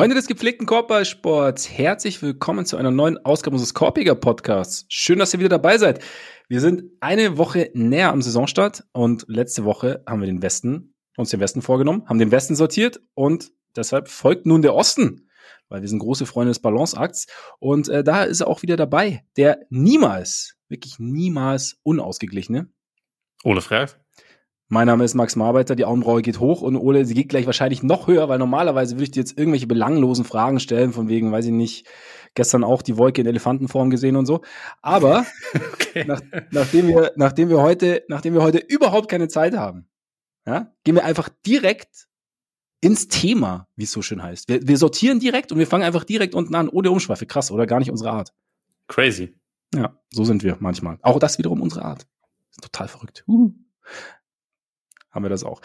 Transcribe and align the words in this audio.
Freunde 0.00 0.16
des 0.16 0.28
gepflegten 0.28 0.66
Korbballsports, 0.66 1.68
herzlich 1.68 2.22
willkommen 2.22 2.64
zu 2.64 2.78
einer 2.78 2.90
neuen 2.90 3.22
Ausgabe 3.22 3.56
unseres 3.56 3.74
Korpiger 3.74 4.14
Podcasts. 4.14 4.86
Schön, 4.88 5.18
dass 5.18 5.34
ihr 5.34 5.40
wieder 5.40 5.50
dabei 5.50 5.76
seid. 5.76 6.02
Wir 6.48 6.62
sind 6.62 6.84
eine 7.00 7.36
Woche 7.36 7.70
näher 7.74 8.10
am 8.10 8.22
Saisonstart 8.22 8.84
und 8.92 9.26
letzte 9.28 9.66
Woche 9.66 10.02
haben 10.08 10.20
wir 10.20 10.26
den 10.26 10.40
Westen, 10.40 10.94
uns 11.18 11.28
den 11.28 11.40
Westen 11.40 11.60
vorgenommen, 11.60 12.08
haben 12.08 12.18
den 12.18 12.30
Westen 12.30 12.56
sortiert 12.56 13.02
und 13.12 13.52
deshalb 13.76 14.08
folgt 14.08 14.46
nun 14.46 14.62
der 14.62 14.74
Osten, 14.74 15.28
weil 15.68 15.82
wir 15.82 15.88
sind 15.90 15.98
große 15.98 16.24
Freunde 16.24 16.52
des 16.52 16.60
Balanceakts 16.60 17.26
und 17.58 17.90
äh, 17.90 18.02
da 18.02 18.22
ist 18.22 18.40
er 18.40 18.48
auch 18.48 18.62
wieder 18.62 18.78
dabei, 18.78 19.26
der 19.36 19.66
niemals, 19.68 20.56
wirklich 20.70 20.98
niemals 20.98 21.78
unausgeglichene. 21.82 22.70
Ole 23.44 23.60
Frerk. 23.60 23.99
Mein 24.72 24.86
Name 24.86 25.02
ist 25.02 25.14
Max 25.14 25.34
Marbeiter, 25.34 25.74
die 25.74 25.84
Augenbraue 25.84 26.22
geht 26.22 26.38
hoch 26.38 26.62
und 26.62 26.76
Ole, 26.76 27.04
sie 27.04 27.14
geht 27.14 27.28
gleich 27.28 27.44
wahrscheinlich 27.44 27.82
noch 27.82 28.06
höher, 28.06 28.28
weil 28.28 28.38
normalerweise 28.38 28.94
würde 28.94 29.02
ich 29.02 29.10
dir 29.10 29.18
jetzt 29.18 29.36
irgendwelche 29.36 29.66
belanglosen 29.66 30.24
Fragen 30.24 30.60
stellen, 30.60 30.92
von 30.92 31.08
wegen, 31.08 31.32
weiß 31.32 31.46
ich 31.46 31.50
nicht, 31.50 31.88
gestern 32.34 32.62
auch 32.62 32.80
die 32.80 32.96
Wolke 32.96 33.20
in 33.20 33.26
Elefantenform 33.26 33.90
gesehen 33.90 34.14
und 34.14 34.26
so. 34.26 34.42
Aber 34.80 35.26
okay. 35.72 36.04
nach, 36.06 36.20
nachdem, 36.52 36.86
wir, 36.86 37.10
nachdem, 37.16 37.48
wir 37.48 37.60
heute, 37.60 38.04
nachdem 38.06 38.32
wir 38.34 38.42
heute 38.42 38.58
überhaupt 38.58 39.10
keine 39.10 39.26
Zeit 39.26 39.56
haben, 39.56 39.88
ja, 40.46 40.72
gehen 40.84 40.94
wir 40.94 41.04
einfach 41.04 41.28
direkt 41.44 42.06
ins 42.80 43.08
Thema, 43.08 43.66
wie 43.74 43.82
es 43.82 43.90
so 43.90 44.02
schön 44.02 44.22
heißt. 44.22 44.48
Wir, 44.48 44.68
wir 44.68 44.78
sortieren 44.78 45.18
direkt 45.18 45.50
und 45.50 45.58
wir 45.58 45.66
fangen 45.66 45.82
einfach 45.82 46.04
direkt 46.04 46.36
unten 46.36 46.54
an, 46.54 46.68
ohne 46.68 46.92
Umschweife. 46.92 47.26
Krass, 47.26 47.50
oder 47.50 47.66
gar 47.66 47.80
nicht 47.80 47.90
unsere 47.90 48.12
Art. 48.12 48.32
Crazy. 48.86 49.34
Ja, 49.74 49.98
so 50.10 50.22
sind 50.22 50.44
wir 50.44 50.58
manchmal. 50.60 50.98
Auch 51.02 51.18
das 51.18 51.38
wiederum 51.38 51.60
unsere 51.60 51.84
Art. 51.84 52.06
Total 52.62 52.86
verrückt. 52.86 53.24
Uh 53.26 53.52
haben 55.10 55.24
wir 55.24 55.30
das 55.30 55.44
auch. 55.44 55.60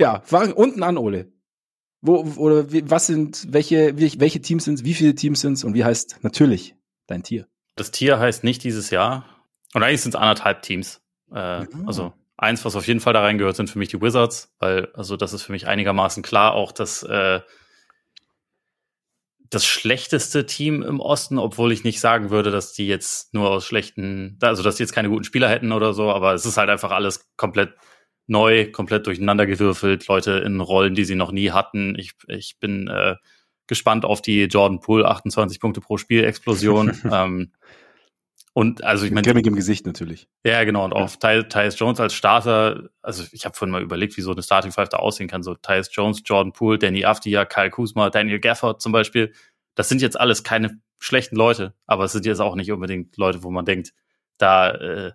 Ja, 0.00 0.20
fangen 0.24 0.52
unten 0.52 0.82
an, 0.82 0.98
Ole. 0.98 1.32
Wo, 2.00 2.20
oder 2.36 2.66
was 2.90 3.06
sind, 3.06 3.46
welche, 3.50 3.98
welche 3.98 4.42
Teams 4.42 4.64
sind 4.64 4.84
wie 4.84 4.94
viele 4.94 5.14
Teams 5.14 5.40
sind 5.40 5.62
und 5.64 5.74
wie 5.74 5.84
heißt 5.84 6.18
natürlich 6.22 6.76
dein 7.06 7.22
Tier? 7.22 7.46
Das 7.76 7.90
Tier 7.90 8.18
heißt 8.18 8.44
nicht 8.44 8.62
dieses 8.62 8.90
Jahr. 8.90 9.24
Und 9.72 9.82
eigentlich 9.82 10.02
sind 10.02 10.14
es 10.14 10.20
anderthalb 10.20 10.62
Teams. 10.62 11.00
Äh, 11.32 11.64
mhm. 11.64 11.88
Also 11.88 12.12
eins, 12.36 12.64
was 12.64 12.76
auf 12.76 12.86
jeden 12.86 13.00
Fall 13.00 13.12
da 13.12 13.22
reingehört, 13.22 13.56
sind 13.56 13.70
für 13.70 13.78
mich 13.78 13.88
die 13.88 14.00
Wizards, 14.00 14.54
weil, 14.58 14.88
also 14.94 15.16
das 15.16 15.32
ist 15.32 15.42
für 15.42 15.52
mich 15.52 15.66
einigermaßen 15.66 16.22
klar, 16.22 16.54
auch 16.54 16.72
dass 16.72 17.02
äh, 17.02 17.40
das 19.50 19.64
schlechteste 19.64 20.46
Team 20.46 20.82
im 20.82 21.00
Osten, 21.00 21.38
obwohl 21.38 21.72
ich 21.72 21.84
nicht 21.84 22.00
sagen 22.00 22.30
würde, 22.30 22.50
dass 22.50 22.72
die 22.72 22.86
jetzt 22.86 23.34
nur 23.34 23.50
aus 23.50 23.64
schlechten, 23.64 24.38
also 24.42 24.62
dass 24.62 24.76
die 24.76 24.82
jetzt 24.82 24.92
keine 24.92 25.08
guten 25.08 25.24
Spieler 25.24 25.48
hätten 25.48 25.72
oder 25.72 25.94
so, 25.94 26.10
aber 26.10 26.34
es 26.34 26.44
ist 26.44 26.56
halt 26.56 26.70
einfach 26.70 26.90
alles 26.90 27.30
komplett 27.36 27.74
neu, 28.26 28.70
komplett 28.70 29.06
durcheinander 29.06 29.46
gewürfelt, 29.46 30.06
Leute 30.08 30.32
in 30.32 30.60
Rollen, 30.60 30.94
die 30.94 31.04
sie 31.04 31.14
noch 31.14 31.32
nie 31.32 31.50
hatten. 31.50 31.94
Ich, 31.98 32.12
ich 32.28 32.56
bin 32.58 32.88
äh, 32.88 33.16
gespannt 33.66 34.04
auf 34.04 34.22
die 34.22 34.44
Jordan 34.44 34.80
Poole 34.80 35.06
28 35.08 35.60
Punkte 35.60 35.80
pro 35.80 35.96
Spiel 35.96 36.24
Explosion. 36.24 36.92
ähm, 37.12 37.52
und 38.54 38.84
also 38.84 39.04
ich 39.04 39.10
meine. 39.10 39.26
Grimmig 39.26 39.46
im 39.46 39.56
Gesicht 39.56 39.84
natürlich. 39.84 40.28
Ja, 40.44 40.62
genau. 40.64 40.84
Und 40.84 40.92
auch 40.92 41.10
Ty 41.16 41.44
Tyus 41.48 41.78
Jones 41.78 41.98
als 41.98 42.14
Starter. 42.14 42.88
Also 43.02 43.24
ich 43.32 43.44
habe 43.44 43.54
vorhin 43.54 43.72
mal 43.72 43.82
überlegt, 43.82 44.16
wie 44.16 44.20
so 44.20 44.30
eine 44.30 44.42
Starting 44.42 44.70
Five 44.70 44.88
da 44.88 44.98
aussehen 44.98 45.28
kann. 45.28 45.42
So 45.42 45.54
Tyus 45.54 45.90
Jones, 45.92 46.22
Jordan 46.24 46.52
Poole, 46.52 46.78
Danny 46.78 47.04
Afdia, 47.04 47.44
Kyle 47.44 47.70
Kuzma, 47.70 48.10
Daniel 48.10 48.38
Gafford 48.38 48.80
zum 48.80 48.92
Beispiel. 48.92 49.32
Das 49.74 49.88
sind 49.88 50.00
jetzt 50.00 50.18
alles 50.18 50.44
keine 50.44 50.80
schlechten 51.00 51.34
Leute, 51.36 51.74
aber 51.86 52.04
es 52.04 52.12
sind 52.12 52.26
jetzt 52.26 52.40
auch 52.40 52.54
nicht 52.54 52.70
unbedingt 52.70 53.16
Leute, 53.16 53.42
wo 53.42 53.50
man 53.50 53.64
denkt, 53.64 53.92
da 54.38 54.70
äh, 54.70 55.12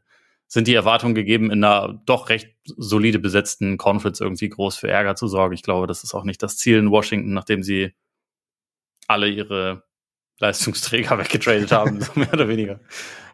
sind 0.50 0.68
die 0.68 0.74
Erwartungen 0.74 1.14
gegeben, 1.14 1.52
in 1.52 1.64
einer 1.64 2.02
doch 2.06 2.30
recht 2.30 2.56
solide 2.66 3.20
besetzten 3.20 3.78
Conference 3.78 4.20
irgendwie 4.20 4.50
groß 4.50 4.76
für 4.76 4.90
Ärger 4.90 5.16
zu 5.16 5.28
sorgen. 5.28 5.54
Ich 5.54 5.62
glaube, 5.62 5.86
das 5.86 6.04
ist 6.04 6.16
auch 6.16 6.24
nicht 6.24 6.42
das 6.42 6.58
Ziel 6.58 6.80
in 6.80 6.90
Washington, 6.90 7.34
nachdem 7.34 7.62
sie 7.62 7.94
alle 9.08 9.30
ihre 9.30 9.84
Leistungsträger 10.40 11.18
weggetradet 11.20 11.72
haben, 11.72 12.02
so 12.02 12.12
mehr 12.16 12.34
oder 12.34 12.48
weniger. 12.48 12.80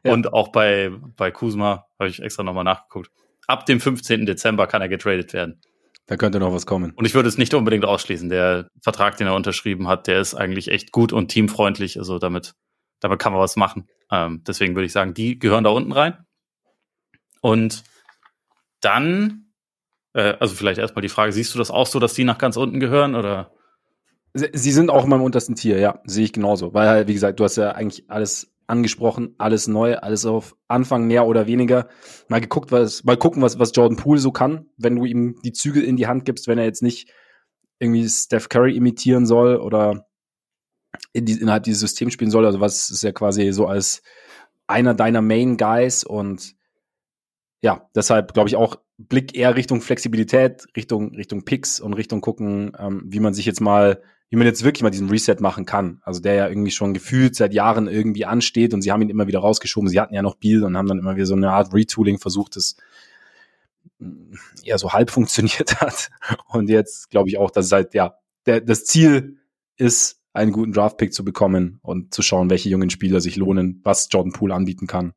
Ja. 0.04 0.12
Und 0.12 0.34
auch 0.34 0.50
bei, 0.50 0.92
bei 1.16 1.32
Kuzma 1.32 1.86
habe 1.98 2.10
ich 2.10 2.22
extra 2.22 2.44
nochmal 2.44 2.66
nachgeguckt. 2.66 3.10
Ab 3.48 3.66
dem 3.66 3.80
15. 3.80 4.26
Dezember 4.26 4.68
kann 4.68 4.82
er 4.82 4.90
getradet 4.90 5.32
werden. 5.34 5.62
Da 6.08 6.18
könnte 6.18 6.40
noch 6.40 6.54
was 6.54 6.66
kommen. 6.66 6.92
Und 6.92 7.06
ich 7.06 7.16
würde 7.16 7.30
es 7.30 7.38
nicht 7.38 7.54
unbedingt 7.54 7.86
ausschließen. 7.86 8.30
Der 8.30 8.68
Vertrag, 8.82 9.18
den 9.18 9.28
er 9.28 9.36
unterschrieben 9.36 9.88
hat, 9.88 10.08
der 10.08 10.20
ist 10.20 10.36
eigentlich 10.36 10.68
echt 10.68 10.92
gut 10.92 11.14
und 11.14 11.30
teamfreundlich. 11.30 11.98
Also 11.98 12.20
damit, 12.20 12.56
damit 13.00 13.20
kann 13.20 13.32
man 13.32 13.42
was 13.42 13.56
machen. 13.56 13.88
Ähm, 14.12 14.44
deswegen 14.46 14.76
würde 14.76 14.86
ich 14.86 14.92
sagen, 14.92 15.14
die 15.14 15.40
gehören 15.40 15.64
da 15.64 15.72
unten 15.72 15.94
rein. 15.94 16.18
Und 17.46 17.84
dann, 18.82 19.52
äh, 20.14 20.34
also 20.40 20.56
vielleicht 20.56 20.80
erstmal 20.80 21.04
die 21.04 21.10
Frage, 21.10 21.32
siehst 21.32 21.54
du 21.54 21.60
das 21.60 21.70
auch 21.70 21.86
so, 21.86 22.00
dass 22.00 22.16
die 22.16 22.24
nach 22.24 22.40
ganz 22.40 22.58
unten 22.58 22.80
gehören 22.80 23.14
oder? 23.14 23.52
Sie 24.34 24.72
sind 24.72 24.90
auch 24.90 25.04
in 25.04 25.12
meinem 25.12 25.22
untersten 25.22 25.54
Tier, 25.54 25.78
ja, 25.78 26.02
sehe 26.06 26.26
ich 26.26 26.34
genauso. 26.34 26.74
Weil 26.74 26.88
halt, 26.88 27.08
wie 27.08 27.14
gesagt, 27.14 27.40
du 27.40 27.44
hast 27.44 27.58
ja 27.58 27.74
eigentlich 27.74 28.10
alles 28.10 28.52
angesprochen, 28.66 29.36
alles 29.38 29.68
neu, 29.68 29.96
alles 29.96 30.26
auf 30.26 30.56
Anfang 30.68 31.06
mehr 31.06 31.28
oder 31.28 31.46
weniger. 31.46 31.88
Mal 32.30 32.42
geguckt, 32.42 32.72
was, 32.72 33.04
mal 33.04 33.16
gucken, 33.16 33.44
was, 33.44 33.60
was 33.60 33.74
Jordan 33.76 33.96
Poole 33.96 34.20
so 34.20 34.32
kann, 34.32 34.66
wenn 34.78 34.96
du 34.96 35.06
ihm 35.06 35.36
die 35.46 35.54
Zügel 35.54 35.84
in 35.84 35.98
die 35.98 36.08
Hand 36.08 36.26
gibst, 36.26 36.48
wenn 36.48 36.58
er 36.58 36.66
jetzt 36.66 36.82
nicht 36.82 37.14
irgendwie 37.78 38.10
Steph 38.10 38.50
Curry 38.50 38.76
imitieren 38.76 39.28
soll 39.28 39.58
oder 39.58 40.08
in 41.14 41.26
die, 41.26 41.40
innerhalb 41.40 41.62
dieses 41.62 41.82
Systems 41.82 42.14
spielen 42.14 42.32
soll. 42.32 42.48
Also 42.48 42.60
was 42.60 42.90
ist 42.90 43.04
ja 43.04 43.12
quasi 43.12 43.52
so 43.52 43.68
als 43.68 44.02
einer 44.66 44.96
deiner 44.96 45.22
Main 45.22 45.58
Guys 45.58 46.04
und 46.04 46.56
ja, 47.66 47.90
deshalb 47.96 48.36
glaube 48.36 48.48
ich 48.48 48.56
auch 48.56 48.76
Blick 49.00 49.36
eher 49.36 49.56
Richtung 49.56 49.82
Flexibilität, 49.82 50.68
Richtung 50.78 51.16
Richtung 51.16 51.46
Picks 51.46 51.80
und 51.80 51.94
Richtung 51.94 52.22
gucken, 52.22 52.74
ähm, 52.78 53.02
wie 53.08 53.20
man 53.20 53.34
sich 53.34 53.48
jetzt 53.48 53.60
mal, 53.60 54.04
wie 54.30 54.36
man 54.36 54.46
jetzt 54.46 54.64
wirklich 54.64 54.84
mal 54.84 54.92
diesen 54.92 55.10
Reset 55.10 55.38
machen 55.40 55.66
kann. 55.66 56.00
Also 56.04 56.22
der 56.22 56.36
ja 56.36 56.48
irgendwie 56.48 56.70
schon 56.70 56.94
gefühlt 56.94 57.36
seit 57.36 57.56
Jahren 57.56 57.88
irgendwie 57.88 58.26
ansteht 58.26 58.76
und 58.76 58.84
sie 58.84 58.92
haben 58.92 59.02
ihn 59.02 59.10
immer 59.10 59.26
wieder 59.26 59.40
rausgeschoben. 59.40 59.90
Sie 59.90 60.00
hatten 60.00 60.14
ja 60.14 60.22
noch 60.22 60.36
Biel 60.36 60.64
und 60.64 60.78
haben 60.78 60.88
dann 60.88 61.00
immer 61.00 61.16
wieder 61.16 61.26
so 61.26 61.34
eine 61.34 61.54
Art 61.54 61.74
Retooling 61.74 62.20
versucht, 62.20 62.56
das 62.56 62.78
eher 64.64 64.78
so 64.78 64.94
halb 64.94 65.10
funktioniert 65.10 65.82
hat. 65.82 66.12
Und 66.48 66.70
jetzt 66.70 67.10
glaube 67.10 67.30
ich 67.30 67.40
auch, 67.40 67.50
dass 67.50 67.66
es 67.66 67.72
halt 67.72 67.96
ja 67.96 68.20
der, 68.46 68.62
das 68.62 68.86
Ziel 68.86 69.40
ist, 69.76 70.22
einen 70.34 70.52
guten 70.52 70.72
Draft-Pick 70.72 71.16
zu 71.16 71.26
bekommen 71.26 71.80
und 71.82 72.14
zu 72.14 72.22
schauen, 72.22 72.52
welche 72.52 72.70
jungen 72.70 72.92
Spieler 72.92 73.22
sich 73.22 73.38
lohnen, 73.38 73.82
was 73.84 74.08
Jordan 74.12 74.34
Poole 74.34 74.54
anbieten 74.54 74.86
kann. 74.86 75.14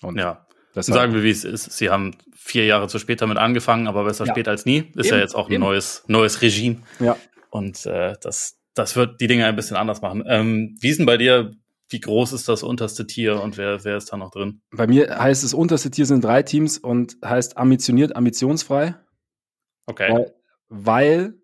Und 0.00 0.16
ja, 0.16 0.46
das 0.74 0.86
sagen 0.86 1.14
wir, 1.14 1.22
wie 1.22 1.30
es 1.30 1.44
ist. 1.44 1.72
Sie 1.72 1.90
haben 1.90 2.16
vier 2.34 2.64
Jahre 2.66 2.88
zu 2.88 2.98
spät 2.98 3.20
damit 3.20 3.38
angefangen, 3.38 3.86
aber 3.86 4.04
besser 4.04 4.24
ja. 4.26 4.32
spät 4.32 4.48
als 4.48 4.64
nie. 4.64 4.90
Ist 4.96 5.06
eben, 5.06 5.16
ja 5.16 5.18
jetzt 5.18 5.34
auch 5.34 5.50
ein 5.50 5.60
neues, 5.60 6.04
neues 6.06 6.40
Regime. 6.42 6.78
Ja. 6.98 7.16
Und 7.50 7.84
äh, 7.86 8.14
das, 8.20 8.58
das 8.74 8.96
wird 8.96 9.20
die 9.20 9.26
Dinge 9.26 9.46
ein 9.46 9.56
bisschen 9.56 9.76
anders 9.76 10.00
machen. 10.00 10.24
Ähm, 10.26 10.76
wie 10.80 10.88
ist 10.88 10.98
denn 10.98 11.06
bei 11.06 11.18
dir, 11.18 11.50
wie 11.90 12.00
groß 12.00 12.32
ist 12.32 12.48
das 12.48 12.62
unterste 12.62 13.06
Tier 13.06 13.40
und 13.42 13.58
wer, 13.58 13.84
wer 13.84 13.96
ist 13.96 14.12
da 14.12 14.16
noch 14.16 14.30
drin? 14.30 14.62
Bei 14.70 14.86
mir 14.86 15.18
heißt 15.18 15.44
das 15.44 15.52
unterste 15.52 15.90
Tier 15.90 16.06
sind 16.06 16.24
drei 16.24 16.42
Teams 16.42 16.78
und 16.78 17.18
heißt 17.22 17.58
ambitioniert, 17.58 18.16
ambitionsfrei. 18.16 18.94
Okay. 19.86 20.10
Weil, 20.10 20.34
weil 20.68 21.34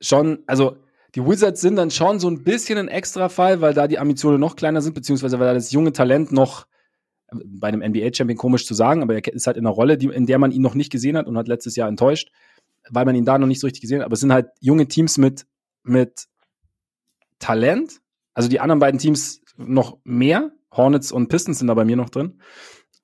schon, 0.00 0.40
also 0.46 0.76
die 1.14 1.24
Wizards 1.24 1.60
sind 1.60 1.76
dann 1.76 1.90
schon 1.90 2.18
so 2.18 2.28
ein 2.28 2.42
bisschen 2.42 2.78
ein 2.78 2.88
Extra-Fall, 2.88 3.60
weil 3.60 3.74
da 3.74 3.86
die 3.86 3.98
Ambitionen 3.98 4.40
noch 4.40 4.56
kleiner 4.56 4.82
sind, 4.82 4.94
beziehungsweise 4.94 5.38
weil 5.38 5.46
da 5.46 5.54
das 5.54 5.72
junge 5.72 5.92
Talent 5.92 6.32
noch 6.32 6.66
bei 7.30 7.68
einem 7.68 7.82
NBA-Champion 7.82 8.38
komisch 8.38 8.66
zu 8.66 8.74
sagen, 8.74 9.02
aber 9.02 9.14
er 9.14 9.32
ist 9.32 9.46
halt 9.46 9.56
in 9.56 9.66
einer 9.66 9.74
Rolle, 9.74 9.98
die, 9.98 10.06
in 10.06 10.26
der 10.26 10.38
man 10.38 10.50
ihn 10.50 10.62
noch 10.62 10.74
nicht 10.74 10.90
gesehen 10.90 11.16
hat 11.16 11.26
und 11.26 11.36
hat 11.36 11.48
letztes 11.48 11.76
Jahr 11.76 11.88
enttäuscht, 11.88 12.30
weil 12.90 13.04
man 13.04 13.14
ihn 13.14 13.24
da 13.24 13.38
noch 13.38 13.46
nicht 13.46 13.60
so 13.60 13.66
richtig 13.66 13.82
gesehen 13.82 14.00
hat. 14.00 14.06
Aber 14.06 14.14
es 14.14 14.20
sind 14.20 14.32
halt 14.32 14.48
junge 14.60 14.88
Teams 14.88 15.18
mit, 15.18 15.46
mit 15.82 16.26
Talent. 17.38 18.00
Also 18.34 18.48
die 18.48 18.60
anderen 18.60 18.78
beiden 18.78 18.98
Teams 18.98 19.42
noch 19.56 19.98
mehr. 20.04 20.52
Hornets 20.72 21.12
und 21.12 21.28
Pistons 21.28 21.58
sind 21.58 21.68
da 21.68 21.74
bei 21.74 21.84
mir 21.84 21.96
noch 21.96 22.10
drin. 22.10 22.40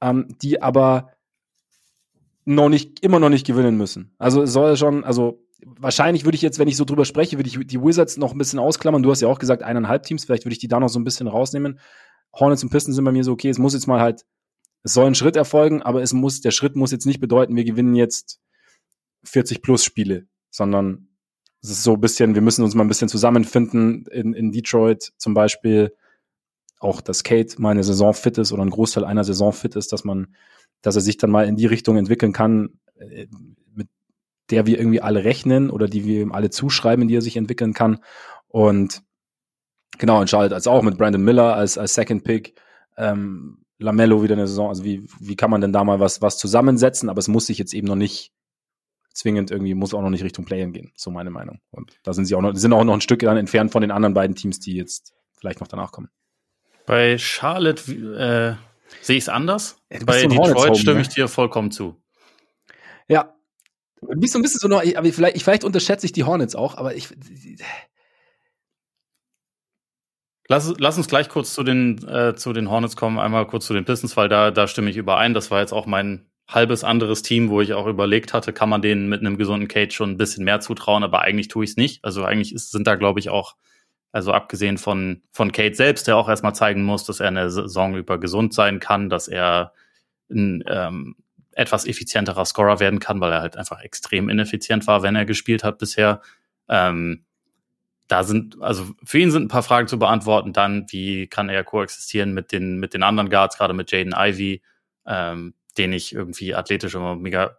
Ähm, 0.01 0.29
die 0.43 0.63
aber 0.63 1.11
noch 2.45 2.69
nicht, 2.69 3.01
immer 3.01 3.19
noch 3.19 3.31
nicht 3.31 3.47
gewinnen 3.47 3.77
müssen. 3.77 4.15
Also 4.19 4.43
es 4.43 4.53
soll 4.53 4.77
schon, 4.77 5.05
also 5.05 5.45
wahrscheinlich 5.65 6.25
würde 6.25 6.37
ich 6.37 6.43
jetzt, 6.43 6.59
wenn 6.59 6.69
ich 6.69 6.77
so 6.77 6.85
drüber 6.85 7.05
spreche, 7.05 7.39
würde 7.39 7.49
ich 7.49 7.59
die 7.67 7.83
Wizards 7.83 8.17
noch 8.17 8.33
ein 8.33 8.39
bisschen 8.39 8.59
ausklammern. 8.59 9.03
Du 9.03 9.11
hast 9.11 9.23
ja 9.23 9.29
auch 9.29 9.39
gesagt, 9.39 9.63
eineinhalb 9.63 10.03
Teams, 10.05 10.25
vielleicht 10.25 10.45
würde 10.45 10.53
ich 10.53 10.59
die 10.59 10.69
da 10.69 10.81
noch 10.81 10.89
so 10.89 10.99
ein 10.99 11.05
bisschen 11.05 11.27
rausnehmen. 11.27 11.79
Hornets 12.39 12.63
und 12.63 12.71
Pistons 12.71 12.97
sind 12.97 13.05
bei 13.05 13.13
mir 13.13 13.25
so, 13.25 13.33
okay, 13.33 13.49
es 13.49 13.59
muss 13.59 13.75
jetzt 13.75 13.87
mal 13.87 14.01
halt, 14.01 14.25
es 14.83 14.93
soll 14.93 15.07
ein 15.07 15.15
Schritt 15.15 15.37
erfolgen, 15.37 15.83
aber 15.83 16.03
es 16.03 16.13
muss, 16.13 16.41
der 16.41 16.51
Schritt 16.51 16.77
muss 16.77 16.93
jetzt 16.93 17.07
nicht 17.07 17.21
bedeuten, 17.21 17.57
wir 17.57 17.65
gewinnen 17.65 17.95
jetzt 17.95 18.41
40 19.25 19.63
plus 19.63 19.85
Spiele, 19.85 20.27
sondern 20.51 21.09
es 21.63 21.71
ist 21.71 21.83
so 21.83 21.95
ein 21.95 22.01
bisschen, 22.01 22.35
wir 22.35 22.43
müssen 22.43 22.63
uns 22.63 22.75
mal 22.75 22.85
ein 22.85 22.89
bisschen 22.89 23.09
zusammenfinden 23.09 24.07
in, 24.11 24.35
in 24.35 24.53
Detroit 24.53 25.13
zum 25.17 25.33
Beispiel, 25.33 25.95
auch 26.79 27.01
dass 27.01 27.25
Kate 27.25 27.61
mal 27.61 27.71
eine 27.71 27.85
Saison 27.85 28.13
fit 28.13 28.37
ist 28.37 28.53
oder 28.53 28.63
ein 28.63 28.71
Großteil 28.71 29.05
einer 29.05 29.25
Saison 29.25 29.53
fit 29.53 29.75
ist, 29.75 29.93
dass 29.93 30.05
man, 30.05 30.35
dass 30.83 30.97
er 30.97 31.01
sich 31.01 31.17
dann 31.17 31.31
mal 31.31 31.47
in 31.47 31.57
die 31.57 31.67
Richtung 31.67 31.97
entwickeln 31.97 32.35
kann, 32.35 32.79
äh, 32.99 33.27
mit 33.75 33.89
der 34.51 34.67
wir 34.67 34.79
irgendwie 34.79 35.01
alle 35.01 35.25
rechnen 35.25 35.71
oder 35.71 35.89
die 35.89 36.05
wir 36.05 36.21
ihm 36.21 36.33
alle 36.33 36.51
zuschreiben, 36.51 37.03
in 37.03 37.09
die 37.09 37.17
er 37.17 37.23
sich 37.23 37.39
entwickeln 37.39 37.73
kann. 37.73 38.01
Und 38.49 39.03
Genau, 39.99 40.21
und 40.21 40.29
Charlotte 40.29 40.55
als 40.55 40.67
auch 40.67 40.83
mit 40.83 40.99
Brandon 40.99 41.23
Miller 41.23 41.55
als, 41.55 41.79
als 41.79 41.95
Second 41.95 42.25
Pick, 42.25 42.55
ähm, 42.97 43.65
Lamello 43.79 44.23
wieder 44.23 44.35
eine 44.35 44.47
Saison. 44.47 44.69
Also 44.69 44.85
wie, 44.85 45.07
wie 45.21 45.37
kann 45.37 45.51
man 45.51 45.61
denn 45.61 45.73
da 45.73 45.85
mal 45.85 46.01
was, 46.01 46.23
was 46.23 46.39
zusammensetzen? 46.39 47.09
Aber 47.09 47.19
es 47.19 47.29
muss 47.29 47.47
sich 47.47 47.59
jetzt 47.59 47.75
eben 47.75 47.87
noch 47.87 47.97
nicht 47.97 48.33
zwingend 49.13 49.51
irgendwie, 49.51 49.75
muss 49.75 49.95
auch 49.95 50.03
noch 50.03 50.11
nicht 50.11 50.25
Richtung 50.25 50.45
Play-In 50.45 50.73
gehen, 50.73 50.93
so 50.97 51.11
meine 51.11 51.31
Meinung. 51.31 51.61
Und 51.71 51.93
da 52.03 52.13
sind 52.13 52.27
sie 52.27 52.35
auch 52.35 52.41
noch, 52.41 52.55
sind 52.55 52.73
auch 52.73 52.85
noch 52.85 52.95
ein 52.95 53.01
Stück 53.01 53.21
dann 53.21 53.37
entfernt 53.37 53.71
von 53.71 53.81
den 53.81 53.91
anderen 53.91 54.15
beiden 54.15 54.35
Teams, 54.35 54.59
die 54.61 54.75
jetzt 54.75 55.15
vielleicht 55.37 55.61
noch 55.61 55.69
danach 55.69 55.93
kommen. 55.93 56.09
Bei 56.87 57.17
Charlotte 57.17 57.91
äh, 57.93 58.57
sehe 59.01 59.17
ich 59.17 59.25
es 59.25 59.29
anders. 59.29 59.79
Ja, 59.91 60.01
Bei 60.05 60.23
so 60.23 60.29
Detroit 60.29 60.77
stimme 60.77 60.97
ne? 60.97 61.03
ich 61.03 61.09
dir 61.09 61.29
vollkommen 61.29 61.71
zu. 61.71 61.97
Ja. 63.09 63.35
Du 64.01 64.21
bist 64.21 64.35
so 64.35 64.39
ein 64.39 64.43
bisschen 64.43 64.61
so 64.61 64.69
noch, 64.69 64.83
aber 64.83 65.13
vielleicht, 65.13 65.41
vielleicht 65.43 65.65
unterschätze 65.65 66.05
ich 66.05 66.13
die 66.13 66.25
Hornets 66.25 66.55
auch, 66.55 66.77
aber 66.77 66.95
ich. 66.95 67.09
Lass, 70.49 70.75
lass 70.79 70.99
uns 70.99 71.09
gleich 71.09 71.29
kurz 71.29 71.55
zu 71.55 71.63
den, 71.63 72.07
äh, 72.07 72.35
zu 72.35 72.53
den 72.53 72.71
Hornets 72.71 72.97
kommen, 72.97 73.19
einmal 73.19 73.47
kurz 73.47 73.67
zu 73.67 73.73
den 73.73 73.85
Pistons, 73.85 74.17
weil 74.17 74.29
da, 74.29 74.51
da 74.51 74.67
stimme 74.67 74.91
ich 74.91 74.97
überein. 74.97 75.33
Das 75.33 75.51
war 75.51 75.61
jetzt 75.61 75.73
auch 75.73 75.87
mein 75.87 76.27
halbes 76.49 76.85
anderes 76.85 77.23
Team, 77.23 77.49
wo 77.49 77.63
ich 77.63 77.73
auch 77.73 77.87
überlegt 77.87 78.35
hatte, 78.35 78.53
kann 78.53 78.69
man 78.69 78.83
denen 78.83 79.09
mit 79.09 79.21
einem 79.21 79.39
gesunden 79.39 79.69
Cage 79.69 79.95
schon 79.95 80.11
ein 80.11 80.19
bisschen 80.19 80.45
mehr 80.45 80.61
zutrauen, 80.61 81.03
aber 81.03 81.23
eigentlich 81.23 81.49
tue 81.49 81.65
ich 81.65 81.71
es 81.71 81.77
nicht. 81.77 82.05
Also 82.05 82.25
eigentlich 82.25 82.55
ist, 82.55 82.71
sind 82.71 82.87
da, 82.87 82.97
glaube 82.97 83.21
ich, 83.21 83.31
auch 83.31 83.57
also 84.13 84.33
abgesehen 84.33 84.79
von, 84.79 85.23
von 85.33 85.51
Kate 85.51 85.75
selbst, 85.75 86.07
der 86.07 86.17
auch 86.17 86.29
erstmal 86.29 86.55
zeigen 86.55 86.85
muss, 86.85 87.05
dass 87.05 87.19
er 87.19 87.29
eine 87.29 87.51
Saison 87.51 87.97
über 87.97 88.21
gesund 88.21 88.55
sein 88.55 88.79
kann, 88.79 89.09
dass 89.09 89.27
er 89.27 89.73
ein 90.31 90.63
ähm, 90.69 91.17
etwas 91.53 91.87
effizienterer 91.87 92.45
Scorer 92.45 92.79
werden 92.79 93.01
kann, 93.01 93.21
weil 93.21 93.33
er 93.33 93.41
halt 93.41 93.57
einfach 93.57 93.81
extrem 93.81 94.29
ineffizient 94.29 94.87
war, 94.87 95.03
wenn 95.03 95.17
er 95.17 95.25
gespielt 95.25 95.65
hat 95.65 95.79
bisher. 95.79 96.21
Ähm, 96.69 97.25
da 98.09 98.23
sind, 98.23 98.61
also 98.61 98.87
für 99.03 99.19
ihn 99.19 99.31
sind 99.31 99.45
ein 99.45 99.49
paar 99.49 99.63
Fragen 99.63 99.89
zu 99.89 99.99
beantworten. 99.99 100.53
Dann, 100.53 100.87
wie 100.91 101.27
kann 101.27 101.49
er 101.49 101.65
koexistieren 101.65 102.35
mit 102.35 102.53
den, 102.53 102.79
mit 102.79 102.95
den 102.95 103.03
anderen 103.03 103.31
Guards, 103.31 103.57
gerade 103.57 103.75
mit 103.75 103.91
Jaden 103.91 104.15
Ivy, 104.17 104.63
ähm, 105.07 105.55
den 105.79 105.93
ich 105.93 106.15
irgendwie 106.15 106.55
athletisch 106.55 106.95
immer 106.95 107.17
mega, 107.17 107.59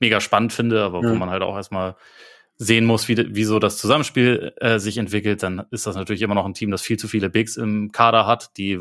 mega 0.00 0.20
spannend 0.20 0.52
finde, 0.52 0.82
aber 0.82 1.02
ja. 1.02 1.10
wo 1.10 1.14
man 1.14 1.30
halt 1.30 1.42
auch 1.42 1.56
erstmal 1.56 1.96
sehen 2.56 2.84
muss, 2.84 3.08
wie, 3.08 3.34
wie 3.34 3.44
so 3.44 3.58
das 3.58 3.78
Zusammenspiel 3.78 4.54
äh, 4.58 4.78
sich 4.78 4.98
entwickelt, 4.98 5.42
dann 5.42 5.66
ist 5.70 5.86
das 5.86 5.96
natürlich 5.96 6.22
immer 6.22 6.36
noch 6.36 6.46
ein 6.46 6.54
Team, 6.54 6.70
das 6.70 6.82
viel 6.82 6.96
zu 6.96 7.08
viele 7.08 7.28
Bigs 7.28 7.56
im 7.56 7.90
Kader 7.90 8.26
hat, 8.26 8.56
die 8.56 8.80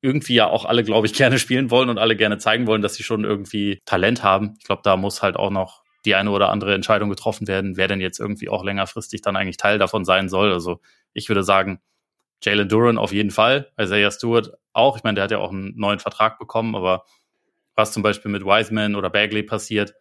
irgendwie 0.00 0.34
ja 0.34 0.48
auch 0.48 0.64
alle, 0.64 0.82
glaube 0.82 1.06
ich, 1.06 1.14
gerne 1.14 1.38
spielen 1.38 1.70
wollen 1.70 1.90
und 1.90 1.98
alle 1.98 2.16
gerne 2.16 2.38
zeigen 2.38 2.66
wollen, 2.66 2.82
dass 2.82 2.94
sie 2.94 3.02
schon 3.02 3.24
irgendwie 3.24 3.80
Talent 3.84 4.22
haben. 4.22 4.54
Ich 4.58 4.64
glaube, 4.64 4.82
da 4.84 4.96
muss 4.96 5.22
halt 5.22 5.36
auch 5.36 5.50
noch 5.50 5.81
die 6.04 6.14
eine 6.14 6.30
oder 6.30 6.50
andere 6.50 6.74
Entscheidung 6.74 7.08
getroffen 7.10 7.48
werden, 7.48 7.76
wer 7.76 7.88
denn 7.88 8.00
jetzt 8.00 8.18
irgendwie 8.18 8.48
auch 8.48 8.64
längerfristig 8.64 9.22
dann 9.22 9.36
eigentlich 9.36 9.56
Teil 9.56 9.78
davon 9.78 10.04
sein 10.04 10.28
soll. 10.28 10.52
Also 10.52 10.80
ich 11.12 11.28
würde 11.28 11.42
sagen, 11.42 11.80
Jalen 12.42 12.68
Duran 12.68 12.98
auf 12.98 13.12
jeden 13.12 13.30
Fall, 13.30 13.70
Isaiah 13.80 14.10
Stewart 14.10 14.52
auch. 14.72 14.96
Ich 14.96 15.04
meine, 15.04 15.16
der 15.16 15.24
hat 15.24 15.30
ja 15.30 15.38
auch 15.38 15.52
einen 15.52 15.76
neuen 15.76 16.00
Vertrag 16.00 16.38
bekommen, 16.38 16.74
aber 16.74 17.04
was 17.74 17.92
zum 17.92 18.02
Beispiel 18.02 18.30
mit 18.30 18.44
Wiseman 18.44 18.96
oder 18.96 19.10
Bagley 19.10 19.42
passiert, 19.42 19.94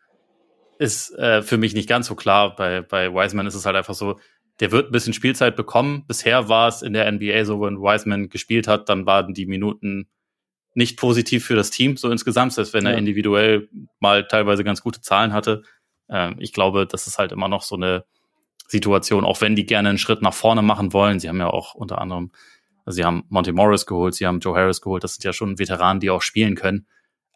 ist 0.79 1.11
äh, 1.17 1.43
für 1.43 1.57
mich 1.57 1.73
nicht 1.73 1.87
ganz 1.87 2.07
so 2.07 2.15
klar. 2.15 2.55
Bei, 2.55 2.81
bei 2.81 3.13
Wiseman 3.13 3.45
ist 3.45 3.55
es 3.55 3.65
halt 3.65 3.75
einfach 3.75 3.93
so, 3.93 4.19
der 4.59 4.71
wird 4.71 4.89
ein 4.89 4.91
bisschen 4.91 5.13
Spielzeit 5.13 5.55
bekommen. 5.55 6.05
Bisher 6.07 6.49
war 6.49 6.67
es 6.67 6.81
in 6.81 6.93
der 6.93 7.09
NBA 7.11 7.45
so, 7.45 7.61
wenn 7.61 7.77
Wiseman 7.77 8.29
gespielt 8.29 8.67
hat, 8.67 8.89
dann 8.89 9.05
waren 9.05 9.33
die 9.33 9.45
Minuten 9.45 10.07
nicht 10.73 10.97
positiv 10.97 11.45
für 11.45 11.55
das 11.55 11.69
Team, 11.69 11.97
so 11.97 12.09
insgesamt, 12.09 12.53
selbst 12.53 12.73
wenn 12.73 12.85
ja. 12.85 12.91
er 12.91 12.97
individuell 12.97 13.69
mal 13.99 14.27
teilweise 14.27 14.63
ganz 14.63 14.81
gute 14.81 15.01
Zahlen 15.01 15.33
hatte. 15.33 15.63
Ähm, 16.11 16.35
ich 16.39 16.53
glaube, 16.53 16.85
das 16.85 17.07
ist 17.07 17.17
halt 17.17 17.31
immer 17.31 17.47
noch 17.47 17.63
so 17.63 17.75
eine 17.75 18.05
Situation, 18.67 19.25
auch 19.25 19.41
wenn 19.41 19.55
die 19.55 19.65
gerne 19.65 19.89
einen 19.89 19.97
Schritt 19.97 20.21
nach 20.21 20.33
vorne 20.33 20.61
machen 20.61 20.93
wollen. 20.93 21.19
Sie 21.19 21.29
haben 21.29 21.39
ja 21.39 21.49
auch 21.49 21.73
unter 21.73 21.99
anderem, 21.99 22.31
also 22.85 22.97
sie 22.97 23.05
haben 23.05 23.23
Monty 23.29 23.51
Morris 23.51 23.85
geholt, 23.85 24.15
sie 24.15 24.27
haben 24.27 24.39
Joe 24.39 24.55
Harris 24.55 24.81
geholt, 24.81 25.03
das 25.03 25.15
sind 25.15 25.23
ja 25.23 25.33
schon 25.33 25.59
Veteranen, 25.59 25.99
die 25.99 26.09
auch 26.09 26.21
spielen 26.21 26.55
können. 26.55 26.87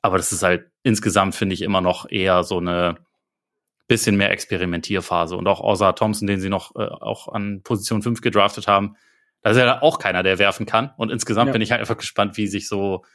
Aber 0.02 0.18
das 0.18 0.32
ist 0.32 0.44
halt 0.44 0.70
insgesamt, 0.84 1.36
finde 1.36 1.56
ich, 1.56 1.62
immer 1.62 1.82
noch 1.82 2.10
eher 2.10 2.44
so 2.44 2.58
eine, 2.58 2.98
bisschen 3.88 4.18
mehr 4.18 4.32
Experimentierphase. 4.32 5.36
Und 5.36 5.48
auch 5.48 5.62
außer 5.62 5.94
Thompson, 5.96 6.28
den 6.28 6.40
sie 6.40 6.50
noch 6.50 6.76
äh, 6.76 6.88
auch 6.88 7.28
an 7.28 7.62
Position 7.64 8.02
5 8.02 8.22
gedraftet 8.22 8.68
haben, 8.68 8.96
da 9.42 9.52
ist 9.52 9.58
ja 9.58 9.82
auch 9.82 10.00
keiner, 10.00 10.24
der 10.24 10.40
werfen 10.40 10.66
kann. 10.66 10.92
Und 10.98 11.12
insgesamt 11.12 11.48
ja. 11.48 11.54
bin 11.54 11.62
ich 11.62 11.72
halt 11.72 11.82
einfach 11.82 11.98
gespannt, 11.98 12.36
wie 12.38 12.48
sich 12.48 12.68
so, 12.68 13.06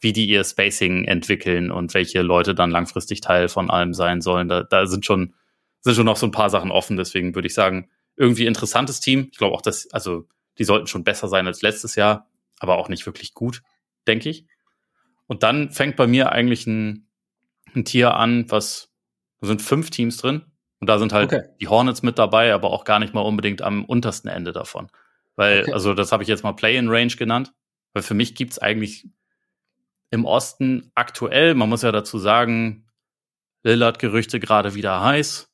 wie 0.00 0.12
die 0.12 0.26
ihr 0.28 0.44
Spacing 0.44 1.04
entwickeln 1.04 1.70
und 1.70 1.94
welche 1.94 2.22
Leute 2.22 2.54
dann 2.54 2.70
langfristig 2.70 3.20
Teil 3.20 3.48
von 3.48 3.70
allem 3.70 3.94
sein 3.94 4.20
sollen. 4.20 4.48
Da, 4.48 4.62
da 4.62 4.86
sind 4.86 5.04
schon, 5.04 5.34
sind 5.80 5.94
schon 5.94 6.06
noch 6.06 6.16
so 6.16 6.26
ein 6.26 6.32
paar 6.32 6.50
Sachen 6.50 6.70
offen. 6.70 6.96
Deswegen 6.96 7.34
würde 7.34 7.48
ich 7.48 7.54
sagen, 7.54 7.88
irgendwie 8.16 8.46
interessantes 8.46 9.00
Team. 9.00 9.28
Ich 9.32 9.38
glaube 9.38 9.54
auch, 9.54 9.62
dass, 9.62 9.90
also, 9.92 10.28
die 10.58 10.64
sollten 10.64 10.86
schon 10.86 11.04
besser 11.04 11.28
sein 11.28 11.46
als 11.46 11.62
letztes 11.62 11.94
Jahr, 11.94 12.28
aber 12.58 12.78
auch 12.78 12.88
nicht 12.88 13.06
wirklich 13.06 13.34
gut, 13.34 13.62
denke 14.06 14.28
ich. 14.28 14.46
Und 15.26 15.42
dann 15.42 15.70
fängt 15.70 15.96
bei 15.96 16.06
mir 16.06 16.32
eigentlich 16.32 16.66
ein, 16.66 17.08
ein 17.74 17.84
Tier 17.84 18.14
an, 18.14 18.50
was 18.50 18.90
da 19.40 19.46
sind 19.46 19.62
fünf 19.62 19.90
Teams 19.90 20.16
drin 20.16 20.42
und 20.80 20.88
da 20.88 20.98
sind 20.98 21.12
halt 21.12 21.32
okay. 21.32 21.48
die 21.60 21.68
Hornets 21.68 22.02
mit 22.02 22.18
dabei, 22.18 22.52
aber 22.52 22.70
auch 22.70 22.84
gar 22.84 22.98
nicht 22.98 23.14
mal 23.14 23.20
unbedingt 23.20 23.62
am 23.62 23.84
untersten 23.84 24.28
Ende 24.28 24.52
davon. 24.52 24.88
Weil, 25.36 25.62
okay. 25.62 25.72
also 25.72 25.94
das 25.94 26.12
habe 26.12 26.22
ich 26.22 26.28
jetzt 26.28 26.42
mal 26.42 26.52
Play-in-Range 26.52 27.14
genannt, 27.16 27.52
weil 27.92 28.02
für 28.02 28.14
mich 28.14 28.34
gibt's 28.34 28.58
eigentlich 28.58 29.08
im 30.10 30.24
Osten 30.24 30.90
aktuell, 30.94 31.54
man 31.54 31.68
muss 31.68 31.82
ja 31.82 31.92
dazu 31.92 32.18
sagen, 32.18 32.86
Lillard-Gerüchte 33.62 34.40
gerade 34.40 34.74
wieder 34.74 35.02
heiß. 35.02 35.50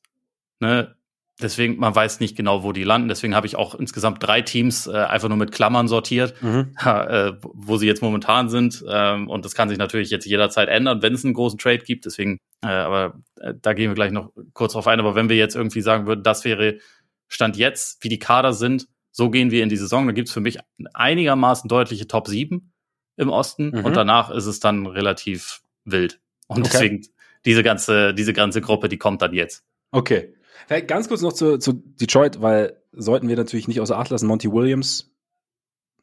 Ne? 0.59 0.95
Deswegen, 1.41 1.77
man 1.77 1.93
weiß 1.93 2.21
nicht 2.21 2.37
genau, 2.37 2.63
wo 2.63 2.71
die 2.71 2.85
landen. 2.85 3.09
Deswegen 3.09 3.35
habe 3.35 3.45
ich 3.45 3.57
auch 3.57 3.75
insgesamt 3.75 4.23
drei 4.23 4.41
Teams 4.41 4.87
äh, 4.87 4.93
einfach 4.93 5.27
nur 5.27 5.37
mit 5.37 5.51
Klammern 5.51 5.89
sortiert, 5.89 6.41
mhm. 6.41 6.73
äh, 6.85 7.33
wo 7.41 7.75
sie 7.75 7.87
jetzt 7.87 8.01
momentan 8.01 8.47
sind. 8.47 8.85
Ähm, 8.87 9.27
und 9.27 9.43
das 9.43 9.53
kann 9.53 9.67
sich 9.67 9.77
natürlich 9.77 10.11
jetzt 10.11 10.25
jederzeit 10.25 10.69
ändern, 10.69 11.01
wenn 11.01 11.13
es 11.13 11.25
einen 11.25 11.33
großen 11.33 11.59
Trade 11.59 11.79
gibt. 11.79 12.05
Deswegen, 12.05 12.39
äh, 12.63 12.67
aber 12.67 13.19
äh, 13.41 13.53
da 13.61 13.73
gehen 13.73 13.89
wir 13.89 13.95
gleich 13.95 14.11
noch 14.11 14.31
kurz 14.53 14.73
drauf 14.73 14.87
ein. 14.87 14.99
Aber 14.99 15.15
wenn 15.15 15.27
wir 15.27 15.35
jetzt 15.35 15.55
irgendwie 15.55 15.81
sagen 15.81 16.07
würden, 16.07 16.23
das 16.23 16.45
wäre 16.45 16.77
Stand 17.27 17.57
jetzt, 17.57 18.01
wie 18.03 18.09
die 18.09 18.19
Kader 18.19 18.53
sind, 18.53 18.87
so 19.11 19.29
gehen 19.29 19.51
wir 19.51 19.63
in 19.63 19.69
die 19.69 19.77
Saison, 19.77 20.05
dann 20.05 20.15
gibt 20.15 20.29
es 20.29 20.33
für 20.33 20.41
mich 20.41 20.59
einigermaßen 20.93 21.67
deutliche 21.67 22.07
Top 22.07 22.27
7 22.27 22.71
im 23.17 23.29
Osten 23.29 23.69
mhm. 23.69 23.85
und 23.85 23.95
danach 23.95 24.29
ist 24.29 24.45
es 24.45 24.59
dann 24.59 24.85
relativ 24.85 25.61
wild. 25.85 26.19
Und 26.47 26.61
okay. 26.61 26.69
deswegen 26.71 27.07
diese 27.45 27.63
ganze, 27.63 28.13
diese 28.13 28.33
ganze 28.33 28.61
Gruppe, 28.61 28.89
die 28.89 28.97
kommt 28.97 29.21
dann 29.21 29.33
jetzt. 29.33 29.63
Okay. 29.91 30.33
Vielleicht 30.67 30.87
ganz 30.87 31.07
kurz 31.07 31.21
noch 31.21 31.33
zu, 31.33 31.57
zu 31.57 31.73
Detroit, 31.73 32.41
weil 32.41 32.77
sollten 32.91 33.27
wir 33.27 33.35
natürlich 33.35 33.67
nicht 33.67 33.81
außer 33.81 33.97
Acht 33.97 34.09
lassen, 34.09 34.27
Monty 34.27 34.51
Williams, 34.51 35.11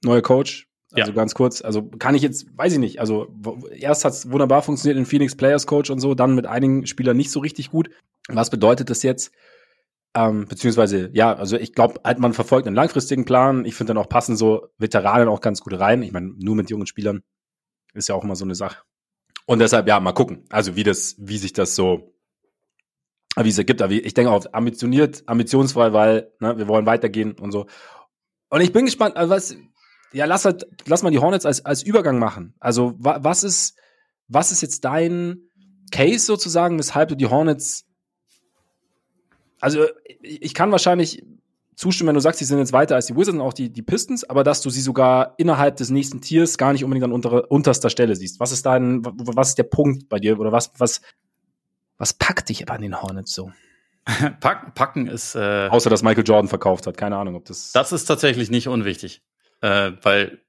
neuer 0.02 0.22
Coach. 0.22 0.68
Also 0.92 1.10
ja. 1.10 1.16
ganz 1.16 1.34
kurz, 1.34 1.62
also 1.62 1.82
kann 1.82 2.14
ich 2.14 2.20
jetzt, 2.20 2.46
weiß 2.56 2.74
ich 2.74 2.78
nicht, 2.78 3.00
also 3.00 3.34
erst 3.74 4.04
hat 4.04 4.12
es 4.12 4.30
wunderbar 4.30 4.60
funktioniert 4.60 4.98
in 4.98 5.06
Phoenix 5.06 5.34
Players 5.34 5.66
Coach 5.66 5.88
und 5.88 6.00
so, 6.00 6.14
dann 6.14 6.34
mit 6.34 6.46
einigen 6.46 6.86
Spielern 6.86 7.16
nicht 7.16 7.30
so 7.30 7.40
richtig 7.40 7.70
gut. 7.70 7.88
Was 8.28 8.50
bedeutet 8.50 8.90
das 8.90 9.02
jetzt? 9.02 9.32
Ähm, 10.14 10.46
beziehungsweise, 10.46 11.10
ja, 11.14 11.34
also 11.34 11.56
ich 11.56 11.72
glaube, 11.72 12.00
halt 12.04 12.18
man 12.18 12.34
verfolgt 12.34 12.66
einen 12.66 12.76
langfristigen 12.76 13.24
Plan. 13.24 13.64
Ich 13.64 13.74
finde 13.74 13.94
dann 13.94 14.02
auch 14.02 14.08
passen 14.08 14.36
so 14.36 14.68
Veteranen 14.78 15.28
auch 15.28 15.40
ganz 15.40 15.60
gut 15.60 15.78
rein. 15.78 16.02
Ich 16.02 16.12
meine, 16.12 16.32
nur 16.38 16.54
mit 16.54 16.68
jungen 16.68 16.86
Spielern 16.86 17.22
ist 17.94 18.08
ja 18.08 18.14
auch 18.14 18.24
immer 18.24 18.36
so 18.36 18.44
eine 18.44 18.54
Sache. 18.54 18.82
Und 19.46 19.58
deshalb, 19.58 19.88
ja, 19.88 19.98
mal 20.00 20.12
gucken. 20.12 20.44
Also 20.50 20.76
wie 20.76 20.82
das, 20.84 21.16
wie 21.18 21.38
sich 21.38 21.52
das 21.52 21.74
so 21.74 22.12
wie 23.36 23.48
es 23.48 23.58
ergibt. 23.58 23.82
Aber 23.82 23.92
ich 23.92 24.14
denke 24.14 24.30
auch 24.30 24.44
ambitioniert, 24.52 25.22
ambitionsfrei, 25.26 25.92
weil 25.92 26.32
ne, 26.40 26.58
wir 26.58 26.68
wollen 26.68 26.86
weitergehen 26.86 27.32
und 27.32 27.52
so. 27.52 27.66
Und 28.50 28.60
ich 28.60 28.72
bin 28.72 28.84
gespannt, 28.84 29.16
also 29.16 29.30
was, 29.30 29.56
ja, 30.12 30.26
lass 30.26 30.44
halt, 30.44 30.66
lass 30.86 31.02
mal 31.02 31.10
die 31.10 31.18
Hornets 31.18 31.46
als, 31.46 31.64
als 31.64 31.82
Übergang 31.82 32.18
machen. 32.18 32.54
Also, 32.60 32.94
wa, 32.98 33.18
was 33.22 33.44
ist, 33.44 33.78
was 34.28 34.52
ist 34.52 34.60
jetzt 34.60 34.84
dein 34.84 35.48
Case 35.90 36.26
sozusagen, 36.26 36.78
weshalb 36.78 37.08
du 37.08 37.16
die 37.16 37.26
Hornets, 37.26 37.86
also, 39.62 39.86
ich 40.20 40.54
kann 40.54 40.72
wahrscheinlich 40.72 41.24
zustimmen, 41.76 42.08
wenn 42.08 42.14
du 42.14 42.20
sagst, 42.20 42.38
sie 42.38 42.44
sind 42.44 42.58
jetzt 42.58 42.72
weiter 42.72 42.96
als 42.96 43.06
die 43.06 43.16
Wizards 43.16 43.36
und 43.36 43.40
auch 43.40 43.52
die, 43.52 43.72
die 43.72 43.82
Pistons, 43.82 44.24
aber 44.24 44.44
dass 44.44 44.60
du 44.60 44.70
sie 44.70 44.80
sogar 44.80 45.34
innerhalb 45.38 45.76
des 45.76 45.90
nächsten 45.90 46.20
Tiers 46.20 46.58
gar 46.58 46.72
nicht 46.72 46.84
unbedingt 46.84 47.04
an 47.04 47.12
unter, 47.12 47.50
unterster 47.50 47.88
Stelle 47.88 48.14
siehst. 48.16 48.40
Was 48.40 48.52
ist 48.52 48.66
dein, 48.66 49.04
was 49.04 49.50
ist 49.50 49.58
der 49.58 49.64
Punkt 49.64 50.08
bei 50.08 50.18
dir 50.18 50.38
oder 50.38 50.52
was, 50.52 50.72
was, 50.78 51.00
was 51.96 52.12
packt 52.12 52.48
dich 52.48 52.62
aber 52.62 52.74
an 52.74 52.82
den 52.82 53.00
Hornets 53.00 53.34
so? 53.34 53.52
Pack, 54.40 54.74
packen 54.74 55.06
ist. 55.06 55.36
Äh, 55.36 55.68
Außer 55.70 55.88
dass 55.88 56.02
Michael 56.02 56.26
Jordan 56.26 56.48
verkauft 56.48 56.86
hat, 56.86 56.96
keine 56.96 57.16
Ahnung, 57.16 57.36
ob 57.36 57.44
das. 57.44 57.72
Das 57.72 57.92
ist 57.92 58.04
tatsächlich 58.06 58.50
nicht 58.50 58.68
unwichtig. 58.68 59.22
Äh, 59.60 59.92
weil 60.02 60.40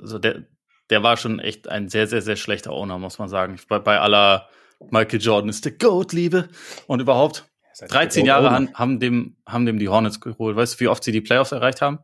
also 0.00 0.18
der, 0.18 0.44
der 0.90 1.02
war 1.02 1.16
schon 1.16 1.38
echt 1.40 1.68
ein 1.68 1.88
sehr, 1.88 2.06
sehr, 2.06 2.22
sehr 2.22 2.36
schlechter 2.36 2.70
Owner, 2.70 2.98
muss 2.98 3.18
man 3.18 3.28
sagen. 3.28 3.58
Bei, 3.68 3.80
bei 3.80 3.98
aller 3.98 4.48
Michael 4.90 5.20
Jordan 5.20 5.50
ist 5.50 5.64
der 5.64 5.72
Goat-Liebe 5.72 6.48
und 6.86 7.00
überhaupt. 7.00 7.51
13 7.78 8.26
Jahre 8.26 8.50
haben, 8.50 8.74
haben, 8.74 9.00
dem, 9.00 9.36
haben 9.46 9.66
dem 9.66 9.78
die 9.78 9.88
Hornets 9.88 10.20
geholt. 10.20 10.56
Weißt 10.56 10.74
du, 10.74 10.80
wie 10.80 10.88
oft 10.88 11.02
sie 11.02 11.12
die 11.12 11.20
Playoffs 11.20 11.52
erreicht 11.52 11.80
haben? 11.80 11.98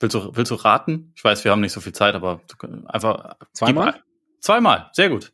Willst 0.00 0.14
du, 0.14 0.36
willst 0.36 0.50
du 0.50 0.56
raten? 0.56 1.12
Ich 1.16 1.24
weiß, 1.24 1.44
wir 1.44 1.50
haben 1.50 1.60
nicht 1.60 1.72
so 1.72 1.80
viel 1.80 1.92
Zeit, 1.92 2.14
aber 2.14 2.40
einfach. 2.86 3.36
Zweimal? 3.52 4.02
Zweimal, 4.40 4.90
sehr 4.92 5.08
gut. 5.08 5.32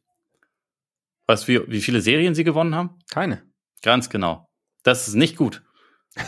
Weißt 1.26 1.48
du, 1.48 1.52
wie, 1.52 1.70
wie 1.70 1.80
viele 1.80 2.00
Serien 2.00 2.34
sie 2.34 2.44
gewonnen 2.44 2.74
haben? 2.74 2.98
Keine. 3.10 3.42
Ganz 3.82 4.10
genau. 4.10 4.48
Das 4.82 5.08
ist 5.08 5.14
nicht 5.14 5.36
gut. 5.36 5.62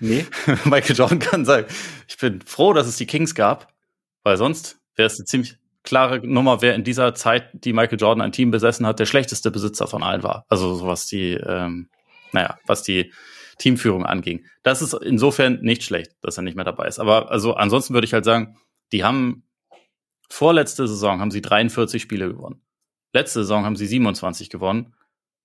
nee. 0.00 0.26
Michael 0.64 0.96
Jordan 0.96 1.18
kann 1.18 1.44
sagen, 1.44 1.66
ich 2.08 2.16
bin 2.16 2.40
froh, 2.42 2.72
dass 2.72 2.86
es 2.86 2.96
die 2.96 3.06
Kings 3.06 3.34
gab, 3.34 3.72
weil 4.22 4.36
sonst 4.36 4.80
wäre 4.96 5.06
es 5.06 5.18
eine 5.18 5.26
ziemlich, 5.26 5.58
klare 5.84 6.26
Nummer, 6.26 6.62
wer 6.62 6.74
in 6.74 6.82
dieser 6.82 7.14
Zeit, 7.14 7.50
die 7.52 7.72
Michael 7.72 8.00
Jordan 8.00 8.22
ein 8.22 8.32
Team 8.32 8.50
besessen 8.50 8.86
hat, 8.86 8.98
der 8.98 9.06
schlechteste 9.06 9.50
Besitzer 9.50 9.86
von 9.86 10.02
allen 10.02 10.22
war. 10.22 10.44
Also 10.48 10.74
so 10.74 10.86
was 10.86 11.06
die, 11.06 11.32
ähm, 11.34 11.88
naja, 12.32 12.58
was 12.66 12.82
die 12.82 13.12
Teamführung 13.58 14.04
anging. 14.04 14.44
Das 14.62 14.82
ist 14.82 14.94
insofern 14.94 15.60
nicht 15.60 15.84
schlecht, 15.84 16.12
dass 16.22 16.36
er 16.36 16.42
nicht 16.42 16.56
mehr 16.56 16.64
dabei 16.64 16.88
ist. 16.88 16.98
Aber 16.98 17.30
also 17.30 17.54
ansonsten 17.54 17.94
würde 17.94 18.06
ich 18.06 18.14
halt 18.14 18.24
sagen, 18.24 18.56
die 18.92 19.04
haben 19.04 19.44
vorletzte 20.28 20.88
Saison 20.88 21.20
haben 21.20 21.30
sie 21.30 21.42
43 21.42 22.02
Spiele 22.02 22.28
gewonnen. 22.28 22.62
Letzte 23.12 23.40
Saison 23.40 23.64
haben 23.64 23.76
sie 23.76 23.86
27 23.86 24.50
gewonnen 24.50 24.94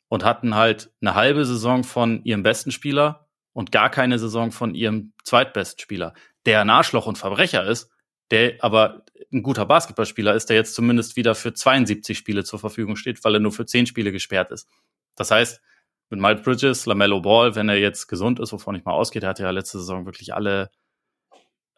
und 0.08 0.25
hatten 0.25 0.55
halt 0.55 0.91
eine 1.01 1.13
halbe 1.13 1.46
Saison 1.46 1.84
von 1.84 2.24
ihrem 2.24 2.43
besten 2.43 2.72
Spieler 2.72 3.27
und 3.53 3.72
gar 3.72 3.89
keine 3.89 4.17
Saison 4.17 4.51
von 4.51 4.74
ihrem 4.74 5.13
zweitbesten 5.24 5.79
Spieler, 5.79 6.13
der 6.46 6.62
ein 6.62 6.69
Arschloch 6.69 7.05
und 7.05 7.17
Verbrecher 7.17 7.65
ist, 7.65 7.91
der 8.31 8.57
aber 8.59 9.03
ein 9.31 9.43
guter 9.43 9.65
Basketballspieler 9.65 10.33
ist, 10.36 10.50
der 10.50 10.55
jetzt 10.55 10.75
zumindest 10.75 11.15
wieder 11.15 11.36
für 11.36 11.53
72 11.53 12.17
Spiele 12.17 12.43
zur 12.43 12.59
Verfügung 12.59 12.95
steht, 12.95 13.24
weil 13.24 13.36
er 13.36 13.39
nur 13.39 13.51
für 13.51 13.65
10 13.65 13.86
Spiele 13.86 14.12
gesperrt 14.12 14.51
ist. 14.51 14.67
Das 15.15 15.31
heißt, 15.31 15.62
mit 16.09 16.19
Miles 16.19 16.41
Bridges, 16.41 16.86
LaMelo 16.86 17.21
Ball, 17.21 17.55
wenn 17.55 17.69
er 17.69 17.77
jetzt 17.77 18.07
gesund 18.07 18.39
ist, 18.39 18.51
wovon 18.51 18.75
ich 18.75 18.86
mal 18.86 18.93
ausgehe, 18.93 19.19
der 19.19 19.29
hatte 19.29 19.43
ja 19.43 19.51
letzte 19.51 19.77
Saison 19.77 20.05
wirklich 20.05 20.33
alle, 20.33 20.71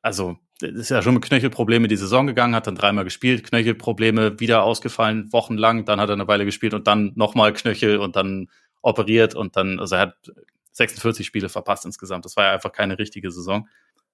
also 0.01 0.37
ist 0.61 0.89
ja 0.89 1.01
schon 1.01 1.15
mit 1.15 1.23
Knöchelprobleme 1.23 1.87
die 1.87 1.97
Saison 1.97 2.27
gegangen, 2.27 2.55
hat 2.55 2.67
dann 2.67 2.75
dreimal 2.75 3.03
gespielt, 3.03 3.43
Knöchelprobleme 3.43 4.39
wieder 4.39 4.63
ausgefallen, 4.63 5.31
wochenlang, 5.33 5.85
dann 5.85 5.99
hat 5.99 6.09
er 6.09 6.13
eine 6.13 6.27
Weile 6.27 6.45
gespielt 6.45 6.73
und 6.73 6.87
dann 6.87 7.11
nochmal 7.15 7.53
Knöchel 7.53 7.97
und 7.97 8.15
dann 8.15 8.49
operiert 8.81 9.35
und 9.35 9.55
dann, 9.55 9.79
also 9.79 9.95
er 9.95 10.01
hat 10.01 10.31
46 10.71 11.25
Spiele 11.25 11.49
verpasst 11.49 11.85
insgesamt. 11.85 12.25
Das 12.25 12.35
war 12.37 12.45
ja 12.45 12.51
einfach 12.51 12.71
keine 12.71 12.97
richtige 12.97 13.31
Saison. 13.31 13.67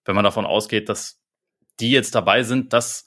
Wenn 0.06 0.16
man 0.16 0.24
davon 0.24 0.46
ausgeht, 0.46 0.90
dass 0.90 1.20
die 1.80 1.92
jetzt 1.92 2.16
dabei 2.16 2.44
sind, 2.44 2.74
das, 2.74 3.06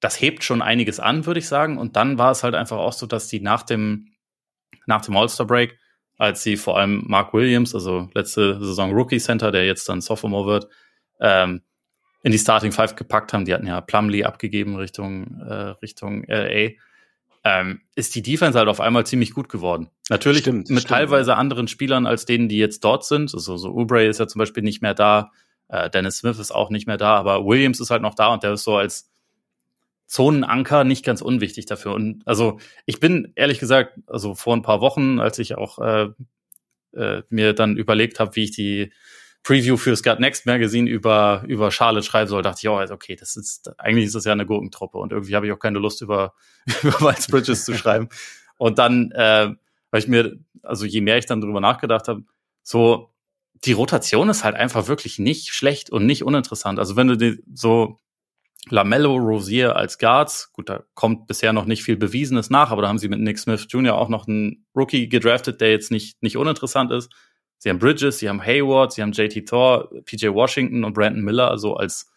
das 0.00 0.20
hebt 0.20 0.44
schon 0.44 0.62
einiges 0.62 1.00
an, 1.00 1.26
würde 1.26 1.40
ich 1.40 1.48
sagen. 1.48 1.78
Und 1.78 1.96
dann 1.96 2.18
war 2.18 2.30
es 2.30 2.42
halt 2.42 2.54
einfach 2.54 2.78
auch 2.78 2.92
so, 2.92 3.06
dass 3.06 3.28
die 3.28 3.40
nach 3.40 3.62
dem, 3.62 4.12
nach 4.86 5.04
dem 5.04 5.16
All-Star-Break 5.16 5.78
als 6.18 6.42
sie 6.42 6.56
vor 6.56 6.78
allem 6.78 7.04
Mark 7.06 7.34
Williams, 7.34 7.74
also 7.74 8.08
letzte 8.14 8.58
Saison 8.64 8.92
Rookie 8.92 9.18
Center, 9.18 9.50
der 9.50 9.66
jetzt 9.66 9.88
dann 9.88 10.00
Sophomore 10.00 10.46
wird, 10.46 10.68
ähm, 11.20 11.62
in 12.22 12.32
die 12.32 12.38
Starting 12.38 12.72
Five 12.72 12.96
gepackt 12.96 13.32
haben. 13.32 13.44
Die 13.44 13.54
hatten 13.54 13.66
ja 13.66 13.80
Plumlee 13.80 14.24
abgegeben 14.24 14.76
Richtung, 14.76 15.40
äh, 15.40 15.74
Richtung 15.82 16.24
LA. 16.26 16.70
Ähm, 17.44 17.82
ist 17.94 18.14
die 18.16 18.22
Defense 18.22 18.58
halt 18.58 18.68
auf 18.68 18.80
einmal 18.80 19.06
ziemlich 19.06 19.32
gut 19.32 19.48
geworden. 19.48 19.88
Natürlich 20.08 20.40
stimmt, 20.40 20.68
mit 20.70 20.80
stimmt. 20.80 20.88
teilweise 20.88 21.36
anderen 21.36 21.68
Spielern 21.68 22.06
als 22.06 22.24
denen, 22.24 22.48
die 22.48 22.58
jetzt 22.58 22.82
dort 22.82 23.04
sind. 23.04 23.32
Also 23.32 23.56
so 23.56 23.70
Oubre 23.72 24.04
ist 24.06 24.18
ja 24.18 24.26
zum 24.26 24.40
Beispiel 24.40 24.64
nicht 24.64 24.82
mehr 24.82 24.94
da, 24.94 25.30
äh, 25.68 25.90
Dennis 25.90 26.18
Smith 26.18 26.38
ist 26.38 26.52
auch 26.52 26.70
nicht 26.70 26.86
mehr 26.86 26.96
da, 26.96 27.16
aber 27.16 27.44
Williams 27.44 27.80
ist 27.80 27.90
halt 27.90 28.02
noch 28.02 28.14
da 28.14 28.28
und 28.28 28.42
der 28.42 28.52
ist 28.52 28.64
so 28.64 28.76
als 28.76 29.10
Zonenanker 30.06 30.84
nicht 30.84 31.04
ganz 31.04 31.20
unwichtig 31.20 31.66
dafür. 31.66 31.94
Und 31.94 32.22
also 32.26 32.58
ich 32.84 33.00
bin 33.00 33.32
ehrlich 33.34 33.58
gesagt, 33.58 33.98
also 34.06 34.34
vor 34.34 34.54
ein 34.54 34.62
paar 34.62 34.80
Wochen, 34.80 35.18
als 35.18 35.38
ich 35.38 35.56
auch 35.56 35.78
äh, 35.78 36.08
äh, 36.94 37.22
mir 37.28 37.52
dann 37.52 37.76
überlegt 37.76 38.20
habe, 38.20 38.36
wie 38.36 38.44
ich 38.44 38.52
die 38.52 38.92
Preview 39.42 39.76
für 39.76 39.94
Scott 39.94 40.18
Next 40.18 40.46
Magazine 40.46 40.88
über, 40.88 41.44
über 41.46 41.70
Charlotte 41.70 42.06
schreiben 42.06 42.28
soll, 42.28 42.42
dachte 42.42 42.60
ich, 42.62 42.68
oh, 42.68 42.80
okay, 42.92 43.16
das 43.16 43.36
ist, 43.36 43.70
eigentlich 43.78 44.06
ist 44.06 44.14
das 44.14 44.24
ja 44.24 44.32
eine 44.32 44.46
Gurkentruppe 44.46 44.98
und 44.98 45.12
irgendwie 45.12 45.36
habe 45.36 45.46
ich 45.46 45.52
auch 45.52 45.58
keine 45.58 45.78
Lust 45.78 46.02
über, 46.02 46.34
über 46.82 46.96
Miles 47.00 47.28
Bridges 47.28 47.64
zu 47.64 47.74
schreiben. 47.74 48.08
Und 48.58 48.78
dann, 48.78 49.10
äh, 49.12 49.54
weil 49.90 50.00
ich 50.00 50.08
mir, 50.08 50.38
also 50.62 50.84
je 50.84 51.00
mehr 51.00 51.18
ich 51.18 51.26
dann 51.26 51.40
drüber 51.40 51.60
nachgedacht 51.60 52.08
habe, 52.08 52.24
so, 52.62 53.10
die 53.66 53.72
Rotation 53.72 54.28
ist 54.28 54.44
halt 54.44 54.56
einfach 54.56 54.88
wirklich 54.88 55.18
nicht 55.18 55.52
schlecht 55.52 55.90
und 55.90 56.06
nicht 56.06 56.22
uninteressant. 56.22 56.78
Also 56.78 56.96
wenn 56.96 57.08
du 57.08 57.16
die 57.16 57.42
so 57.52 58.00
Lamello, 58.68 59.16
Rosier 59.16 59.76
als 59.76 59.98
Guards. 59.98 60.52
Gut, 60.52 60.68
da 60.68 60.82
kommt 60.94 61.28
bisher 61.28 61.52
noch 61.52 61.66
nicht 61.66 61.84
viel 61.84 61.96
Bewiesenes 61.96 62.50
nach, 62.50 62.72
aber 62.72 62.82
da 62.82 62.88
haben 62.88 62.98
sie 62.98 63.06
mit 63.08 63.20
Nick 63.20 63.38
Smith 63.38 63.66
Jr. 63.68 63.94
auch 63.94 64.08
noch 64.08 64.26
einen 64.26 64.66
Rookie 64.74 65.08
gedraftet, 65.08 65.60
der 65.60 65.70
jetzt 65.70 65.92
nicht, 65.92 66.20
nicht 66.22 66.36
uninteressant 66.36 66.90
ist. 66.90 67.12
Sie 67.58 67.70
haben 67.70 67.78
Bridges, 67.78 68.18
sie 68.18 68.28
haben 68.28 68.42
Hayward, 68.42 68.92
sie 68.92 69.02
haben 69.02 69.12
JT 69.12 69.48
Thor, 69.48 69.88
PJ 70.04 70.26
Washington 70.28 70.82
und 70.84 70.94
Brandon 70.94 71.22
Miller, 71.22 71.48
also 71.50 71.76
als, 71.76 72.10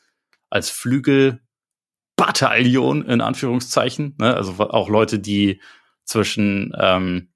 als 0.50 0.72
Flügelbataillon 0.72 3.06
in 3.06 3.22
Anführungszeichen. 3.22 4.15
Ne? 4.20 4.36
Also 4.36 4.53
auch 4.60 4.89
Leute, 4.89 5.20
die 5.20 5.62
zwischen, 6.03 6.74
ähm, 6.79 7.29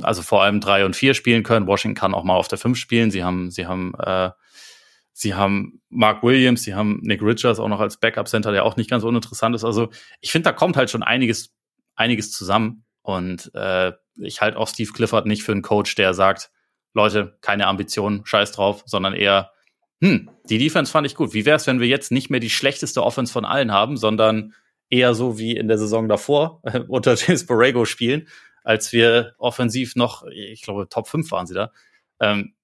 also 0.00 0.22
vor 0.22 0.42
allem 0.42 0.60
drei 0.60 0.84
und 0.84 0.96
vier 0.96 1.14
spielen 1.14 1.42
können. 1.42 1.66
Washington 1.66 1.98
kann 1.98 2.14
auch 2.14 2.24
mal 2.24 2.36
auf 2.36 2.48
der 2.48 2.58
fünf 2.58 2.78
spielen. 2.78 3.10
Sie 3.10 3.22
haben, 3.22 3.50
sie 3.50 3.66
haben 3.66 3.94
äh, 3.98 4.30
Sie 5.14 5.34
haben 5.34 5.80
Mark 5.90 6.22
Williams, 6.22 6.62
sie 6.62 6.74
haben 6.74 7.00
Nick 7.02 7.22
Richards 7.22 7.60
auch 7.60 7.68
noch 7.68 7.80
als 7.80 7.98
Backup-Center, 7.98 8.50
der 8.50 8.64
auch 8.64 8.76
nicht 8.76 8.88
ganz 8.88 9.04
uninteressant 9.04 9.54
ist. 9.54 9.64
Also 9.64 9.90
ich 10.20 10.32
finde, 10.32 10.44
da 10.44 10.52
kommt 10.52 10.76
halt 10.76 10.90
schon 10.90 11.02
einiges, 11.02 11.54
einiges 11.94 12.32
zusammen. 12.32 12.84
Und 13.02 13.50
äh, 13.54 13.92
ich 14.16 14.40
halte 14.40 14.58
auch 14.58 14.68
Steve 14.68 14.90
Clifford 14.92 15.26
nicht 15.26 15.42
für 15.42 15.52
einen 15.52 15.62
Coach, 15.62 15.94
der 15.96 16.14
sagt, 16.14 16.50
Leute, 16.94 17.36
keine 17.40 17.66
Ambitionen, 17.66 18.24
scheiß 18.24 18.52
drauf, 18.52 18.82
sondern 18.86 19.14
eher, 19.14 19.50
hm, 20.00 20.30
die 20.48 20.58
Defense 20.58 20.90
fand 20.90 21.06
ich 21.06 21.14
gut. 21.14 21.34
Wie 21.34 21.44
wäre 21.44 21.56
es, 21.56 21.66
wenn 21.66 21.80
wir 21.80 21.88
jetzt 21.88 22.10
nicht 22.10 22.30
mehr 22.30 22.40
die 22.40 22.50
schlechteste 22.50 23.02
Offense 23.02 23.32
von 23.32 23.44
allen 23.44 23.72
haben, 23.72 23.96
sondern 23.96 24.54
eher 24.88 25.14
so 25.14 25.38
wie 25.38 25.56
in 25.56 25.68
der 25.68 25.78
Saison 25.78 26.08
davor 26.08 26.60
äh, 26.64 26.80
unter 26.88 27.14
James 27.14 27.46
Borrego 27.46 27.84
spielen, 27.84 28.28
als 28.64 28.92
wir 28.92 29.34
offensiv 29.38 29.96
noch, 29.96 30.24
ich 30.26 30.62
glaube, 30.62 30.88
Top 30.88 31.08
5 31.08 31.30
waren 31.30 31.46
sie 31.46 31.54
da. 31.54 31.72
Ähm, 32.20 32.54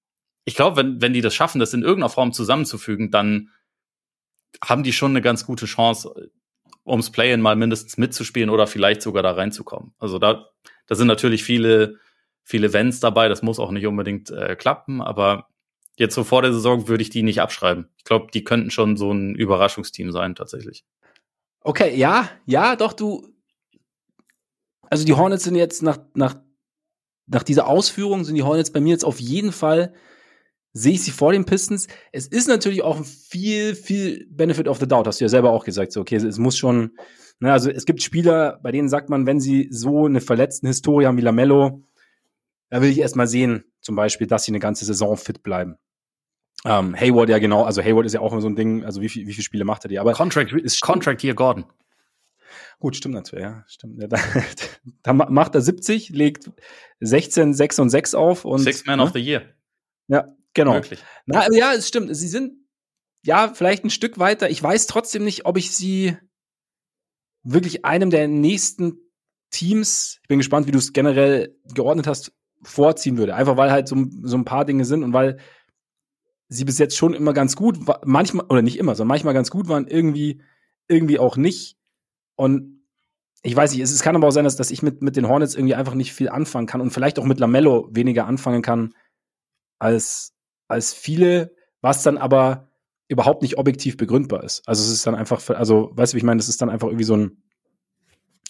ich 0.45 0.55
glaube, 0.55 0.77
wenn, 0.77 1.01
wenn 1.01 1.13
die 1.13 1.21
das 1.21 1.35
schaffen, 1.35 1.59
das 1.59 1.73
in 1.73 1.83
irgendeiner 1.83 2.09
Form 2.09 2.33
zusammenzufügen, 2.33 3.11
dann 3.11 3.49
haben 4.63 4.83
die 4.83 4.93
schon 4.93 5.11
eine 5.11 5.21
ganz 5.21 5.45
gute 5.45 5.65
Chance, 5.65 6.31
ums 6.85 7.11
Play-In 7.11 7.41
mal 7.41 7.55
mindestens 7.55 7.97
mitzuspielen 7.97 8.49
oder 8.49 8.67
vielleicht 8.67 9.01
sogar 9.01 9.23
da 9.23 9.31
reinzukommen. 9.31 9.93
Also 9.99 10.17
da, 10.17 10.49
da 10.87 10.95
sind 10.95 11.07
natürlich 11.07 11.43
viele, 11.43 11.99
viele 12.43 12.73
Wenns 12.73 12.99
dabei. 12.99 13.29
Das 13.29 13.41
muss 13.41 13.59
auch 13.59 13.71
nicht 13.71 13.85
unbedingt 13.85 14.31
äh, 14.31 14.55
klappen, 14.55 15.01
aber 15.01 15.49
jetzt 15.97 16.15
so 16.15 16.23
vor 16.23 16.41
der 16.41 16.53
Saison 16.53 16.87
würde 16.87 17.03
ich 17.03 17.09
die 17.09 17.23
nicht 17.23 17.41
abschreiben. 17.41 17.89
Ich 17.97 18.05
glaube, 18.05 18.27
die 18.33 18.43
könnten 18.43 18.71
schon 18.71 18.97
so 18.97 19.11
ein 19.11 19.35
Überraschungsteam 19.35 20.11
sein, 20.11 20.33
tatsächlich. 20.33 20.83
Okay, 21.61 21.95
ja, 21.95 22.29
ja, 22.45 22.75
doch, 22.75 22.93
du. 22.93 23.27
Also 24.89 25.05
die 25.05 25.13
Hornets 25.13 25.43
sind 25.43 25.55
jetzt 25.55 25.83
nach, 25.83 25.99
nach, 26.13 26.35
nach 27.27 27.43
dieser 27.43 27.67
Ausführung 27.67 28.23
sind 28.23 28.35
die 28.35 28.43
Hornets 28.43 28.71
bei 28.71 28.79
mir 28.79 28.91
jetzt 28.91 29.05
auf 29.05 29.19
jeden 29.19 29.51
Fall 29.51 29.93
sehe 30.73 30.93
ich 30.93 31.03
sie 31.03 31.11
vor 31.11 31.31
den 31.31 31.45
Pistons. 31.45 31.87
Es 32.11 32.27
ist 32.27 32.47
natürlich 32.47 32.83
auch 32.83 33.03
viel, 33.03 33.75
viel 33.75 34.27
Benefit 34.29 34.67
of 34.67 34.79
the 34.79 34.87
Doubt, 34.87 35.07
hast 35.07 35.19
du 35.19 35.25
ja 35.25 35.29
selber 35.29 35.51
auch 35.51 35.65
gesagt. 35.65 35.91
So, 35.91 36.01
okay, 36.01 36.15
es 36.15 36.37
muss 36.37 36.57
schon, 36.57 36.91
ne, 37.39 37.51
also 37.51 37.69
es 37.69 37.85
gibt 37.85 38.01
Spieler, 38.01 38.59
bei 38.61 38.71
denen 38.71 38.89
sagt 38.89 39.09
man, 39.09 39.25
wenn 39.25 39.39
sie 39.39 39.67
so 39.71 40.05
eine 40.05 40.21
verletzten 40.21 40.67
Historie 40.67 41.05
haben 41.05 41.17
wie 41.17 41.21
Lamello, 41.21 41.83
da 42.69 42.81
will 42.81 42.89
ich 42.89 42.99
erst 42.99 43.15
mal 43.15 43.27
sehen, 43.27 43.63
zum 43.81 43.95
Beispiel, 43.95 44.27
dass 44.27 44.43
sie 44.43 44.51
eine 44.51 44.59
ganze 44.59 44.85
Saison 44.85 45.17
fit 45.17 45.41
bleiben. 45.41 45.75
Ähm, 46.65 46.95
Hayward 46.95 47.29
ja 47.29 47.39
genau, 47.39 47.63
also 47.63 47.81
Hayward 47.81 48.05
ist 48.05 48.13
ja 48.13 48.19
auch 48.19 48.31
immer 48.31 48.41
so 48.41 48.49
ein 48.49 48.55
Ding, 48.55 48.83
also 48.83 49.01
wie, 49.01 49.09
viel, 49.09 49.25
wie 49.27 49.33
viele 49.33 49.43
Spiele 49.43 49.65
macht 49.65 49.85
er 49.85 49.89
die? 49.89 49.97
Aber 49.97 50.13
Contract, 50.13 50.51
ist 50.51 50.81
Contract 50.81 51.21
hier 51.21 51.33
Gordon. 51.33 51.65
Gut, 52.79 52.95
stimmt 52.95 53.15
natürlich, 53.15 53.43
ja, 53.43 53.63
stimmt. 53.67 54.01
Da, 54.09 54.17
da 55.03 55.13
macht 55.13 55.55
er 55.55 55.61
70, 55.61 56.09
legt 56.09 56.49
16, 57.01 57.53
6 57.53 57.79
und 57.79 57.89
6 57.89 58.15
auf 58.15 58.45
und. 58.45 58.59
Six 58.59 58.85
Man 58.85 58.99
ne? 58.99 59.03
of 59.03 59.11
the 59.11 59.19
Year. 59.19 59.43
Ja, 60.07 60.33
Genau. 60.53 60.73
Wirklich. 60.73 61.03
Na, 61.25 61.45
ja, 61.51 61.73
es 61.73 61.87
stimmt. 61.87 62.15
Sie 62.15 62.27
sind 62.27 62.53
ja 63.23 63.53
vielleicht 63.53 63.83
ein 63.83 63.89
Stück 63.89 64.19
weiter. 64.19 64.49
Ich 64.49 64.61
weiß 64.61 64.87
trotzdem 64.87 65.23
nicht, 65.23 65.45
ob 65.45 65.57
ich 65.57 65.71
sie 65.71 66.17
wirklich 67.43 67.85
einem 67.85 68.09
der 68.09 68.27
nächsten 68.27 68.97
Teams, 69.51 70.19
ich 70.21 70.27
bin 70.27 70.39
gespannt, 70.39 70.67
wie 70.67 70.71
du 70.71 70.77
es 70.77 70.93
generell 70.93 71.57
geordnet 71.73 72.07
hast, 72.07 72.33
vorziehen 72.61 73.17
würde. 73.17 73.35
Einfach 73.35 73.57
weil 73.57 73.71
halt 73.71 73.87
so, 73.87 73.95
so 74.23 74.37
ein 74.37 74.45
paar 74.45 74.65
Dinge 74.65 74.85
sind 74.85 75.03
und 75.03 75.13
weil 75.13 75.37
sie 76.49 76.65
bis 76.65 76.77
jetzt 76.77 76.97
schon 76.97 77.13
immer 77.13 77.33
ganz 77.33 77.55
gut, 77.55 77.79
manchmal, 78.03 78.45
oder 78.47 78.61
nicht 78.61 78.77
immer, 78.77 78.95
sondern 78.95 79.09
manchmal 79.09 79.33
ganz 79.33 79.49
gut 79.49 79.67
waren, 79.67 79.87
irgendwie, 79.87 80.41
irgendwie 80.87 81.19
auch 81.19 81.37
nicht. 81.37 81.77
Und 82.39 82.85
ich 83.43 83.53
weiß 83.53 83.73
nicht, 83.73 83.81
es, 83.81 83.91
es 83.91 84.01
kann 84.01 84.15
aber 84.15 84.29
auch 84.29 84.31
sein, 84.31 84.45
dass, 84.45 84.55
dass 84.55 84.71
ich 84.71 84.81
mit, 84.81 85.01
mit 85.01 85.17
den 85.17 85.27
Hornets 85.27 85.55
irgendwie 85.55 85.75
einfach 85.75 85.93
nicht 85.93 86.13
viel 86.13 86.29
anfangen 86.29 86.67
kann 86.67 86.79
und 86.79 86.91
vielleicht 86.91 87.19
auch 87.19 87.25
mit 87.25 87.37
Lamello 87.37 87.89
weniger 87.91 88.27
anfangen 88.27 88.61
kann, 88.61 88.93
als, 89.77 90.33
als 90.69 90.93
viele, 90.93 91.53
was 91.81 92.01
dann 92.01 92.17
aber 92.17 92.69
überhaupt 93.09 93.41
nicht 93.41 93.57
objektiv 93.57 93.97
begründbar 93.97 94.45
ist. 94.45 94.65
Also 94.65 94.83
es 94.83 94.89
ist 94.89 95.05
dann 95.05 95.15
einfach, 95.15 95.49
also 95.49 95.91
weißt 95.95 96.13
du, 96.13 96.15
wie 96.15 96.19
ich 96.19 96.23
meine, 96.23 96.37
das 96.37 96.47
ist 96.47 96.61
dann 96.61 96.69
einfach 96.69 96.87
irgendwie 96.87 97.03
so 97.03 97.17
ein 97.17 97.43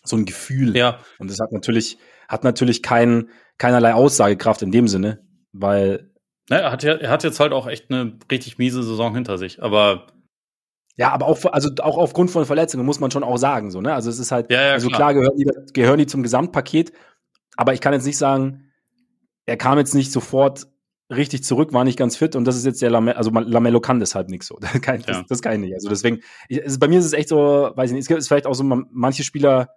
so 0.04 0.16
ein 0.16 0.26
Gefühl. 0.26 0.78
Ja. 0.78 1.00
Und 1.18 1.32
das 1.32 1.40
hat 1.40 1.52
natürlich 1.52 1.98
hat 2.28 2.44
natürlich 2.44 2.84
kein, 2.84 3.30
keinerlei 3.58 3.96
Aussagekraft 3.96 4.62
in 4.62 4.72
dem 4.72 4.88
Sinne, 4.88 5.26
weil 5.52 6.12
ja, 6.48 6.58
er 6.58 6.72
hat 6.72 6.84
ja, 6.84 6.94
er 6.94 7.10
hat 7.10 7.24
jetzt 7.24 7.40
halt 7.40 7.54
auch 7.54 7.66
echt 7.66 7.90
eine 7.90 8.20
richtig 8.32 8.60
miese 8.60 8.84
Saison 8.84 9.16
hinter 9.16 9.40
sich, 9.40 9.64
aber 9.64 10.08
ja, 11.00 11.12
aber 11.14 11.28
auch, 11.28 11.46
also 11.46 11.70
auch 11.82 11.98
aufgrund 11.98 12.30
von 12.30 12.46
Verletzungen 12.46 12.86
muss 12.86 13.00
man 13.00 13.10
schon 13.10 13.24
auch 13.24 13.38
sagen, 13.38 13.72
so, 13.72 13.80
ne? 13.80 13.94
Also 13.94 14.10
es 14.10 14.20
ist 14.20 14.34
halt, 14.34 14.52
ja, 14.52 14.62
ja, 14.62 14.74
also 14.74 14.90
klar, 14.90 15.14
klar 15.14 15.14
gehören, 15.14 15.38
die, 15.38 15.72
gehören 15.72 15.98
die 15.98 16.08
zum 16.08 16.24
Gesamtpaket, 16.24 16.92
aber 17.56 17.74
ich 17.74 17.80
kann 17.80 17.94
jetzt 17.94 18.06
nicht 18.06 18.18
sagen, 18.18 18.66
er 19.46 19.56
kam 19.56 19.78
jetzt 19.78 19.96
nicht 19.96 20.12
sofort 20.12 20.68
richtig 21.10 21.46
zurück, 21.46 21.72
war 21.72 21.86
nicht 21.86 21.98
ganz 21.98 22.18
fit 22.18 22.36
und 22.36 22.44
das 22.44 22.58
ist 22.58 22.66
jetzt 22.66 22.82
der 22.82 22.90
Lamello, 22.90 23.18
also 23.18 23.32
Lamello 23.32 23.80
kann 23.80 24.02
deshalb 24.02 24.28
nichts 24.28 24.48
so. 24.48 24.58
Das 24.62 24.82
kann, 24.82 25.02
das, 25.08 25.26
das 25.26 25.42
kann 25.42 25.54
ich 25.54 25.60
nicht. 25.60 25.74
Also 25.74 25.88
deswegen, 25.88 26.20
ich, 26.50 26.62
also 26.62 26.78
bei 26.80 26.90
mir 26.90 27.00
ist 27.00 27.06
es 27.06 27.14
echt 27.14 27.30
so, 27.30 27.72
weiß 27.74 27.92
ich 27.92 27.94
nicht, 27.94 28.02
es 28.02 28.08
gibt 28.10 28.22
vielleicht 28.28 28.46
auch 28.46 28.54
so, 28.54 28.66
manche 28.66 29.24
Spieler 29.24 29.70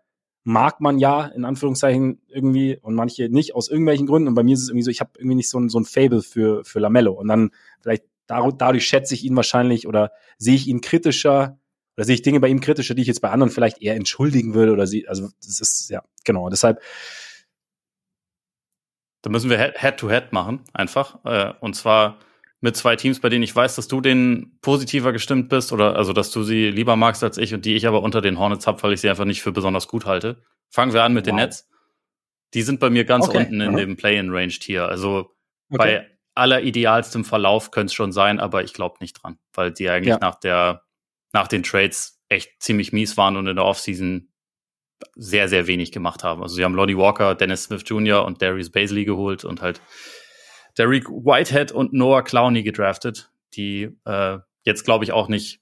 mag 0.42 0.80
man 0.80 0.98
ja, 0.98 1.26
in 1.26 1.44
Anführungszeichen, 1.44 2.20
irgendwie 2.26 2.76
und 2.82 2.96
manche 2.96 3.28
nicht, 3.28 3.54
aus 3.54 3.68
irgendwelchen 3.68 4.08
Gründen. 4.08 4.26
Und 4.26 4.34
bei 4.34 4.42
mir 4.42 4.54
ist 4.54 4.62
es 4.62 4.70
irgendwie 4.70 4.82
so, 4.82 4.90
ich 4.90 5.00
habe 5.00 5.12
irgendwie 5.16 5.36
nicht 5.36 5.48
so 5.48 5.60
ein, 5.60 5.68
so 5.68 5.78
ein 5.78 5.84
Fable 5.84 6.20
für, 6.20 6.64
für 6.64 6.80
Lamello. 6.80 7.12
Und 7.12 7.28
dann 7.28 7.50
vielleicht 7.80 8.02
dadurch 8.26 8.86
schätze 8.86 9.14
ich 9.14 9.24
ihn 9.24 9.36
wahrscheinlich 9.36 9.86
oder 9.86 10.12
sehe 10.38 10.54
ich 10.54 10.66
ihn 10.66 10.80
kritischer 10.80 11.58
oder 11.96 12.04
sehe 12.04 12.14
ich 12.14 12.22
Dinge 12.22 12.40
bei 12.40 12.48
ihm 12.48 12.60
kritischer, 12.60 12.94
die 12.94 13.02
ich 13.02 13.08
jetzt 13.08 13.20
bei 13.20 13.30
anderen 13.30 13.52
vielleicht 13.52 13.82
eher 13.82 13.96
entschuldigen 13.96 14.54
würde 14.54 14.72
oder 14.72 14.86
sie, 14.86 15.06
also 15.08 15.28
das 15.44 15.60
ist, 15.60 15.90
ja, 15.90 16.02
genau, 16.24 16.48
deshalb 16.48 16.80
da 19.22 19.30
müssen 19.30 19.50
wir 19.50 19.58
Head-to-Head 19.58 20.24
-head 20.24 20.28
machen, 20.32 20.60
einfach. 20.72 21.24
Äh, 21.24 21.54
und 21.60 21.74
zwar 21.74 22.18
mit 22.60 22.76
zwei 22.76 22.96
Teams, 22.96 23.20
bei 23.20 23.28
denen 23.28 23.42
ich 23.42 23.54
weiß, 23.54 23.76
dass 23.76 23.88
du 23.88 24.00
denen 24.00 24.58
positiver 24.60 25.12
gestimmt 25.12 25.48
bist 25.48 25.72
oder 25.72 25.96
also 25.96 26.12
dass 26.12 26.30
du 26.30 26.42
sie 26.42 26.70
lieber 26.70 26.96
magst 26.96 27.24
als 27.24 27.38
ich 27.38 27.54
und 27.54 27.64
die 27.64 27.74
ich 27.74 27.86
aber 27.86 28.02
unter 28.02 28.20
den 28.20 28.38
Hornets 28.38 28.66
habe, 28.66 28.82
weil 28.82 28.92
ich 28.92 29.00
sie 29.00 29.08
einfach 29.08 29.24
nicht 29.24 29.42
für 29.42 29.52
besonders 29.52 29.88
gut 29.88 30.06
halte. 30.06 30.42
Fangen 30.70 30.92
wir 30.92 31.02
an 31.02 31.12
mit 31.12 31.26
wow. 31.26 31.30
den 31.30 31.36
Nets. 31.36 31.68
Die 32.54 32.62
sind 32.62 32.80
bei 32.80 32.90
mir 32.90 33.04
ganz 33.04 33.28
okay. 33.28 33.38
unten 33.38 33.60
in 33.60 33.72
mhm. 33.72 33.76
dem 33.76 33.96
Play-in-Range-Tier. 33.96 34.86
Also 34.86 35.32
okay. 35.70 35.78
bei 35.78 36.11
aller 36.34 36.62
idealstem 36.62 37.24
Verlauf 37.24 37.70
könnte 37.70 37.90
es 37.90 37.94
schon 37.94 38.12
sein, 38.12 38.40
aber 38.40 38.64
ich 38.64 38.72
glaube 38.72 38.96
nicht 39.00 39.22
dran, 39.22 39.38
weil 39.52 39.72
die 39.72 39.88
eigentlich 39.88 40.14
ja. 40.14 40.18
nach 40.18 40.36
der 40.36 40.82
nach 41.32 41.48
den 41.48 41.62
Trades 41.62 42.20
echt 42.28 42.62
ziemlich 42.62 42.92
mies 42.92 43.16
waren 43.16 43.36
und 43.36 43.46
in 43.46 43.56
der 43.56 43.64
Offseason 43.64 44.28
sehr, 45.14 45.48
sehr 45.48 45.66
wenig 45.66 45.92
gemacht 45.92 46.24
haben. 46.24 46.42
Also 46.42 46.54
sie 46.54 46.64
haben 46.64 46.74
Lonnie 46.74 46.96
Walker, 46.96 47.34
Dennis 47.34 47.64
Smith 47.64 47.82
Jr. 47.86 48.24
und 48.24 48.40
Darius 48.40 48.70
Baisley 48.70 49.04
geholt 49.04 49.44
und 49.44 49.60
halt 49.60 49.80
Derek 50.78 51.08
Whitehead 51.08 51.72
und 51.72 51.92
Noah 51.92 52.22
Clowney 52.22 52.62
gedraftet, 52.62 53.30
die 53.54 53.90
äh, 54.04 54.38
jetzt, 54.64 54.84
glaube 54.84 55.04
ich, 55.04 55.12
auch 55.12 55.28
nicht 55.28 55.60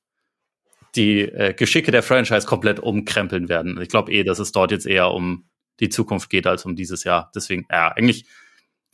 die 0.95 1.21
äh, 1.21 1.55
Geschicke 1.55 1.91
der 1.91 2.03
Franchise 2.03 2.47
komplett 2.47 2.81
umkrempeln 2.81 3.49
werden. 3.49 3.81
Ich 3.81 3.89
glaube 3.89 4.13
eh, 4.13 4.25
dass 4.25 4.39
es 4.39 4.53
dort 4.53 4.71
jetzt 4.71 4.87
eher 4.87 5.11
um 5.11 5.49
die 5.81 5.89
Zukunft 5.89 6.31
geht 6.31 6.47
als 6.47 6.65
um 6.65 6.77
dieses 6.77 7.05
Jahr. 7.05 7.31
Deswegen, 7.35 7.67
ja, 7.71 7.89
eigentlich, 7.89 8.27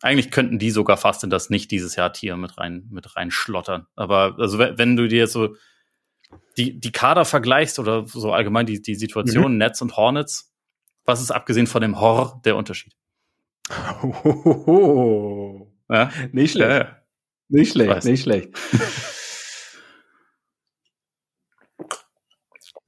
eigentlich 0.06 0.30
könnten 0.30 0.58
die 0.58 0.70
sogar 0.70 0.96
fast 0.96 1.24
in 1.24 1.30
das 1.30 1.50
nicht 1.50 1.70
dieses 1.70 1.96
Jahr 1.96 2.12
Tier 2.12 2.36
mit 2.36 2.58
rein, 2.58 2.86
mit 2.90 3.16
rein 3.16 3.30
schlottern. 3.30 3.86
Aber 3.96 4.36
also 4.38 4.58
wenn 4.58 4.96
du 4.96 5.08
dir 5.08 5.26
so 5.26 5.56
die, 6.56 6.80
die 6.80 6.92
Kader 6.92 7.24
vergleichst 7.24 7.78
oder 7.78 8.06
so 8.06 8.32
allgemein 8.32 8.66
die, 8.66 8.80
die 8.82 8.94
Situation 8.94 9.52
mhm. 9.52 9.58
Nets 9.58 9.82
und 9.82 9.96
Hornets, 9.96 10.52
was 11.04 11.20
ist 11.20 11.30
abgesehen 11.30 11.66
von 11.66 11.82
dem 11.82 12.00
Horror 12.00 12.40
der 12.44 12.56
Unterschied? 12.56 12.94
Oh, 14.02 15.72
ja? 15.88 16.10
Nicht 16.32 16.52
schlecht. 16.52 16.70
Ja. 16.70 17.02
Nicht 17.48 17.72
schlecht, 17.72 18.04
nicht 18.04 18.22
schlecht. 18.22 18.50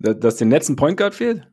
Dass 0.00 0.36
den 0.36 0.48
Nets 0.48 0.68
ein 0.68 0.76
Point 0.76 0.96
Guard 0.96 1.14
fehlt? 1.14 1.50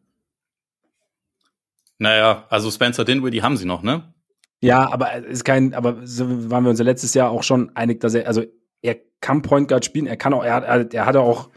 Naja, 1.97 2.45
also 2.49 2.69
Spencer 2.69 3.05
Dinwiddie 3.05 3.41
haben 3.41 3.57
sie 3.57 3.65
noch, 3.65 3.81
ne? 3.81 4.14
Ja, 4.61 4.91
aber 4.91 5.15
ist 5.25 5.45
kein, 5.45 5.73
aber 5.73 6.05
so 6.05 6.49
waren 6.49 6.63
wir 6.63 6.69
uns 6.69 6.79
ja 6.79 6.85
letztes 6.85 7.13
Jahr 7.13 7.29
auch 7.29 7.43
schon 7.43 7.75
einig, 7.75 7.99
dass 7.99 8.13
er, 8.13 8.27
also 8.27 8.43
er 8.81 8.97
kann 9.21 9.41
Point 9.41 9.67
Guard 9.67 9.85
spielen, 9.85 10.07
er 10.07 10.17
kann 10.17 10.33
auch, 10.33 10.43
er 10.43 10.53
hat, 10.53 10.93
er 10.93 11.05
hat 11.05 11.15
auch 11.15 11.49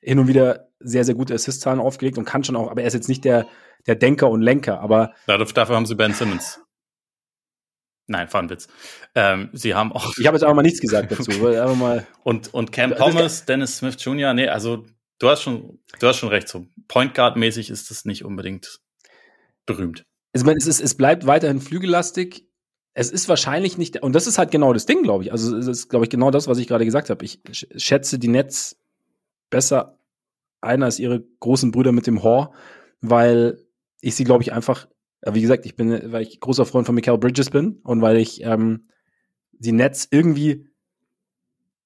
hin 0.00 0.18
und 0.18 0.28
wieder 0.28 0.68
sehr, 0.80 1.04
sehr 1.04 1.14
gute 1.14 1.34
Assist-Zahlen 1.34 1.80
aufgelegt 1.80 2.18
und 2.18 2.24
kann 2.24 2.44
schon 2.44 2.56
auch, 2.56 2.70
aber 2.70 2.82
er 2.82 2.88
ist 2.88 2.94
jetzt 2.94 3.08
nicht 3.08 3.24
der, 3.24 3.46
der 3.86 3.94
Denker 3.94 4.30
und 4.30 4.42
Lenker, 4.42 4.80
aber. 4.80 5.14
Dafür 5.26 5.76
haben 5.76 5.86
sie 5.86 5.94
Ben 5.94 6.14
Simmons. 6.14 6.60
Nein, 8.06 8.32
war 8.32 8.42
ein 8.42 8.48
Witz. 8.48 8.68
Ähm, 9.14 9.50
sie 9.52 9.74
haben 9.74 9.92
auch. 9.92 10.14
Ich 10.16 10.26
habe 10.26 10.36
jetzt 10.36 10.42
aber 10.42 10.54
mal 10.54 10.62
nichts 10.62 10.80
gesagt 10.80 11.12
dazu. 11.12 11.30
einfach 11.46 11.76
mal 11.76 12.06
und, 12.24 12.52
und 12.54 12.72
Cam 12.72 12.94
Thomas, 12.94 13.44
Dennis 13.44 13.76
Smith 13.76 13.96
Jr., 13.98 14.32
nee, 14.32 14.48
also 14.48 14.86
du 15.18 15.28
hast 15.28 15.42
schon, 15.42 15.78
du 16.00 16.06
hast 16.06 16.16
schon 16.16 16.30
recht. 16.30 16.48
So 16.48 16.66
Point 16.88 17.14
Guard-mäßig 17.14 17.68
ist 17.68 17.90
das 17.90 18.06
nicht 18.06 18.24
unbedingt 18.24 18.80
berühmt. 19.66 20.06
Also, 20.32 20.44
ich 20.44 20.46
meine, 20.46 20.58
es, 20.58 20.66
ist, 20.66 20.80
es 20.80 20.96
bleibt 20.96 21.26
weiterhin 21.26 21.60
flügellastig. 21.60 22.47
Es 22.94 23.10
ist 23.10 23.28
wahrscheinlich 23.28 23.78
nicht, 23.78 24.02
und 24.02 24.14
das 24.14 24.26
ist 24.26 24.38
halt 24.38 24.50
genau 24.50 24.72
das 24.72 24.86
Ding, 24.86 25.02
glaube 25.02 25.24
ich. 25.24 25.32
Also, 25.32 25.56
es 25.56 25.66
ist, 25.66 25.88
glaube 25.88 26.04
ich, 26.04 26.10
genau 26.10 26.30
das, 26.30 26.48
was 26.48 26.58
ich 26.58 26.66
gerade 26.66 26.84
gesagt 26.84 27.10
habe. 27.10 27.24
Ich 27.24 27.40
schätze 27.52 28.18
die 28.18 28.28
Nets 28.28 28.76
besser 29.50 29.98
ein 30.60 30.82
als 30.82 30.98
ihre 30.98 31.22
großen 31.40 31.70
Brüder 31.70 31.92
mit 31.92 32.06
dem 32.06 32.22
Hor, 32.22 32.52
weil 33.00 33.62
ich 34.00 34.14
sie, 34.14 34.24
glaube 34.24 34.42
ich, 34.42 34.52
einfach, 34.52 34.88
wie 35.24 35.40
gesagt, 35.40 35.66
ich 35.66 35.76
bin, 35.76 36.12
weil 36.12 36.22
ich 36.22 36.40
großer 36.40 36.66
Freund 36.66 36.86
von 36.86 36.94
Michael 36.94 37.18
Bridges 37.18 37.50
bin 37.50 37.80
und 37.84 38.02
weil 38.02 38.16
ich 38.16 38.42
ähm, 38.42 38.84
die 39.52 39.72
Nets 39.72 40.08
irgendwie 40.10 40.68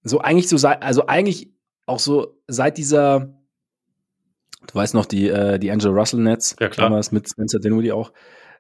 so 0.02 0.20
eigentlich 0.20 0.48
so 0.48 0.56
seit, 0.56 0.82
also 0.82 1.06
eigentlich 1.06 1.52
auch 1.86 1.98
so 1.98 2.38
seit 2.48 2.78
dieser, 2.78 3.34
du 4.66 4.74
weißt 4.74 4.94
noch, 4.94 5.06
die, 5.06 5.28
äh, 5.28 5.58
die 5.58 5.70
Angel 5.70 5.90
Russell 5.90 6.20
Nets, 6.20 6.56
ja, 6.60 6.68
klar. 6.68 6.88
damals 6.88 7.12
mit 7.12 7.28
Spencer 7.28 7.60
Dinwiddie 7.60 7.92
auch. 7.92 8.12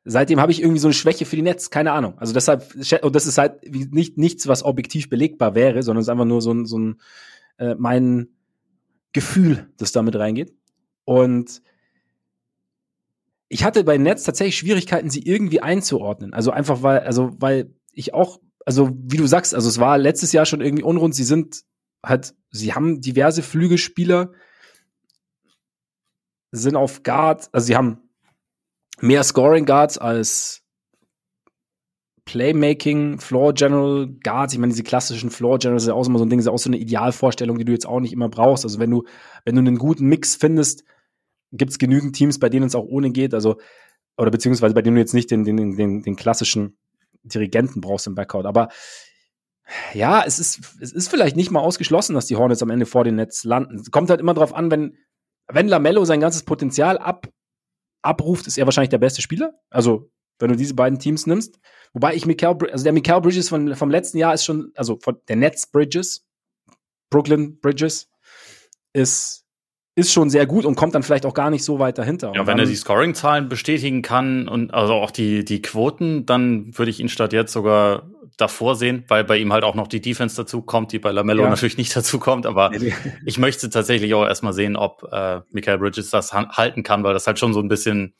Seitdem 0.04 0.40
habe 0.40 0.52
ich 0.52 0.60
irgendwie 0.60 0.80
so 0.80 0.88
eine 0.88 0.94
Schwäche 0.94 1.24
für 1.24 1.36
die 1.36 1.42
Nets, 1.42 1.70
keine 1.70 1.92
Ahnung. 1.92 2.18
Also 2.18 2.32
deshalb, 2.32 2.74
und 3.02 3.14
das 3.14 3.26
ist 3.26 3.38
halt 3.38 3.62
nicht 3.92 4.18
nichts, 4.18 4.48
was 4.48 4.64
objektiv 4.64 5.08
belegbar 5.08 5.54
wäre, 5.54 5.82
sondern 5.82 6.00
es 6.00 6.06
ist 6.06 6.10
einfach 6.10 6.24
nur 6.24 6.42
so 6.42 6.52
ein, 6.52 6.66
so 6.66 6.78
ein 6.78 7.00
äh, 7.58 7.76
mein, 7.76 8.28
Gefühl, 9.12 9.70
das 9.76 9.92
damit 9.92 10.16
reingeht. 10.16 10.54
Und 11.04 11.62
ich 13.48 13.64
hatte 13.64 13.84
bei 13.84 13.98
Netz 13.98 14.24
tatsächlich 14.24 14.56
Schwierigkeiten, 14.56 15.10
sie 15.10 15.22
irgendwie 15.22 15.60
einzuordnen. 15.60 16.32
Also 16.32 16.50
einfach 16.50 16.82
weil, 16.82 17.00
also 17.00 17.30
weil 17.38 17.74
ich 17.92 18.14
auch, 18.14 18.40
also 18.64 18.90
wie 18.94 19.18
du 19.18 19.26
sagst, 19.26 19.54
also 19.54 19.68
es 19.68 19.78
war 19.78 19.98
letztes 19.98 20.32
Jahr 20.32 20.46
schon 20.46 20.62
irgendwie 20.62 20.84
unrund. 20.84 21.14
Sie 21.14 21.24
sind 21.24 21.64
halt, 22.02 22.34
sie 22.50 22.72
haben 22.72 23.00
diverse 23.00 23.42
Flügelspieler, 23.42 24.32
sind 26.50 26.76
auf 26.76 27.02
Guard, 27.02 27.50
also 27.52 27.66
sie 27.66 27.76
haben 27.76 27.98
mehr 29.02 29.24
Scoring 29.24 29.66
Guards 29.66 29.98
als 29.98 30.62
Playmaking, 32.24 33.18
Floor 33.18 33.52
General 33.52 34.06
Guards, 34.22 34.52
ich 34.52 34.58
meine, 34.58 34.72
diese 34.72 34.84
klassischen 34.84 35.30
Floor 35.30 35.58
Generals 35.58 35.84
sind 35.84 35.92
auch 35.92 36.06
immer 36.06 36.18
so 36.18 36.24
ein 36.24 36.30
Ding, 36.30 36.38
ist 36.38 36.46
auch 36.46 36.58
so 36.58 36.70
eine 36.70 36.78
Idealvorstellung, 36.78 37.58
die 37.58 37.64
du 37.64 37.72
jetzt 37.72 37.86
auch 37.86 38.00
nicht 38.00 38.12
immer 38.12 38.28
brauchst. 38.28 38.64
Also 38.64 38.78
wenn 38.78 38.90
du, 38.90 39.04
wenn 39.44 39.56
du 39.56 39.60
einen 39.60 39.76
guten 39.76 40.06
Mix 40.06 40.36
findest, 40.36 40.84
gibt 41.50 41.72
es 41.72 41.78
genügend 41.78 42.14
Teams, 42.14 42.38
bei 42.38 42.48
denen 42.48 42.66
es 42.66 42.76
auch 42.76 42.84
ohne 42.84 43.10
geht, 43.10 43.34
also, 43.34 43.56
oder 44.16 44.30
beziehungsweise 44.30 44.74
bei 44.74 44.82
denen 44.82 44.94
du 44.94 45.00
jetzt 45.00 45.14
nicht 45.14 45.30
den, 45.30 45.44
den, 45.44 45.76
den, 45.76 46.02
den 46.02 46.16
klassischen 46.16 46.78
Dirigenten 47.24 47.80
brauchst 47.80 48.06
im 48.06 48.14
Backcourt. 48.14 48.46
Aber 48.46 48.68
ja, 49.92 50.22
es 50.24 50.38
ist, 50.38 50.76
es 50.80 50.92
ist 50.92 51.08
vielleicht 51.08 51.36
nicht 51.36 51.50
mal 51.50 51.60
ausgeschlossen, 51.60 52.14
dass 52.14 52.26
die 52.26 52.36
Hornets 52.36 52.62
am 52.62 52.70
Ende 52.70 52.86
vor 52.86 53.04
den 53.04 53.16
Netz 53.16 53.42
landen. 53.42 53.76
Es 53.76 53.90
kommt 53.90 54.10
halt 54.10 54.20
immer 54.20 54.34
drauf 54.34 54.54
an, 54.54 54.70
wenn, 54.70 54.96
wenn 55.48 55.68
Lamello 55.68 56.04
sein 56.04 56.20
ganzes 56.20 56.44
Potenzial 56.44 56.98
ab, 56.98 57.28
abruft, 58.02 58.46
ist 58.46 58.58
er 58.58 58.66
wahrscheinlich 58.66 58.90
der 58.90 58.98
beste 58.98 59.22
Spieler. 59.22 59.54
Also 59.70 60.10
wenn 60.38 60.50
du 60.50 60.56
diese 60.56 60.74
beiden 60.74 60.98
Teams 60.98 61.26
nimmst. 61.26 61.58
Wobei 61.92 62.14
ich 62.14 62.26
Mikael, 62.26 62.56
also 62.70 62.84
der 62.84 62.92
Mikael 62.92 63.20
Bridges 63.20 63.48
von, 63.48 63.74
vom 63.76 63.90
letzten 63.90 64.18
Jahr 64.18 64.34
ist 64.34 64.44
schon, 64.44 64.72
also 64.74 64.98
von 65.00 65.18
der 65.28 65.36
Nets 65.36 65.68
Bridges, 65.68 66.26
Brooklyn 67.10 67.60
Bridges, 67.60 68.10
ist, 68.92 69.44
ist 69.94 70.12
schon 70.12 70.30
sehr 70.30 70.46
gut 70.46 70.64
und 70.64 70.74
kommt 70.74 70.94
dann 70.94 71.02
vielleicht 71.02 71.26
auch 71.26 71.34
gar 71.34 71.50
nicht 71.50 71.64
so 71.64 71.78
weit 71.78 71.98
dahinter. 71.98 72.32
Ja, 72.34 72.46
wenn 72.46 72.58
er 72.58 72.66
die 72.66 72.74
Scoring-Zahlen 72.74 73.48
bestätigen 73.48 74.02
kann 74.02 74.48
und 74.48 74.74
also 74.74 74.94
auch 74.94 75.10
die, 75.10 75.44
die 75.44 75.62
Quoten, 75.62 76.26
dann 76.26 76.76
würde 76.76 76.90
ich 76.90 76.98
ihn 76.98 77.08
statt 77.08 77.32
jetzt 77.32 77.52
sogar 77.52 78.10
davor 78.36 78.76
sehen, 78.76 79.04
weil 79.08 79.24
bei 79.24 79.36
ihm 79.38 79.52
halt 79.52 79.64
auch 79.64 79.74
noch 79.74 79.88
die 79.88 80.00
Defense 80.00 80.36
dazu 80.36 80.62
kommt, 80.62 80.92
die 80.92 80.98
bei 80.98 81.12
Lamello 81.12 81.44
ja. 81.44 81.50
natürlich 81.50 81.76
nicht 81.76 81.94
dazu 81.94 82.18
kommt. 82.18 82.46
Aber 82.46 82.72
ich 83.24 83.38
möchte 83.38 83.68
tatsächlich 83.70 84.14
auch 84.14 84.24
erstmal 84.24 84.52
sehen, 84.52 84.76
ob 84.76 85.08
äh, 85.12 85.40
Michael 85.50 85.78
Bridges 85.78 86.10
das 86.10 86.32
halten 86.32 86.82
kann, 86.82 87.04
weil 87.04 87.14
das 87.14 87.26
halt 87.26 87.38
schon 87.38 87.52
so 87.52 87.60
ein 87.60 87.68
bisschen, 87.68 88.14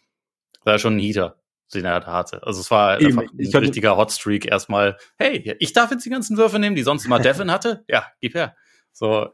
da 0.65 0.79
schon 0.79 0.97
ein 0.97 1.01
Heater 1.01 1.37
den 1.75 1.85
er 1.85 2.01
da 2.01 2.13
hatte. 2.13 2.43
Also 2.43 2.61
es 2.61 2.71
war 2.71 3.01
Eben, 3.01 3.19
einfach 3.19 3.33
ein 3.33 3.65
richtiger 3.65 3.97
Hotstreak 3.97 4.47
erstmal. 4.47 4.97
Hey, 5.19 5.57
ich 5.59 5.73
darf 5.73 5.91
jetzt 5.91 6.05
die 6.05 6.11
ganzen 6.11 6.37
Würfe 6.37 6.59
nehmen, 6.59 6.77
die 6.77 6.83
sonst 6.83 7.05
immer 7.05 7.19
Devin 7.21 7.51
hatte. 7.51 7.85
Ja, 7.89 8.07
gib 8.21 8.35
her. 8.35 8.57
So, 8.93 9.29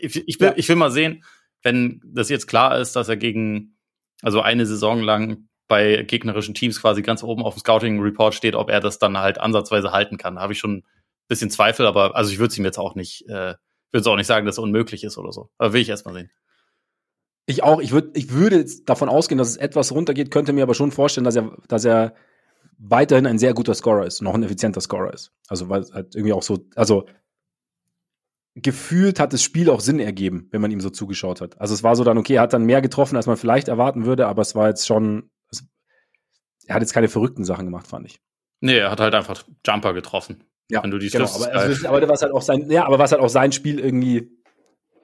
ich, 0.00 0.28
ich 0.28 0.40
will, 0.40 0.48
ja. 0.48 0.54
ich 0.56 0.68
will 0.68 0.76
mal 0.76 0.90
sehen, 0.90 1.24
wenn 1.62 2.00
das 2.04 2.28
jetzt 2.28 2.46
klar 2.46 2.78
ist, 2.78 2.94
dass 2.94 3.08
er 3.08 3.16
gegen, 3.16 3.78
also 4.22 4.40
eine 4.40 4.66
Saison 4.66 5.00
lang 5.00 5.47
bei 5.68 6.02
gegnerischen 6.02 6.54
Teams 6.54 6.80
quasi 6.80 7.02
ganz 7.02 7.22
oben 7.22 7.42
auf 7.42 7.54
dem 7.54 7.60
Scouting 7.60 8.00
Report 8.00 8.34
steht, 8.34 8.54
ob 8.54 8.70
er 8.70 8.80
das 8.80 8.98
dann 8.98 9.18
halt 9.18 9.38
ansatzweise 9.38 9.92
halten 9.92 10.16
kann. 10.16 10.36
Da 10.36 10.40
habe 10.40 10.52
ich 10.52 10.58
schon 10.58 10.78
ein 10.78 10.84
bisschen 11.28 11.50
Zweifel, 11.50 11.86
aber 11.86 12.16
also 12.16 12.32
ich 12.32 12.38
würde 12.38 12.50
es 12.50 12.58
ihm 12.58 12.64
jetzt 12.64 12.78
auch 12.78 12.94
nicht, 12.94 13.26
äh, 13.28 13.54
würde 13.90 14.00
es 14.00 14.06
auch 14.06 14.16
nicht 14.16 14.26
sagen, 14.26 14.46
dass 14.46 14.56
es 14.56 14.58
unmöglich 14.58 15.04
ist 15.04 15.18
oder 15.18 15.32
so. 15.32 15.50
Aber 15.58 15.72
will 15.72 15.82
ich 15.82 15.88
erstmal 15.88 16.14
sehen. 16.14 16.30
Ich 17.46 17.62
auch. 17.62 17.80
Ich 17.80 17.92
würde, 17.92 18.10
ich 18.14 18.30
würde 18.32 18.66
davon 18.84 19.08
ausgehen, 19.08 19.38
dass 19.38 19.48
es 19.48 19.56
etwas 19.56 19.92
runtergeht, 19.92 20.30
könnte 20.30 20.52
mir 20.52 20.62
aber 20.62 20.74
schon 20.74 20.90
vorstellen, 20.90 21.24
dass 21.24 21.36
er, 21.36 21.56
dass 21.68 21.84
er 21.84 22.14
weiterhin 22.78 23.26
ein 23.26 23.38
sehr 23.38 23.54
guter 23.54 23.74
Scorer 23.74 24.06
ist, 24.06 24.22
noch 24.22 24.34
ein 24.34 24.42
effizienter 24.42 24.80
Scorer 24.80 25.12
ist. 25.12 25.32
Also 25.48 25.68
weil 25.68 25.84
halt 25.92 26.14
irgendwie 26.14 26.32
auch 26.32 26.42
so, 26.42 26.66
also 26.76 27.06
gefühlt 28.54 29.20
hat 29.20 29.32
das 29.32 29.42
Spiel 29.42 29.70
auch 29.70 29.80
Sinn 29.80 30.00
ergeben, 30.00 30.48
wenn 30.50 30.60
man 30.60 30.70
ihm 30.70 30.80
so 30.80 30.90
zugeschaut 30.90 31.40
hat. 31.40 31.60
Also 31.60 31.74
es 31.74 31.82
war 31.82 31.96
so 31.96 32.04
dann 32.04 32.18
okay, 32.18 32.34
er 32.34 32.42
hat 32.42 32.52
dann 32.52 32.64
mehr 32.64 32.82
getroffen, 32.82 33.16
als 33.16 33.26
man 33.26 33.36
vielleicht 33.36 33.68
erwarten 33.68 34.04
würde, 34.04 34.26
aber 34.26 34.42
es 34.42 34.54
war 34.54 34.68
jetzt 34.68 34.86
schon, 34.86 35.30
er 36.68 36.74
hat 36.74 36.82
jetzt 36.82 36.92
keine 36.92 37.08
verrückten 37.08 37.44
Sachen 37.44 37.64
gemacht, 37.64 37.86
fand 37.86 38.06
ich. 38.06 38.20
Nee, 38.60 38.78
er 38.78 38.90
hat 38.90 39.00
halt 39.00 39.14
einfach 39.14 39.44
Jumper 39.66 39.94
getroffen. 39.94 40.44
Ja, 40.70 40.82
wenn 40.82 40.90
du 40.90 40.98
die 40.98 41.08
genau, 41.08 41.24
aber, 41.24 41.52
also, 41.52 41.88
aber 41.88 42.08
was 42.08 42.22
halt 42.22 42.32
auch 42.32 42.42
sein, 42.42 42.70
ja, 42.70 42.84
aber 42.84 42.98
was 42.98 43.10
halt 43.10 43.22
auch 43.22 43.30
sein 43.30 43.52
Spiel 43.52 43.80
irgendwie 43.80 44.30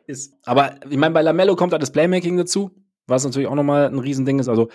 ist. 0.06 0.34
Aber 0.44 0.74
ich 0.88 0.98
meine, 0.98 1.14
bei 1.14 1.22
Lamello 1.22 1.56
kommt 1.56 1.72
halt 1.72 1.82
das 1.82 1.90
Playmaking 1.90 2.36
dazu, 2.36 2.70
was 3.06 3.24
natürlich 3.24 3.48
auch 3.48 3.54
nochmal 3.54 3.86
ein 3.86 3.98
Riesending 3.98 4.38
ist. 4.38 4.48
Also, 4.48 4.68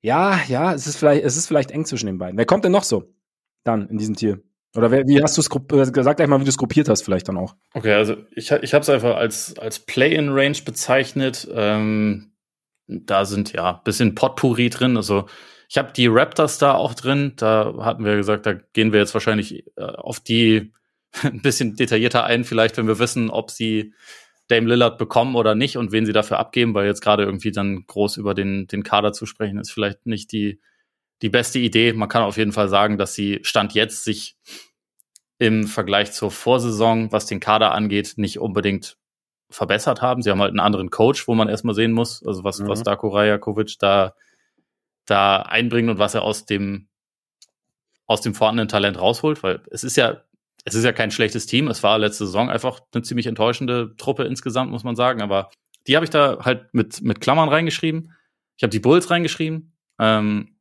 ja, 0.00 0.40
ja, 0.48 0.74
es 0.74 0.88
ist 0.88 0.96
vielleicht, 0.96 1.24
es 1.24 1.36
ist 1.36 1.46
vielleicht 1.46 1.70
eng 1.70 1.84
zwischen 1.84 2.06
den 2.06 2.18
beiden. 2.18 2.36
Wer 2.36 2.46
kommt 2.46 2.64
denn 2.64 2.72
noch 2.72 2.82
so 2.82 3.14
dann 3.62 3.88
in 3.88 3.98
diesem 3.98 4.16
Tier? 4.16 4.40
Oder 4.74 4.90
wer, 4.90 5.06
wie 5.06 5.22
hast 5.22 5.36
du 5.36 5.40
es, 5.40 5.48
äh, 5.72 6.02
sag 6.02 6.16
gleich 6.16 6.28
mal, 6.28 6.40
wie 6.40 6.44
du 6.44 6.50
es 6.50 6.58
gruppiert 6.58 6.88
hast, 6.88 7.02
vielleicht 7.02 7.28
dann 7.28 7.38
auch. 7.38 7.54
Okay, 7.72 7.92
also 7.92 8.16
ich, 8.32 8.50
ich 8.50 8.74
habe 8.74 8.82
es 8.82 8.88
einfach 8.90 9.16
als, 9.16 9.56
als 9.58 9.78
Play-in-Range 9.78 10.58
bezeichnet. 10.64 11.48
Ähm, 11.50 12.32
da 12.86 13.24
sind 13.24 13.52
ja 13.52 13.72
bisschen 13.84 14.14
Potpourri 14.14 14.68
drin. 14.68 14.96
Also 14.96 15.26
ich 15.68 15.78
habe 15.78 15.92
die 15.92 16.06
Raptors 16.06 16.58
da 16.58 16.74
auch 16.74 16.94
drin. 16.94 17.32
Da 17.36 17.74
hatten 17.80 18.04
wir 18.04 18.16
gesagt, 18.16 18.46
da 18.46 18.54
gehen 18.54 18.92
wir 18.92 19.00
jetzt 19.00 19.14
wahrscheinlich 19.14 19.66
äh, 19.76 19.82
auf 19.82 20.20
die 20.20 20.72
ein 21.22 21.42
bisschen 21.42 21.76
detaillierter 21.76 22.24
ein, 22.24 22.44
vielleicht, 22.44 22.76
wenn 22.76 22.86
wir 22.86 22.98
wissen, 22.98 23.30
ob 23.30 23.50
sie 23.50 23.94
Dame 24.48 24.68
Lillard 24.68 24.98
bekommen 24.98 25.34
oder 25.34 25.54
nicht 25.54 25.76
und 25.76 25.90
wen 25.90 26.06
sie 26.06 26.12
dafür 26.12 26.38
abgeben, 26.38 26.74
weil 26.74 26.86
jetzt 26.86 27.00
gerade 27.00 27.24
irgendwie 27.24 27.50
dann 27.50 27.84
groß 27.86 28.16
über 28.16 28.34
den, 28.34 28.66
den 28.68 28.84
Kader 28.84 29.12
zu 29.12 29.26
sprechen, 29.26 29.58
ist 29.58 29.72
vielleicht 29.72 30.06
nicht 30.06 30.30
die, 30.30 30.60
die 31.22 31.30
beste 31.30 31.58
Idee. 31.58 31.92
Man 31.92 32.08
kann 32.08 32.22
auf 32.22 32.36
jeden 32.36 32.52
Fall 32.52 32.68
sagen, 32.68 32.96
dass 32.96 33.14
sie 33.14 33.40
Stand 33.42 33.74
jetzt 33.74 34.04
sich 34.04 34.36
im 35.38 35.66
Vergleich 35.66 36.12
zur 36.12 36.30
Vorsaison, 36.30 37.10
was 37.12 37.26
den 37.26 37.40
Kader 37.40 37.72
angeht, 37.72 38.14
nicht 38.16 38.38
unbedingt 38.38 38.96
verbessert 39.50 40.00
haben. 40.00 40.22
Sie 40.22 40.30
haben 40.30 40.40
halt 40.40 40.50
einen 40.50 40.60
anderen 40.60 40.90
Coach, 40.90 41.28
wo 41.28 41.34
man 41.34 41.48
erstmal 41.48 41.74
sehen 41.74 41.92
muss, 41.92 42.24
also 42.24 42.44
was, 42.44 42.60
mhm. 42.60 42.68
was 42.68 42.82
Darko 42.82 43.08
Rajakovic 43.08 43.76
da, 43.78 44.14
da 45.06 45.42
einbringt 45.42 45.88
und 45.88 45.98
was 45.98 46.14
er 46.14 46.22
aus 46.22 46.46
dem, 46.46 46.88
aus 48.06 48.20
dem 48.20 48.34
vorhandenen 48.34 48.68
Talent 48.68 48.98
rausholt, 48.98 49.42
weil 49.42 49.62
es 49.70 49.84
ist 49.84 49.96
ja, 49.96 50.22
es 50.64 50.74
ist 50.74 50.84
ja 50.84 50.92
kein 50.92 51.10
schlechtes 51.10 51.46
Team. 51.46 51.68
Es 51.68 51.82
war 51.82 51.98
letzte 51.98 52.26
Saison 52.26 52.50
einfach 52.50 52.80
eine 52.92 53.02
ziemlich 53.02 53.26
enttäuschende 53.26 53.94
Truppe 53.96 54.24
insgesamt, 54.24 54.70
muss 54.70 54.84
man 54.84 54.96
sagen. 54.96 55.22
Aber 55.22 55.50
die 55.86 55.94
habe 55.94 56.04
ich 56.04 56.10
da 56.10 56.44
halt 56.44 56.74
mit, 56.74 57.02
mit 57.02 57.20
Klammern 57.20 57.48
reingeschrieben. 57.48 58.12
Ich 58.56 58.64
habe 58.64 58.70
die 58.70 58.80
Bulls 58.80 59.10
reingeschrieben. 59.10 59.76
Ähm, 60.00 60.56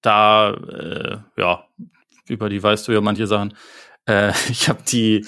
da, 0.00 0.50
äh, 0.54 1.18
ja, 1.40 1.68
über 2.28 2.48
die 2.48 2.62
weißt 2.62 2.88
du 2.88 2.92
ja 2.92 3.00
manche 3.00 3.28
Sachen. 3.28 3.56
Äh, 4.06 4.32
ich 4.50 4.68
habe 4.68 4.82
die, 4.82 5.24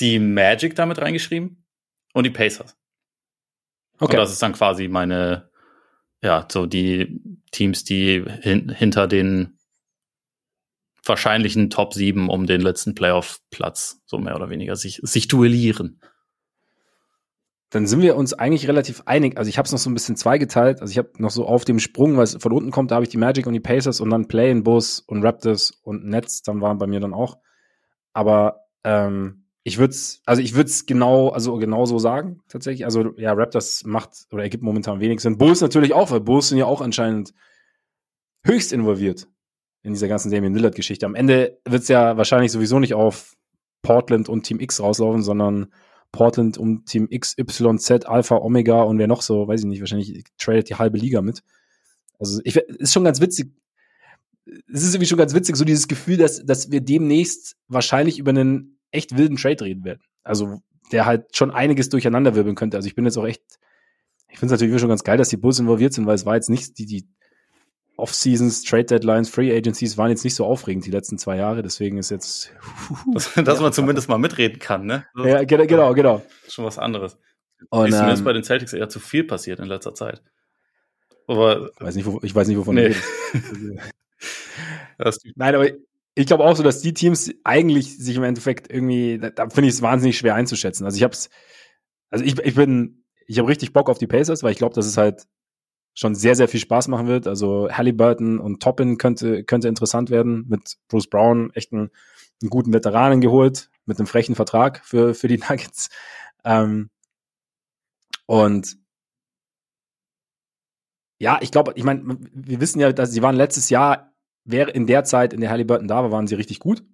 die 0.00 0.18
Magic 0.18 0.74
damit 0.74 0.98
reingeschrieben 0.98 1.64
und 2.12 2.24
die 2.24 2.30
Pacers. 2.30 2.76
Okay. 3.98 4.16
Und 4.16 4.18
das 4.18 4.32
ist 4.32 4.42
dann 4.42 4.52
quasi 4.52 4.88
meine, 4.88 5.48
ja, 6.22 6.46
so 6.50 6.66
die 6.66 7.20
Teams, 7.52 7.84
die 7.84 8.24
hin, 8.40 8.68
hinter 8.68 9.06
den 9.06 9.58
wahrscheinlichen 11.04 11.70
Top 11.70 11.94
7 11.94 12.28
um 12.28 12.46
den 12.46 12.60
letzten 12.60 12.94
Playoff-Platz, 12.94 14.02
so 14.06 14.18
mehr 14.18 14.36
oder 14.36 14.50
weniger, 14.50 14.76
sich, 14.76 15.00
sich 15.02 15.28
duellieren. 15.28 16.00
Dann 17.70 17.86
sind 17.86 18.00
wir 18.00 18.16
uns 18.16 18.32
eigentlich 18.32 18.68
relativ 18.68 19.02
einig. 19.06 19.36
Also 19.36 19.48
ich 19.48 19.58
habe 19.58 19.66
es 19.66 19.72
noch 19.72 19.78
so 19.78 19.90
ein 19.90 19.94
bisschen 19.94 20.16
zweigeteilt. 20.16 20.80
Also 20.80 20.90
ich 20.92 20.98
habe 20.98 21.10
noch 21.18 21.30
so 21.30 21.46
auf 21.46 21.64
dem 21.64 21.78
Sprung, 21.78 22.16
was 22.16 22.36
von 22.36 22.52
unten 22.52 22.70
kommt, 22.70 22.90
da 22.90 22.96
habe 22.96 23.04
ich 23.04 23.10
die 23.10 23.18
Magic 23.18 23.46
und 23.46 23.52
die 23.52 23.60
Pacers 23.60 24.00
und 24.00 24.10
dann 24.10 24.28
Play 24.28 24.50
in 24.50 24.62
Bulls 24.62 25.00
und 25.00 25.24
Raptors 25.24 25.72
und 25.82 26.06
Nets, 26.06 26.42
dann 26.42 26.60
waren 26.60 26.78
bei 26.78 26.86
mir 26.86 27.00
dann 27.00 27.14
auch. 27.14 27.38
Aber 28.12 28.66
ähm, 28.84 29.45
ich 29.66 29.78
würde 29.78 29.90
es, 29.90 30.22
also 30.26 30.40
ich 30.40 30.54
würde 30.54 30.70
es 30.70 30.86
genau, 30.86 31.30
also 31.30 31.56
genau 31.56 31.86
so 31.86 31.98
sagen, 31.98 32.40
tatsächlich. 32.46 32.84
Also 32.84 33.16
ja, 33.16 33.32
Raptors 33.32 33.82
macht 33.84 34.28
oder 34.30 34.44
ergibt 34.44 34.62
momentan 34.62 35.00
wenig 35.00 35.18
Sinn. 35.18 35.38
Bulls 35.38 35.60
natürlich 35.60 35.92
auch, 35.92 36.12
weil 36.12 36.20
Bulls 36.20 36.50
sind 36.50 36.58
ja 36.58 36.66
auch 36.66 36.80
anscheinend 36.80 37.34
höchst 38.44 38.72
involviert 38.72 39.26
in 39.82 39.92
dieser 39.92 40.06
ganzen 40.06 40.30
Damian 40.30 40.54
Lillard-Geschichte. 40.54 41.04
Am 41.04 41.16
Ende 41.16 41.58
wird 41.64 41.82
es 41.82 41.88
ja 41.88 42.16
wahrscheinlich 42.16 42.52
sowieso 42.52 42.78
nicht 42.78 42.94
auf 42.94 43.34
Portland 43.82 44.28
und 44.28 44.44
Team 44.44 44.60
X 44.60 44.78
rauslaufen, 44.78 45.24
sondern 45.24 45.72
Portland 46.12 46.58
um 46.58 46.84
Team 46.84 47.08
X, 47.10 47.36
Y, 47.36 47.80
Z, 47.80 48.06
Alpha, 48.06 48.36
Omega 48.36 48.82
und 48.82 49.00
wer 49.00 49.08
noch 49.08 49.22
so, 49.22 49.48
weiß 49.48 49.62
ich 49.62 49.66
nicht, 49.66 49.80
wahrscheinlich 49.80 50.22
tradet 50.38 50.70
die 50.70 50.76
halbe 50.76 50.98
Liga 50.98 51.22
mit. 51.22 51.42
Also 52.20 52.40
ich, 52.44 52.54
ist 52.54 52.92
schon 52.92 53.02
ganz 53.02 53.20
witzig. 53.20 53.50
Es 54.72 54.84
ist 54.84 54.94
irgendwie 54.94 55.08
schon 55.08 55.18
ganz 55.18 55.34
witzig, 55.34 55.56
so 55.56 55.64
dieses 55.64 55.88
Gefühl, 55.88 56.18
dass, 56.18 56.46
dass 56.46 56.70
wir 56.70 56.80
demnächst 56.80 57.56
wahrscheinlich 57.66 58.20
über 58.20 58.30
einen 58.30 58.75
echt 58.90 59.16
wilden 59.16 59.36
Trade 59.36 59.64
reden 59.64 59.84
werden. 59.84 60.00
Also 60.22 60.60
der 60.92 61.06
halt 61.06 61.36
schon 61.36 61.50
einiges 61.50 61.88
durcheinander 61.88 62.34
wirbeln 62.34 62.54
könnte. 62.54 62.76
Also 62.76 62.86
ich 62.86 62.94
bin 62.94 63.04
jetzt 63.04 63.16
auch 63.16 63.26
echt, 63.26 63.42
ich 64.28 64.38
finde 64.38 64.54
es 64.54 64.60
natürlich 64.60 64.80
schon 64.80 64.88
ganz 64.88 65.04
geil, 65.04 65.18
dass 65.18 65.28
die 65.28 65.36
Bulls 65.36 65.58
involviert 65.58 65.92
sind, 65.92 66.06
weil 66.06 66.14
es 66.14 66.26
war 66.26 66.34
jetzt 66.34 66.50
nicht 66.50 66.78
die, 66.78 66.86
die 66.86 67.08
Off-Seasons, 67.96 68.62
Trade 68.62 68.84
Deadlines, 68.84 69.30
Free 69.30 69.56
Agencies 69.56 69.96
waren 69.96 70.10
jetzt 70.10 70.24
nicht 70.24 70.34
so 70.34 70.44
aufregend 70.44 70.84
die 70.84 70.90
letzten 70.90 71.18
zwei 71.18 71.36
Jahre, 71.36 71.62
deswegen 71.62 71.96
ist 71.98 72.10
jetzt. 72.10 72.52
dass, 73.14 73.32
dass 73.34 73.60
man 73.60 73.72
zumindest 73.72 74.08
mal 74.08 74.18
mitreden 74.18 74.58
kann, 74.58 74.84
ne? 74.86 75.06
Das 75.14 75.26
ja, 75.26 75.44
genau, 75.44 75.94
genau. 75.94 76.22
Schon 76.48 76.64
was 76.64 76.78
anderes. 76.78 77.18
Und, 77.70 77.88
ist 77.88 77.98
ähm, 77.98 78.24
bei 78.24 78.34
den 78.34 78.44
Celtics 78.44 78.74
eher 78.74 78.88
zu 78.88 79.00
viel 79.00 79.24
passiert 79.24 79.60
in 79.60 79.66
letzter 79.66 79.94
Zeit. 79.94 80.22
Aber 81.26 81.70
ich 81.74 81.80
weiß 81.80 81.96
nicht, 81.96 82.06
wo, 82.06 82.20
ich 82.22 82.34
weiß 82.34 82.48
nicht 82.48 82.58
wovon 82.58 82.74
nee. 82.74 82.94
du 83.32 83.78
redest. 84.98 85.26
Nein, 85.36 85.54
aber 85.54 85.68
ich 86.18 86.26
glaube 86.26 86.44
auch 86.44 86.56
so, 86.56 86.62
dass 86.62 86.80
die 86.80 86.94
Teams 86.94 87.30
eigentlich 87.44 87.98
sich 87.98 88.16
im 88.16 88.22
Endeffekt 88.22 88.72
irgendwie, 88.72 89.18
da, 89.18 89.28
da 89.28 89.50
finde 89.50 89.68
ich 89.68 89.74
es 89.74 89.82
wahnsinnig 89.82 90.16
schwer 90.16 90.34
einzuschätzen. 90.34 90.86
Also 90.86 90.96
ich 90.96 91.02
habe 91.02 91.12
es, 91.12 91.28
also 92.10 92.24
ich, 92.24 92.38
ich 92.38 92.54
bin, 92.54 93.04
ich 93.26 93.38
habe 93.38 93.48
richtig 93.48 93.74
Bock 93.74 93.90
auf 93.90 93.98
die 93.98 94.06
Pacers, 94.06 94.42
weil 94.42 94.52
ich 94.52 94.58
glaube, 94.58 94.74
dass 94.74 94.86
es 94.86 94.96
halt 94.96 95.26
schon 95.92 96.14
sehr, 96.14 96.34
sehr 96.34 96.48
viel 96.48 96.60
Spaß 96.60 96.88
machen 96.88 97.06
wird. 97.06 97.26
Also 97.26 97.68
Halliburton 97.70 98.38
und 98.38 98.62
Toppin 98.62 98.96
könnte, 98.96 99.44
könnte 99.44 99.68
interessant 99.68 100.08
werden. 100.08 100.46
Mit 100.48 100.78
Bruce 100.88 101.08
Brown 101.08 101.50
echt 101.52 101.72
einen, 101.74 101.90
einen 102.40 102.50
guten 102.50 102.72
Veteranen 102.72 103.20
geholt, 103.20 103.70
mit 103.84 103.98
einem 103.98 104.06
frechen 104.06 104.34
Vertrag 104.34 104.82
für, 104.86 105.14
für 105.14 105.28
die 105.28 105.38
Nuggets. 105.48 105.90
Ähm, 106.44 106.88
und 108.24 108.78
ja, 111.18 111.38
ich 111.42 111.50
glaube, 111.50 111.72
ich 111.76 111.84
meine, 111.84 112.18
wir 112.32 112.60
wissen 112.60 112.80
ja, 112.80 112.92
dass 112.92 113.12
sie 113.12 113.22
waren 113.22 113.36
letztes 113.36 113.68
Jahr 113.68 114.15
wäre 114.46 114.70
in 114.70 114.86
der 114.86 115.04
Zeit, 115.04 115.32
in 115.32 115.40
der 115.40 115.50
Halliburton 115.50 115.88
da 115.88 116.02
war, 116.02 116.12
waren 116.12 116.26
sie 116.26 116.36
richtig 116.36 116.60
gut. 116.60 116.84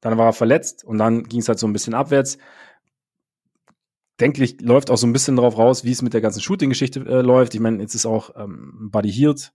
Dann 0.00 0.18
war 0.18 0.26
er 0.26 0.32
verletzt 0.32 0.84
und 0.84 0.98
dann 0.98 1.24
ging 1.24 1.40
es 1.40 1.48
halt 1.48 1.58
so 1.58 1.66
ein 1.66 1.72
bisschen 1.72 1.94
abwärts. 1.94 2.36
Denklich 4.20 4.60
läuft 4.60 4.90
auch 4.90 4.98
so 4.98 5.06
ein 5.06 5.12
bisschen 5.12 5.36
darauf 5.36 5.56
raus, 5.56 5.84
wie 5.84 5.92
es 5.92 6.02
mit 6.02 6.12
der 6.12 6.20
ganzen 6.20 6.42
Shooting-Geschichte 6.42 7.00
äh, 7.00 7.22
läuft. 7.22 7.54
Ich 7.54 7.60
meine, 7.60 7.80
jetzt 7.80 7.94
ist 7.94 8.06
auch 8.06 8.30
ähm, 8.36 8.90
Buddy 8.92 9.10
Hield, 9.10 9.52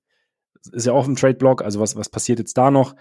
ist 0.72 0.86
ja 0.86 0.94
auch 0.94 1.08
im 1.08 1.16
Trade-Block, 1.16 1.62
also 1.62 1.80
was, 1.80 1.96
was 1.96 2.10
passiert 2.10 2.40
jetzt 2.40 2.58
da 2.58 2.72
noch? 2.72 2.96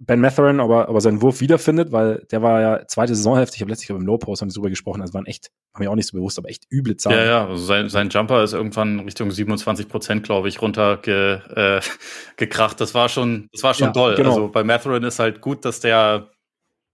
Ben 0.00 0.20
Matherin 0.20 0.60
aber, 0.60 0.88
aber 0.88 1.00
seinen 1.00 1.22
Wurf 1.22 1.40
wiederfindet, 1.40 1.90
weil 1.90 2.24
der 2.30 2.40
war 2.40 2.60
ja 2.60 2.86
zweite 2.86 3.16
Saisonhälfte, 3.16 3.56
ich 3.56 3.62
habe 3.62 3.70
letztlich 3.70 3.90
im 3.90 4.06
Low 4.06 4.16
Post 4.16 4.42
haben 4.42 4.48
drüber 4.48 4.70
gesprochen, 4.70 5.00
also 5.00 5.12
waren 5.14 5.26
echt, 5.26 5.50
haben 5.74 5.82
mir 5.82 5.90
auch 5.90 5.96
nicht 5.96 6.06
so 6.06 6.16
bewusst, 6.16 6.38
aber 6.38 6.48
echt 6.48 6.70
üble 6.70 6.96
Zahlen. 6.96 7.18
Ja, 7.18 7.24
ja, 7.24 7.46
also 7.48 7.64
sein, 7.64 7.88
sein 7.88 8.08
Jumper 8.08 8.44
ist 8.44 8.52
irgendwann 8.52 9.00
Richtung 9.00 9.32
27 9.32 9.88
Prozent, 9.88 10.22
glaube 10.22 10.48
ich, 10.48 10.62
runter 10.62 10.98
ge, 10.98 11.40
äh, 11.54 11.80
gekracht. 12.36 12.80
Das 12.80 12.94
war 12.94 13.08
schon, 13.08 13.48
das 13.52 13.64
war 13.64 13.74
schon 13.74 13.88
ja, 13.88 13.92
toll. 13.92 14.14
Genau. 14.14 14.30
Also 14.30 14.48
bei 14.48 14.62
Matherin 14.62 15.02
ist 15.02 15.18
halt 15.18 15.40
gut, 15.40 15.64
dass 15.64 15.80
der, 15.80 16.30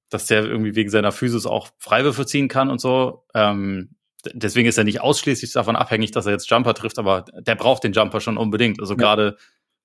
dass 0.08 0.26
der 0.26 0.44
irgendwie 0.44 0.74
wegen 0.74 0.88
seiner 0.88 1.12
Physis 1.12 1.44
auch 1.44 1.68
Freiwürfe 1.78 2.24
ziehen 2.24 2.48
kann 2.48 2.70
und 2.70 2.80
so. 2.80 3.26
Ähm, 3.34 3.96
deswegen 4.32 4.66
ist 4.66 4.78
er 4.78 4.84
nicht 4.84 5.02
ausschließlich 5.02 5.52
davon 5.52 5.76
abhängig, 5.76 6.12
dass 6.12 6.24
er 6.24 6.32
jetzt 6.32 6.48
Jumper 6.48 6.72
trifft, 6.72 6.98
aber 6.98 7.26
der 7.38 7.54
braucht 7.54 7.84
den 7.84 7.92
Jumper 7.92 8.20
schon 8.20 8.38
unbedingt. 8.38 8.80
Also 8.80 8.94
ja. 8.94 8.98
gerade, 8.98 9.36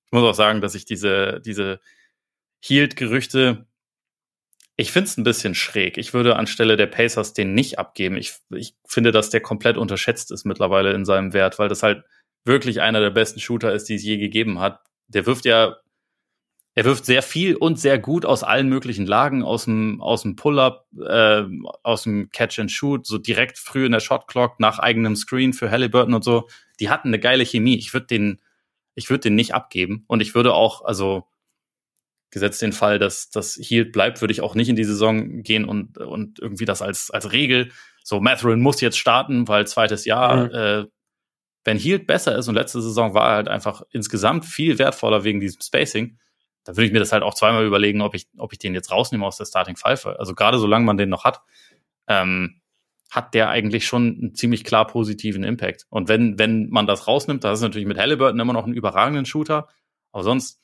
ich 0.06 0.12
muss 0.12 0.22
auch 0.22 0.34
sagen, 0.34 0.62
dass 0.62 0.74
ich 0.74 0.86
diese, 0.86 1.42
diese 1.44 1.80
Hield-Gerüchte. 2.60 3.66
Ich 4.76 4.92
finde 4.92 5.08
es 5.08 5.16
ein 5.16 5.24
bisschen 5.24 5.54
schräg. 5.54 5.98
Ich 5.98 6.14
würde 6.14 6.36
anstelle 6.36 6.76
der 6.76 6.86
Pacers 6.86 7.32
den 7.32 7.54
nicht 7.54 7.78
abgeben. 7.78 8.16
Ich, 8.16 8.34
ich 8.50 8.74
finde, 8.86 9.12
dass 9.12 9.30
der 9.30 9.40
komplett 9.40 9.76
unterschätzt 9.76 10.30
ist 10.30 10.44
mittlerweile 10.44 10.92
in 10.92 11.04
seinem 11.04 11.32
Wert, 11.32 11.58
weil 11.58 11.68
das 11.68 11.82
halt 11.82 12.04
wirklich 12.44 12.80
einer 12.80 13.00
der 13.00 13.10
besten 13.10 13.40
Shooter 13.40 13.72
ist, 13.72 13.88
die 13.88 13.96
es 13.96 14.04
je 14.04 14.16
gegeben 14.16 14.60
hat. 14.60 14.80
Der 15.08 15.26
wirft 15.26 15.44
ja, 15.44 15.76
er 16.74 16.84
wirft 16.84 17.04
sehr 17.04 17.22
viel 17.22 17.56
und 17.56 17.78
sehr 17.78 17.98
gut 17.98 18.24
aus 18.24 18.42
allen 18.42 18.68
möglichen 18.68 19.06
Lagen, 19.06 19.42
aus 19.42 19.64
dem, 19.64 20.00
aus 20.00 20.22
dem 20.22 20.36
Pull-up, 20.36 20.86
äh, 20.98 21.42
aus 21.82 22.04
dem 22.04 22.30
Catch 22.30 22.60
and 22.60 22.70
Shoot, 22.70 23.06
so 23.06 23.18
direkt 23.18 23.58
früh 23.58 23.84
in 23.84 23.92
der 23.92 24.00
Shot 24.00 24.28
Clock 24.28 24.60
nach 24.60 24.78
eigenem 24.78 25.16
Screen 25.16 25.52
für 25.52 25.70
Halliburton 25.70 26.14
und 26.14 26.24
so. 26.24 26.48
Die 26.78 26.88
hatten 26.88 27.08
eine 27.08 27.18
geile 27.18 27.44
Chemie. 27.44 27.76
Ich 27.76 27.92
würde 27.92 28.06
den, 28.06 28.40
ich 28.94 29.10
würde 29.10 29.22
den 29.22 29.34
nicht 29.34 29.52
abgeben 29.52 30.04
und 30.06 30.22
ich 30.22 30.34
würde 30.34 30.54
auch, 30.54 30.84
also 30.84 31.26
gesetzt 32.30 32.62
den 32.62 32.72
Fall, 32.72 32.98
dass 32.98 33.30
das 33.30 33.56
Healed 33.60 33.92
bleibt, 33.92 34.20
würde 34.20 34.32
ich 34.32 34.40
auch 34.40 34.54
nicht 34.54 34.68
in 34.68 34.76
die 34.76 34.84
Saison 34.84 35.42
gehen 35.42 35.64
und, 35.64 35.98
und 35.98 36.38
irgendwie 36.38 36.64
das 36.64 36.82
als, 36.82 37.10
als 37.10 37.32
Regel, 37.32 37.70
so 38.02 38.20
Matherin 38.20 38.60
muss 38.60 38.80
jetzt 38.80 38.98
starten, 38.98 39.48
weil 39.48 39.66
zweites 39.66 40.04
Jahr, 40.04 40.46
mhm. 40.46 40.54
äh, 40.54 40.86
wenn 41.64 41.78
Healed 41.78 42.06
besser 42.06 42.36
ist 42.36 42.48
und 42.48 42.54
letzte 42.54 42.80
Saison 42.80 43.14
war 43.14 43.30
er 43.30 43.34
halt 43.36 43.48
einfach 43.48 43.82
insgesamt 43.90 44.44
viel 44.44 44.78
wertvoller 44.78 45.24
wegen 45.24 45.40
diesem 45.40 45.60
Spacing, 45.60 46.18
dann 46.64 46.76
würde 46.76 46.86
ich 46.86 46.92
mir 46.92 46.98
das 47.00 47.12
halt 47.12 47.22
auch 47.22 47.34
zweimal 47.34 47.64
überlegen, 47.64 48.00
ob 48.00 48.14
ich, 48.14 48.28
ob 48.38 48.52
ich 48.52 48.58
den 48.58 48.74
jetzt 48.74 48.90
rausnehme 48.90 49.26
aus 49.26 49.36
der 49.36 49.44
Starting 49.44 49.76
Five. 49.76 50.06
Also 50.06 50.34
gerade 50.34 50.58
solange 50.58 50.84
man 50.84 50.96
den 50.96 51.08
noch 51.08 51.24
hat, 51.24 51.40
ähm, 52.06 52.60
hat 53.10 53.34
der 53.34 53.50
eigentlich 53.50 53.86
schon 53.86 54.18
einen 54.20 54.34
ziemlich 54.34 54.64
klar 54.64 54.86
positiven 54.86 55.42
Impact. 55.42 55.86
Und 55.90 56.08
wenn, 56.08 56.38
wenn 56.38 56.68
man 56.70 56.86
das 56.86 57.08
rausnimmt, 57.08 57.44
da 57.44 57.52
ist 57.52 57.60
natürlich 57.60 57.88
mit 57.88 57.98
Halliburton 57.98 58.38
immer 58.38 58.52
noch 58.52 58.64
einen 58.64 58.74
überragenden 58.74 59.26
Shooter, 59.26 59.68
aber 60.12 60.22
sonst 60.22 60.60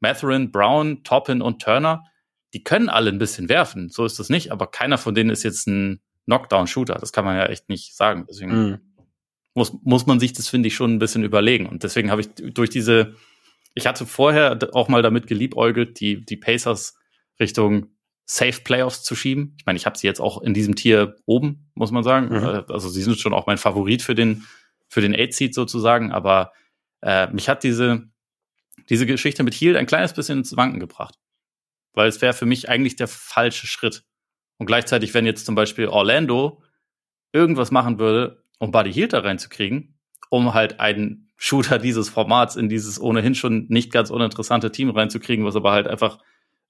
Matherin, 0.00 0.50
Brown, 0.50 1.04
Toppin 1.04 1.42
und 1.42 1.62
Turner, 1.62 2.04
die 2.52 2.64
können 2.64 2.88
alle 2.88 3.10
ein 3.10 3.18
bisschen 3.18 3.48
werfen, 3.48 3.90
so 3.90 4.04
ist 4.04 4.18
das 4.18 4.28
nicht, 4.28 4.50
aber 4.50 4.66
keiner 4.66 4.98
von 4.98 5.14
denen 5.14 5.30
ist 5.30 5.44
jetzt 5.44 5.66
ein 5.68 6.00
Knockdown-Shooter. 6.26 6.94
Das 6.94 7.12
kann 7.12 7.24
man 7.24 7.36
ja 7.36 7.46
echt 7.46 7.68
nicht 7.68 7.96
sagen. 7.96 8.26
Deswegen 8.28 8.52
mhm. 8.52 8.78
muss, 9.54 9.72
muss 9.82 10.06
man 10.06 10.20
sich 10.20 10.32
das, 10.32 10.48
finde 10.48 10.68
ich, 10.68 10.74
schon 10.74 10.94
ein 10.94 10.98
bisschen 10.98 11.24
überlegen. 11.24 11.66
Und 11.66 11.82
deswegen 11.82 12.10
habe 12.10 12.22
ich 12.22 12.28
durch 12.34 12.70
diese, 12.70 13.14
ich 13.74 13.86
hatte 13.86 14.06
vorher 14.06 14.58
auch 14.72 14.88
mal 14.88 15.02
damit 15.02 15.26
geliebäugelt, 15.26 16.00
die, 16.00 16.24
die 16.24 16.36
Pacers 16.36 16.96
Richtung 17.38 17.86
Safe 18.26 18.60
Playoffs 18.62 19.02
zu 19.02 19.16
schieben. 19.16 19.56
Ich 19.58 19.66
meine, 19.66 19.76
ich 19.76 19.86
habe 19.86 19.98
sie 19.98 20.06
jetzt 20.06 20.20
auch 20.20 20.40
in 20.40 20.54
diesem 20.54 20.76
Tier 20.76 21.16
oben, 21.26 21.70
muss 21.74 21.90
man 21.90 22.04
sagen. 22.04 22.28
Mhm. 22.28 22.44
Äh, 22.44 22.62
also 22.68 22.88
sie 22.88 23.02
sind 23.02 23.18
schon 23.18 23.34
auch 23.34 23.46
mein 23.46 23.58
Favorit 23.58 24.02
für 24.02 24.14
den, 24.14 24.44
für 24.88 25.00
den 25.00 25.14
Eight-Seed 25.14 25.54
sozusagen, 25.54 26.12
aber 26.12 26.52
äh, 27.02 27.28
mich 27.32 27.48
hat 27.48 27.64
diese, 27.64 28.09
diese 28.90 29.06
Geschichte 29.06 29.42
mit 29.42 29.54
Hield 29.54 29.76
ein 29.76 29.86
kleines 29.86 30.12
bisschen 30.12 30.38
ins 30.38 30.56
Wanken 30.56 30.80
gebracht. 30.80 31.14
Weil 31.94 32.08
es 32.08 32.20
wäre 32.20 32.34
für 32.34 32.46
mich 32.46 32.68
eigentlich 32.68 32.96
der 32.96 33.08
falsche 33.08 33.66
Schritt. 33.66 34.04
Und 34.58 34.66
gleichzeitig, 34.66 35.14
wenn 35.14 35.24
jetzt 35.24 35.46
zum 35.46 35.54
Beispiel 35.54 35.88
Orlando 35.88 36.62
irgendwas 37.32 37.70
machen 37.70 37.98
würde, 37.98 38.44
um 38.58 38.72
Buddy 38.72 38.92
Hield 38.92 39.12
da 39.12 39.20
reinzukriegen, 39.20 39.98
um 40.28 40.52
halt 40.52 40.80
einen 40.80 41.30
Shooter 41.36 41.78
dieses 41.78 42.10
Formats 42.10 42.56
in 42.56 42.68
dieses 42.68 43.00
ohnehin 43.00 43.34
schon 43.34 43.66
nicht 43.68 43.92
ganz 43.92 44.10
uninteressante 44.10 44.70
Team 44.70 44.90
reinzukriegen, 44.90 45.44
was 45.46 45.56
aber 45.56 45.72
halt 45.72 45.88
einfach 45.88 46.18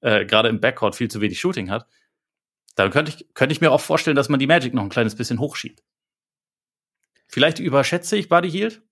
äh, 0.01 0.25
gerade 0.25 0.49
im 0.49 0.61
Backcourt 0.61 0.95
viel 0.95 1.11
zu 1.11 1.21
wenig 1.21 1.41
Shooting 1.41 1.71
hat, 1.71 1.89
dann 2.77 2.91
könnte 2.91 3.13
ich, 3.13 3.35
könnte 3.35 3.53
ich 3.53 3.61
mir 3.61 3.73
auch 3.73 3.81
vorstellen, 3.81 4.17
dass 4.17 4.29
man 4.29 4.39
die 4.39 4.47
Magic 4.47 4.73
noch 4.73 4.83
ein 4.83 4.89
kleines 4.89 5.17
bisschen 5.17 5.41
hochschiebt. 5.41 5.83
Vielleicht 7.27 7.59
überschätze 7.59 8.17
ich 8.17 8.29
Buddy 8.29 8.51
Hield, 8.51 8.83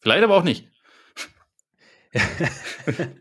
vielleicht 0.00 0.24
aber 0.24 0.36
auch 0.36 0.42
nicht. 0.42 0.68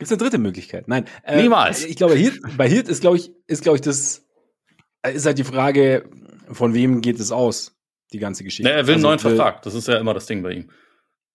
Gibt 0.00 0.10
es 0.10 0.12
eine 0.12 0.18
dritte 0.18 0.38
Möglichkeit? 0.38 0.88
Nein. 0.88 1.04
Äh, 1.22 1.42
Niemals. 1.42 1.84
Ich 1.84 1.96
glaube, 1.96 2.14
Hirt, 2.14 2.40
bei 2.56 2.68
Hirt 2.68 2.88
ist, 2.88 3.02
glaube 3.02 3.18
ich, 3.18 3.32
ist, 3.46 3.62
glaube 3.62 3.76
ich, 3.76 3.82
das 3.82 4.26
ist 5.06 5.26
halt 5.26 5.38
die 5.38 5.44
Frage, 5.44 6.08
von 6.50 6.74
wem 6.74 7.00
geht 7.02 7.20
es 7.20 7.30
aus, 7.30 7.76
die 8.12 8.18
ganze 8.18 8.44
Geschichte. 8.44 8.70
Nee, 8.70 8.76
er 8.76 8.86
will 8.86 8.94
einen 8.94 9.04
also, 9.04 9.28
neuen 9.28 9.36
Vertrag. 9.36 9.62
Das 9.62 9.74
ist 9.74 9.88
ja 9.88 9.98
immer 9.98 10.14
das 10.14 10.26
Ding 10.26 10.42
bei 10.42 10.52
ihm. 10.52 10.70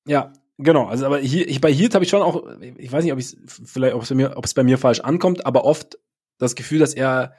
Ja, 0.07 0.33
genau. 0.57 0.87
Also, 0.87 1.05
aber 1.05 1.19
hier, 1.19 1.47
ich, 1.47 1.61
bei 1.61 1.71
Hirt 1.71 1.93
habe 1.93 2.05
ich 2.05 2.09
schon 2.09 2.21
auch, 2.21 2.43
ich 2.59 2.91
weiß 2.91 3.03
nicht, 3.03 3.13
ob 3.13 3.19
ich 3.19 3.37
vielleicht, 3.47 3.93
ob 3.93 4.01
es 4.03 4.09
bei 4.09 4.15
mir, 4.15 4.35
ob 4.35 4.45
es 4.45 4.53
bei 4.53 4.63
mir 4.63 4.77
falsch 4.77 4.99
ankommt, 5.01 5.45
aber 5.45 5.63
oft 5.63 5.97
das 6.37 6.55
Gefühl, 6.55 6.79
dass 6.79 6.93
er 6.93 7.35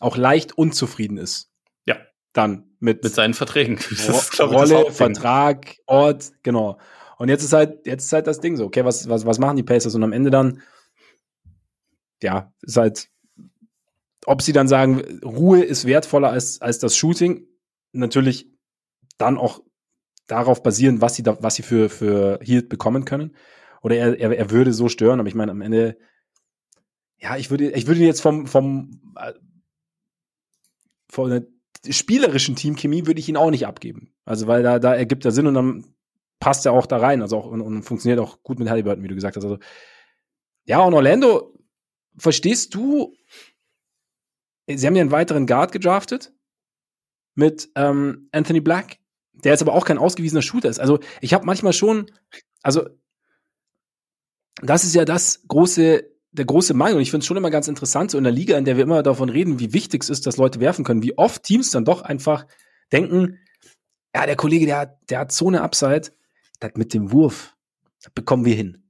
auch 0.00 0.16
leicht 0.16 0.58
unzufrieden 0.58 1.16
ist. 1.16 1.50
Ja. 1.86 1.96
Dann 2.32 2.76
mit, 2.80 3.02
mit 3.02 3.14
seinen 3.14 3.34
Verträgen. 3.34 3.76
Ist, 3.76 4.40
Rolle, 4.40 4.90
Vertrag, 4.90 5.76
Ort, 5.86 6.32
genau. 6.42 6.78
Und 7.18 7.28
jetzt 7.28 7.42
ist 7.42 7.52
halt, 7.52 7.86
jetzt 7.86 8.04
ist 8.04 8.12
halt 8.12 8.26
das 8.26 8.40
Ding 8.40 8.56
so, 8.56 8.66
okay, 8.66 8.84
was, 8.84 9.08
was, 9.08 9.24
was 9.24 9.38
machen 9.38 9.56
die 9.56 9.62
Pacers? 9.62 9.94
Und 9.94 10.02
am 10.02 10.12
Ende 10.12 10.30
dann, 10.30 10.60
ja, 12.22 12.52
ist 12.62 12.76
halt, 12.76 13.08
ob 14.26 14.42
sie 14.42 14.52
dann 14.52 14.68
sagen, 14.68 15.20
Ruhe 15.24 15.62
ist 15.62 15.86
wertvoller 15.86 16.30
als, 16.30 16.60
als 16.60 16.78
das 16.78 16.96
Shooting, 16.96 17.46
natürlich 17.92 18.50
dann 19.18 19.38
auch 19.38 19.62
darauf 20.26 20.62
basieren, 20.62 21.00
was 21.00 21.14
sie 21.14 21.22
da, 21.22 21.38
was 21.40 21.54
sie 21.54 21.62
für, 21.62 21.88
für 21.88 22.38
Heat 22.42 22.68
bekommen 22.68 23.04
können. 23.04 23.36
Oder 23.82 23.96
er, 23.96 24.18
er, 24.18 24.36
er 24.36 24.50
würde 24.50 24.72
so 24.72 24.88
stören, 24.88 25.20
aber 25.20 25.28
ich 25.28 25.34
meine, 25.34 25.52
am 25.52 25.60
Ende, 25.60 25.96
ja, 27.18 27.36
ich 27.36 27.50
würde, 27.50 27.70
ich 27.70 27.86
würde 27.86 28.00
jetzt 28.00 28.20
vom, 28.20 28.46
vom, 28.46 29.14
äh, 29.16 29.32
von 31.08 31.30
der 31.30 31.46
spielerischen 31.92 32.56
Teamchemie 32.56 33.06
würde 33.06 33.20
ich 33.20 33.28
ihn 33.28 33.36
auch 33.36 33.50
nicht 33.50 33.66
abgeben. 33.66 34.12
Also, 34.24 34.48
weil 34.48 34.62
da, 34.62 34.78
da 34.78 34.94
ergibt 34.94 35.24
er 35.24 35.30
Sinn 35.30 35.46
und 35.46 35.54
dann 35.54 35.95
passt 36.40 36.64
ja 36.64 36.72
auch 36.72 36.86
da 36.86 36.98
rein, 36.98 37.22
also 37.22 37.38
auch 37.38 37.46
und, 37.46 37.60
und 37.60 37.82
funktioniert 37.82 38.20
auch 38.20 38.42
gut 38.42 38.58
mit 38.58 38.68
Halliburton, 38.68 39.02
wie 39.02 39.08
du 39.08 39.14
gesagt 39.14 39.36
hast. 39.36 39.44
Also 39.44 39.58
ja, 40.64 40.80
und 40.80 40.94
Orlando, 40.94 41.54
verstehst 42.16 42.74
du? 42.74 43.14
Sie 44.68 44.86
haben 44.86 44.96
ja 44.96 45.02
einen 45.02 45.12
weiteren 45.12 45.46
Guard 45.46 45.72
gedraftet 45.72 46.32
mit 47.34 47.70
ähm, 47.76 48.28
Anthony 48.32 48.60
Black, 48.60 48.98
der 49.32 49.52
jetzt 49.52 49.62
aber 49.62 49.74
auch 49.74 49.84
kein 49.84 49.98
ausgewiesener 49.98 50.42
Shooter 50.42 50.68
ist. 50.68 50.80
Also 50.80 50.98
ich 51.20 51.34
habe 51.34 51.46
manchmal 51.46 51.72
schon, 51.72 52.10
also 52.62 52.88
das 54.60 54.84
ist 54.84 54.94
ja 54.94 55.04
das 55.04 55.46
große, 55.46 56.10
der 56.32 56.44
große 56.44 56.74
Mangel. 56.74 56.96
Und 56.96 57.02
ich 57.02 57.10
finde 57.10 57.22
es 57.22 57.26
schon 57.26 57.36
immer 57.36 57.50
ganz 57.50 57.68
interessant, 57.68 58.10
so 58.10 58.18
in 58.18 58.24
der 58.24 58.32
Liga, 58.32 58.58
in 58.58 58.64
der 58.64 58.76
wir 58.76 58.82
immer 58.82 59.02
davon 59.02 59.28
reden, 59.28 59.60
wie 59.60 59.72
wichtig 59.72 60.02
es 60.02 60.10
ist, 60.10 60.26
dass 60.26 60.36
Leute 60.36 60.58
werfen 60.60 60.84
können, 60.84 61.02
wie 61.02 61.16
oft 61.16 61.42
Teams 61.44 61.70
dann 61.70 61.84
doch 61.84 62.02
einfach 62.02 62.46
denken, 62.90 63.38
ja, 64.14 64.26
der 64.26 64.36
Kollege, 64.36 64.66
der 64.66 64.98
der 65.08 65.20
hat 65.20 65.32
so 65.32 65.48
eine 65.48 65.60
Upside, 65.60 66.10
das 66.60 66.72
mit 66.74 66.94
dem 66.94 67.12
Wurf, 67.12 67.54
das 68.02 68.12
bekommen 68.12 68.44
wir 68.44 68.54
hin. 68.54 68.82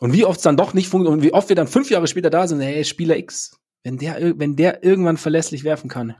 Und 0.00 0.12
wie 0.12 0.24
oft 0.24 0.38
es 0.38 0.42
dann 0.42 0.56
doch 0.56 0.74
nicht 0.74 0.88
funktioniert 0.88 1.18
und 1.18 1.24
wie 1.24 1.34
oft 1.34 1.48
wir 1.48 1.56
dann 1.56 1.66
fünf 1.66 1.90
Jahre 1.90 2.06
später 2.06 2.30
da 2.30 2.46
sind, 2.46 2.60
hey, 2.60 2.84
Spieler 2.84 3.16
X, 3.16 3.58
wenn 3.82 3.98
der, 3.98 4.38
wenn 4.38 4.56
der 4.56 4.84
irgendwann 4.84 5.16
verlässlich 5.16 5.64
werfen 5.64 5.90
kann. 5.90 6.16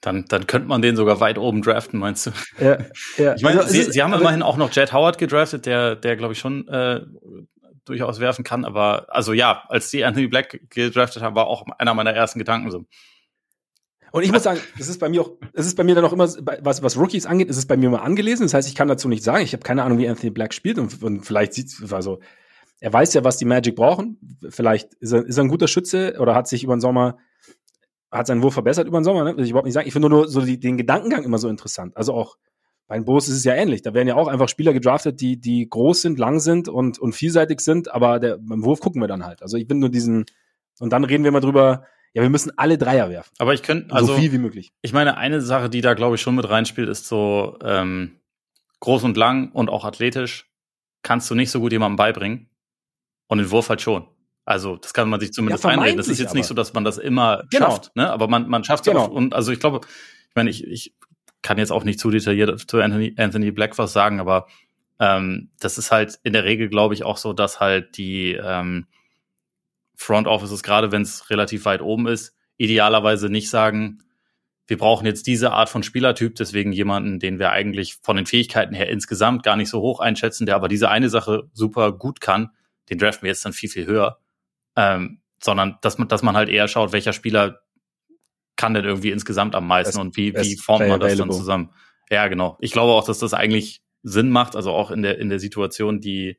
Dann, 0.00 0.24
dann 0.28 0.46
könnte 0.46 0.68
man 0.68 0.82
den 0.82 0.96
sogar 0.96 1.20
weit 1.20 1.38
oben 1.38 1.62
draften, 1.62 2.00
meinst 2.00 2.26
du? 2.26 2.30
Ja, 2.58 2.78
ja. 3.16 3.34
Ich 3.36 3.42
meine, 3.42 3.60
also, 3.60 3.72
sie, 3.72 3.84
sie 3.84 4.02
haben 4.02 4.12
immerhin 4.12 4.42
auch 4.42 4.56
noch 4.56 4.72
Jet 4.72 4.92
Howard 4.92 5.16
gedraftet, 5.16 5.64
der, 5.64 5.94
der 5.94 6.16
glaube 6.16 6.32
ich 6.32 6.40
schon 6.40 6.66
äh, 6.66 7.02
durchaus 7.84 8.18
werfen 8.18 8.44
kann. 8.44 8.64
Aber 8.64 9.06
also 9.08 9.32
ja, 9.32 9.64
als 9.68 9.90
die 9.90 10.04
Anthony 10.04 10.26
Black 10.26 10.60
gedraftet 10.70 11.22
haben, 11.22 11.36
war 11.36 11.46
auch 11.46 11.64
einer 11.78 11.94
meiner 11.94 12.12
ersten 12.12 12.38
Gedanken 12.38 12.70
so. 12.70 12.84
Und 14.12 14.22
ich 14.22 14.30
muss 14.30 14.42
sagen, 14.42 14.60
es 14.78 14.88
ist 14.88 15.00
bei 15.00 15.08
mir 15.08 15.22
auch, 15.22 15.30
es 15.54 15.66
ist 15.66 15.76
bei 15.76 15.84
mir 15.84 15.94
dann 15.94 16.04
auch 16.04 16.12
immer, 16.12 16.28
was, 16.60 16.82
was 16.82 16.98
Rookies 16.98 17.26
angeht, 17.26 17.48
ist 17.48 17.56
es 17.56 17.66
bei 17.66 17.76
mir 17.76 17.86
immer 17.86 18.02
angelesen. 18.02 18.44
Das 18.44 18.54
heißt, 18.54 18.68
ich 18.68 18.74
kann 18.74 18.86
dazu 18.86 19.08
nicht 19.08 19.24
sagen. 19.24 19.42
Ich 19.42 19.54
habe 19.54 19.62
keine 19.62 19.82
Ahnung, 19.82 19.98
wie 19.98 20.08
Anthony 20.08 20.30
Black 20.30 20.52
spielt 20.52 20.78
und, 20.78 21.02
und 21.02 21.24
vielleicht 21.24 21.54
sieht 21.54 21.72
also 21.92 22.20
er 22.80 22.92
weiß 22.92 23.14
ja, 23.14 23.24
was 23.24 23.36
die 23.36 23.44
Magic 23.44 23.76
brauchen. 23.76 24.18
Vielleicht 24.50 24.94
ist 24.94 25.12
er, 25.12 25.24
ist 25.24 25.38
er 25.38 25.44
ein 25.44 25.48
guter 25.48 25.68
Schütze 25.68 26.16
oder 26.18 26.34
hat 26.34 26.48
sich 26.48 26.64
über 26.64 26.74
den 26.74 26.80
Sommer, 26.80 27.16
hat 28.10 28.26
seinen 28.26 28.42
Wurf 28.42 28.54
verbessert 28.54 28.88
über 28.88 29.00
den 29.00 29.04
Sommer, 29.04 29.22
ne? 29.22 29.36
Will 29.36 29.44
ich 29.44 29.50
überhaupt 29.50 29.66
nicht 29.66 29.74
sagen. 29.74 29.86
Ich 29.86 29.92
finde 29.92 30.08
nur, 30.08 30.28
so 30.28 30.40
die, 30.40 30.58
den 30.58 30.76
Gedankengang 30.76 31.22
immer 31.22 31.38
so 31.38 31.48
interessant. 31.48 31.96
Also 31.96 32.12
auch 32.12 32.36
bei 32.88 32.96
den 32.96 33.04
Bulls 33.04 33.28
ist 33.28 33.36
es 33.36 33.44
ja 33.44 33.54
ähnlich. 33.54 33.82
Da 33.82 33.94
werden 33.94 34.08
ja 34.08 34.16
auch 34.16 34.26
einfach 34.26 34.48
Spieler 34.48 34.72
gedraftet, 34.72 35.20
die, 35.20 35.40
die 35.40 35.68
groß 35.68 36.02
sind, 36.02 36.18
lang 36.18 36.40
sind 36.40 36.68
und, 36.68 36.98
und 36.98 37.14
vielseitig 37.14 37.60
sind, 37.60 37.90
aber 37.90 38.18
der, 38.18 38.38
beim 38.38 38.64
Wurf 38.64 38.80
gucken 38.80 39.00
wir 39.00 39.08
dann 39.08 39.24
halt. 39.24 39.42
Also 39.42 39.56
ich 39.56 39.68
bin 39.68 39.78
nur 39.78 39.88
diesen, 39.88 40.26
und 40.80 40.92
dann 40.92 41.04
reden 41.04 41.22
wir 41.22 41.30
mal 41.30 41.40
drüber, 41.40 41.84
ja, 42.14 42.22
wir 42.22 42.30
müssen 42.30 42.52
alle 42.56 42.78
Dreier 42.78 43.08
werfen. 43.10 43.30
Aber 43.38 43.54
ich 43.54 43.62
könnte, 43.62 43.94
also. 43.94 44.14
So 44.14 44.20
viel 44.20 44.32
wie 44.32 44.38
möglich. 44.38 44.72
Ich 44.82 44.92
meine, 44.92 45.16
eine 45.16 45.40
Sache, 45.40 45.70
die 45.70 45.80
da, 45.80 45.94
glaube 45.94 46.16
ich, 46.16 46.22
schon 46.22 46.34
mit 46.34 46.48
reinspielt, 46.48 46.88
ist 46.88 47.06
so, 47.06 47.58
ähm, 47.64 48.20
groß 48.80 49.04
und 49.04 49.16
lang 49.16 49.52
und 49.52 49.70
auch 49.70 49.84
athletisch 49.84 50.50
kannst 51.02 51.30
du 51.30 51.34
nicht 51.34 51.50
so 51.50 51.60
gut 51.60 51.72
jemandem 51.72 51.96
beibringen. 51.96 52.48
Und 53.28 53.38
den 53.38 53.50
Wurf 53.50 53.70
halt 53.70 53.80
schon. 53.80 54.06
Also, 54.44 54.76
das 54.76 54.92
kann 54.92 55.08
man 55.08 55.20
sich 55.20 55.32
zumindest 55.32 55.64
ja, 55.64 55.70
einreden. 55.70 55.96
Das 55.96 56.08
ist 56.08 56.18
jetzt 56.18 56.30
aber. 56.30 56.38
nicht 56.38 56.46
so, 56.46 56.54
dass 56.54 56.74
man 56.74 56.84
das 56.84 56.98
immer 56.98 57.44
genau. 57.50 57.70
schafft, 57.70 57.96
ne? 57.96 58.10
Aber 58.10 58.28
man, 58.28 58.48
man 58.48 58.64
schafft 58.64 58.86
es 58.86 58.92
genau. 58.92 59.06
auch. 59.06 59.08
Und 59.08 59.34
also 59.34 59.52
ich 59.52 59.60
glaube, 59.60 59.80
ich 59.84 60.34
meine, 60.34 60.50
ich, 60.50 60.66
ich 60.66 60.94
kann 61.40 61.58
jetzt 61.58 61.72
auch 61.72 61.84
nicht 61.84 61.98
zu 61.98 62.10
detailliert 62.10 62.68
zu 62.68 62.80
Anthony, 62.80 63.14
Anthony 63.16 63.52
Black 63.52 63.78
was 63.78 63.92
sagen, 63.92 64.20
aber 64.20 64.48
ähm, 64.98 65.50
das 65.60 65.78
ist 65.78 65.92
halt 65.92 66.18
in 66.24 66.32
der 66.32 66.44
Regel, 66.44 66.68
glaube 66.68 66.94
ich, 66.94 67.04
auch 67.04 67.16
so, 67.16 67.32
dass 67.32 67.60
halt 67.60 67.96
die 67.96 68.32
ähm, 68.32 68.86
Front 69.94 70.26
Offices, 70.26 70.62
gerade 70.62 70.92
wenn 70.92 71.02
es 71.02 71.30
relativ 71.30 71.64
weit 71.64 71.82
oben 71.82 72.06
ist, 72.06 72.34
idealerweise 72.56 73.28
nicht 73.28 73.50
sagen, 73.50 74.02
wir 74.66 74.78
brauchen 74.78 75.06
jetzt 75.06 75.26
diese 75.26 75.52
Art 75.52 75.68
von 75.68 75.82
Spielertyp, 75.82 76.34
deswegen 76.36 76.72
jemanden, 76.72 77.18
den 77.18 77.38
wir 77.38 77.50
eigentlich 77.50 77.96
von 78.02 78.16
den 78.16 78.26
Fähigkeiten 78.26 78.74
her 78.74 78.88
insgesamt 78.88 79.42
gar 79.42 79.56
nicht 79.56 79.68
so 79.68 79.80
hoch 79.80 80.00
einschätzen, 80.00 80.46
der 80.46 80.54
aber 80.54 80.68
diese 80.68 80.88
eine 80.88 81.08
Sache 81.08 81.50
super 81.52 81.92
gut 81.92 82.20
kann, 82.20 82.50
den 82.88 82.98
draften 82.98 83.24
wir 83.24 83.30
jetzt 83.30 83.44
dann 83.44 83.52
viel, 83.52 83.68
viel 83.68 83.86
höher. 83.86 84.18
Ähm, 84.76 85.20
sondern 85.42 85.78
dass 85.82 85.98
man, 85.98 86.08
dass 86.08 86.22
man 86.22 86.36
halt 86.36 86.48
eher 86.48 86.68
schaut, 86.68 86.92
welcher 86.92 87.12
Spieler 87.12 87.60
kann 88.56 88.74
denn 88.74 88.84
irgendwie 88.84 89.10
insgesamt 89.10 89.54
am 89.54 89.66
meisten 89.66 89.90
best, 89.90 90.00
und 90.00 90.16
wie, 90.16 90.34
wie 90.34 90.56
formt 90.56 90.88
man 90.88 91.00
das 91.00 91.12
available. 91.12 91.28
dann 91.30 91.38
zusammen. 91.38 91.70
Ja, 92.10 92.28
genau. 92.28 92.56
Ich 92.60 92.72
glaube 92.72 92.92
auch, 92.92 93.04
dass 93.04 93.18
das 93.18 93.34
eigentlich 93.34 93.82
Sinn 94.02 94.30
macht, 94.30 94.56
also 94.56 94.72
auch 94.72 94.90
in 94.90 95.02
der, 95.02 95.18
in 95.18 95.28
der 95.28 95.40
Situation, 95.40 96.00
die, 96.00 96.38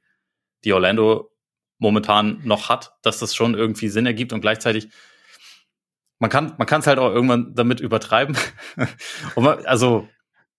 die 0.64 0.74
Orlando 0.74 1.33
momentan 1.78 2.42
noch 2.44 2.70
hat, 2.70 2.94
dass 3.02 3.20
das 3.20 3.36
schon 3.36 3.56
irgendwie 3.56 3.90
Sinn 3.90 4.06
ergibt 4.06 4.34
und 4.34 4.42
gleichzeitig 4.42 4.90
man 6.20 6.30
kann 6.30 6.54
man 6.58 6.68
kann 6.68 6.82
es 6.82 6.88
halt 6.88 7.00
auch 7.00 7.12
irgendwann 7.12 7.54
damit 7.56 7.80
übertreiben. 7.80 8.38
man, 9.36 9.66
also 9.66 10.08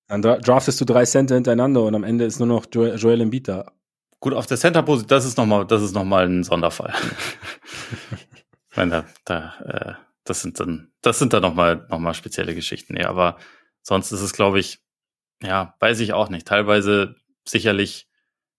dann 0.08 0.22
draftest 0.22 0.80
du 0.80 0.84
drei 0.84 1.04
Center 1.04 1.34
hintereinander 1.34 1.82
und 1.82 1.94
am 1.94 2.04
Ende 2.04 2.24
ist 2.24 2.38
nur 2.38 2.48
noch 2.48 2.66
Joel 2.72 3.20
Embiid 3.20 3.48
da. 3.48 3.72
Gut, 4.20 4.34
auf 4.34 4.46
der 4.46 4.56
Center 4.56 4.82
Position, 4.82 5.08
das 5.08 5.24
ist 5.24 5.36
nochmal, 5.36 5.66
das 5.66 5.82
ist 5.82 5.94
noch 5.94 6.04
mal 6.04 6.26
ein 6.26 6.44
Sonderfall. 6.44 6.94
ich 8.70 8.76
meine, 8.76 9.04
da, 9.24 9.54
da 9.58 9.60
äh, 9.64 9.94
das 10.24 10.40
sind 10.40 10.58
dann, 10.58 10.92
das 11.02 11.18
sind 11.18 11.32
dann 11.32 11.42
nochmal 11.42 11.86
noch 11.90 11.98
mal 11.98 12.14
spezielle 12.14 12.54
Geschichten. 12.54 12.96
Ja, 12.96 13.08
aber 13.08 13.36
sonst 13.82 14.12
ist 14.12 14.22
es, 14.22 14.32
glaube 14.32 14.58
ich, 14.58 14.80
ja, 15.42 15.74
weiß 15.80 16.00
ich 16.00 16.12
auch 16.14 16.30
nicht. 16.30 16.46
Teilweise 16.46 17.16
sicherlich 17.46 18.08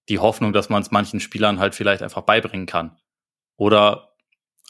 die 0.10 0.20
Hoffnung, 0.20 0.54
dass 0.54 0.70
man 0.70 0.82
es 0.82 0.91
manchen 0.91 1.20
Spielern 1.20 1.60
halt 1.60 1.76
vielleicht 1.76 2.04
einfach 2.04 2.22
beibringen 2.22 2.65
kann. 2.65 2.98
Oder 3.58 4.15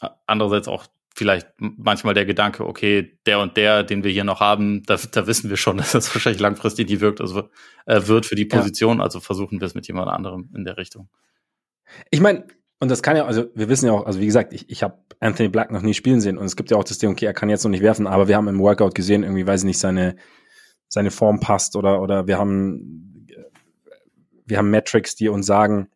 äh, 0.00 0.08
andererseits 0.26 0.68
auch 0.68 0.86
vielleicht 1.14 1.48
manchmal 1.58 2.12
der 2.12 2.26
Gedanke, 2.26 2.66
okay, 2.66 3.18
der 3.24 3.40
und 3.40 3.56
der, 3.56 3.82
den 3.82 4.04
wir 4.04 4.10
hier 4.10 4.24
noch 4.24 4.40
haben, 4.40 4.82
da, 4.84 4.98
da 5.12 5.26
wissen 5.26 5.48
wir 5.48 5.56
schon, 5.56 5.76
dass 5.78 5.92
das 5.92 6.14
wahrscheinlich 6.14 6.40
langfristig 6.40 6.86
die 6.86 7.00
wirkt, 7.00 7.20
also 7.20 7.48
äh, 7.86 8.06
wird 8.06 8.26
für 8.26 8.34
die 8.34 8.44
Position, 8.44 8.98
ja. 8.98 9.04
also 9.04 9.20
versuchen 9.20 9.60
wir 9.60 9.66
es 9.66 9.74
mit 9.74 9.86
jemand 9.88 10.08
anderem 10.08 10.50
in 10.54 10.64
der 10.64 10.76
Richtung. 10.76 11.08
Ich 12.10 12.20
meine, 12.20 12.46
Und 12.78 12.90
das 12.90 13.02
kann 13.02 13.16
ja, 13.16 13.24
also 13.24 13.46
wir 13.54 13.70
wissen 13.70 13.86
ja 13.86 13.92
auch, 13.92 14.04
also 14.04 14.20
wie 14.20 14.26
gesagt, 14.26 14.52
ich, 14.52 14.68
ich 14.68 14.82
habe 14.82 14.98
Anthony 15.20 15.48
Black 15.48 15.70
noch 15.70 15.80
nie 15.80 15.94
spielen 15.94 16.20
sehen 16.20 16.36
und 16.36 16.44
es 16.44 16.56
gibt 16.56 16.70
ja 16.70 16.76
auch 16.76 16.84
das 16.84 16.98
Ding, 16.98 17.10
okay, 17.10 17.24
er 17.24 17.32
kann 17.32 17.48
jetzt 17.48 17.64
noch 17.64 17.70
nicht 17.70 17.82
werfen, 17.82 18.06
aber 18.06 18.28
wir 18.28 18.36
haben 18.36 18.48
im 18.48 18.58
Workout 18.58 18.94
gesehen, 18.94 19.22
irgendwie 19.22 19.46
weiß 19.46 19.62
ich 19.62 19.66
nicht, 19.66 19.78
seine, 19.78 20.16
seine 20.88 21.10
Form 21.10 21.40
passt 21.40 21.76
oder, 21.76 22.02
oder 22.02 22.26
wir 22.26 22.36
haben, 22.36 23.15
wir 24.46 24.58
haben 24.58 24.70
Metrics, 24.70 25.14
die 25.14 25.28
uns 25.28 25.46
sagen, 25.46 25.88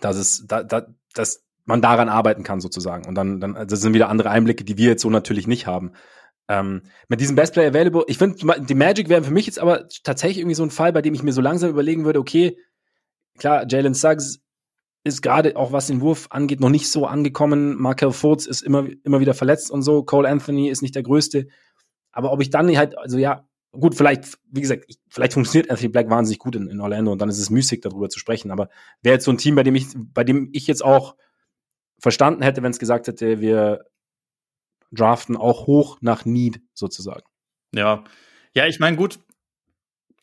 dass 0.00 0.16
es, 0.16 0.44
da, 0.46 0.62
da, 0.62 0.86
dass 1.14 1.44
man 1.64 1.82
daran 1.82 2.08
arbeiten 2.08 2.42
kann 2.42 2.60
sozusagen. 2.60 3.06
Und 3.06 3.14
dann, 3.14 3.40
dann, 3.40 3.66
das 3.68 3.80
sind 3.80 3.94
wieder 3.94 4.08
andere 4.08 4.30
Einblicke, 4.30 4.64
die 4.64 4.78
wir 4.78 4.88
jetzt 4.88 5.02
so 5.02 5.10
natürlich 5.10 5.46
nicht 5.46 5.66
haben. 5.66 5.92
Ähm, 6.48 6.82
mit 7.08 7.20
diesem 7.20 7.36
Best 7.36 7.52
Player 7.52 7.68
Available, 7.68 8.04
ich 8.06 8.18
finde, 8.18 8.38
die 8.60 8.74
Magic 8.74 9.08
wären 9.08 9.24
für 9.24 9.32
mich 9.32 9.46
jetzt 9.46 9.58
aber 9.58 9.86
tatsächlich 10.02 10.38
irgendwie 10.38 10.54
so 10.54 10.62
ein 10.62 10.70
Fall, 10.70 10.92
bei 10.92 11.02
dem 11.02 11.14
ich 11.14 11.22
mir 11.22 11.32
so 11.32 11.42
langsam 11.42 11.68
überlegen 11.70 12.04
würde, 12.04 12.18
okay, 12.18 12.58
klar, 13.38 13.66
Jalen 13.68 13.94
Suggs 13.94 14.40
ist 15.04 15.22
gerade 15.22 15.56
auch 15.56 15.72
was 15.72 15.86
den 15.86 16.00
Wurf 16.00 16.28
angeht 16.30 16.60
noch 16.60 16.70
nicht 16.70 16.90
so 16.90 17.06
angekommen. 17.06 17.76
Markel 17.76 18.12
Fultz 18.12 18.46
ist 18.46 18.62
immer, 18.62 18.86
immer 19.04 19.20
wieder 19.20 19.34
verletzt 19.34 19.70
und 19.70 19.82
so. 19.82 20.02
Cole 20.02 20.28
Anthony 20.28 20.68
ist 20.68 20.82
nicht 20.82 20.94
der 20.94 21.02
Größte. 21.02 21.48
Aber 22.12 22.32
ob 22.32 22.40
ich 22.40 22.50
dann 22.50 22.74
halt, 22.76 22.96
also 22.98 23.18
ja, 23.18 23.47
gut, 23.78 23.94
vielleicht, 23.94 24.38
wie 24.50 24.60
gesagt, 24.60 24.84
ich, 24.88 24.98
vielleicht 25.08 25.32
funktioniert 25.32 25.70
Anthony 25.70 25.88
Black 25.88 26.10
wahnsinnig 26.10 26.38
gut 26.38 26.56
in, 26.56 26.68
in 26.68 26.80
Orlando 26.80 27.12
und 27.12 27.20
dann 27.20 27.28
ist 27.28 27.38
es 27.38 27.50
müßig, 27.50 27.80
darüber 27.80 28.08
zu 28.08 28.18
sprechen. 28.18 28.50
Aber 28.50 28.68
wäre 29.02 29.14
jetzt 29.14 29.24
so 29.24 29.30
ein 29.30 29.38
Team, 29.38 29.54
bei 29.54 29.62
dem 29.62 29.74
ich, 29.74 29.86
bei 29.94 30.24
dem 30.24 30.50
ich 30.52 30.66
jetzt 30.66 30.84
auch 30.84 31.16
verstanden 31.98 32.42
hätte, 32.42 32.62
wenn 32.62 32.70
es 32.70 32.78
gesagt 32.78 33.08
hätte, 33.08 33.40
wir 33.40 33.84
draften 34.92 35.36
auch 35.36 35.66
hoch 35.66 35.98
nach 36.00 36.24
Need 36.24 36.60
sozusagen. 36.74 37.24
Ja, 37.74 38.04
ja, 38.54 38.66
ich 38.66 38.80
meine, 38.80 38.96
gut, 38.96 39.18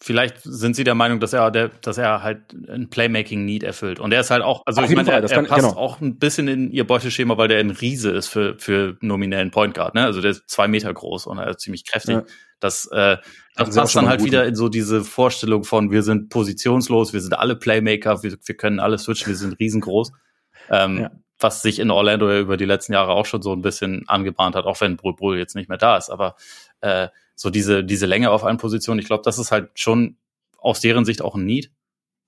vielleicht 0.02 0.42
sind 0.44 0.76
sie 0.76 0.84
der 0.84 0.96
Meinung, 0.96 1.20
dass 1.20 1.34
er, 1.34 1.52
der, 1.52 1.70
dass 1.70 1.98
er 1.98 2.24
halt 2.24 2.54
ein 2.54 2.90
Playmaking-Need 2.90 3.64
erfüllt. 3.64 4.00
Und 4.00 4.12
er 4.12 4.22
ist 4.22 4.32
halt 4.32 4.44
auch, 4.44 4.64
also 4.66 4.82
Auf 4.82 4.90
ich 4.90 4.96
meine, 4.96 5.12
er, 5.12 5.22
er 5.22 5.30
kann, 5.30 5.46
passt 5.46 5.62
genau. 5.62 5.78
auch 5.78 6.02
ein 6.02 6.18
bisschen 6.18 6.48
in 6.48 6.72
ihr 6.72 6.86
Beuteschema, 6.86 7.38
weil 7.38 7.48
der 7.48 7.60
ein 7.60 7.72
Riese 7.72 8.12
ist 8.12 8.28
für, 8.28 8.58
für 8.58 8.98
nominellen 9.02 9.52
Point 9.52 9.76
Guard. 9.76 9.96
Ne? 9.96 10.04
Also 10.04 10.22
der 10.22 10.32
ist 10.32 10.50
zwei 10.50 10.68
Meter 10.68 10.94
groß 10.94 11.28
und 11.28 11.38
er 11.38 11.52
ist 11.52 11.62
ziemlich 11.62 11.86
kräftig. 11.86 12.16
Ja. 12.16 12.24
Das, 12.60 12.88
äh, 12.92 13.18
das 13.56 13.76
passt 13.76 13.96
dann 13.96 14.08
halt 14.08 14.24
wieder 14.24 14.46
in 14.46 14.56
so 14.56 14.70
diese 14.70 15.04
Vorstellung 15.04 15.64
von, 15.64 15.92
wir 15.92 16.04
sind 16.04 16.30
positionslos, 16.30 17.14
wir 17.14 17.22
sind 17.22 17.34
alle 17.34 17.56
Playmaker, 17.56 18.24
wir, 18.24 18.38
wir 18.44 18.58
können 18.58 18.80
alle 18.80 18.98
switchen, 18.98 19.28
wir 19.28 19.36
sind 19.36 19.60
riesengroß. 19.60 20.12
Ähm, 20.70 21.00
ja. 21.00 21.12
Was 21.38 21.62
sich 21.62 21.80
in 21.80 21.92
Orlando 21.92 22.32
ja 22.32 22.40
über 22.40 22.58
die 22.58 22.66
letzten 22.66 22.94
Jahre 22.94 23.12
auch 23.12 23.26
schon 23.26 23.42
so 23.42 23.52
ein 23.54 23.62
bisschen 23.62 24.04
angebahnt 24.08 24.56
hat, 24.56 24.66
auch 24.66 24.80
wenn 24.80 24.96
Bull 24.96 25.16
Bull 25.16 25.38
jetzt 25.38 25.56
nicht 25.56 25.68
mehr 25.68 25.78
da 25.78 25.98
ist. 25.98 26.10
Aber 26.10 26.36
äh, 26.82 27.10
so 27.36 27.50
diese, 27.50 27.84
diese 27.84 28.06
Länge 28.06 28.32
auf 28.32 28.44
allen 28.44 28.58
Positionen, 28.58 29.00
ich 29.00 29.06
glaube, 29.06 29.24
das 29.24 29.38
ist 29.38 29.52
halt 29.52 29.70
schon 29.76 30.18
aus 30.58 30.80
deren 30.80 31.06
Sicht 31.06 31.22
auch 31.22 31.36
ein 31.36 31.46
Need 31.46 31.72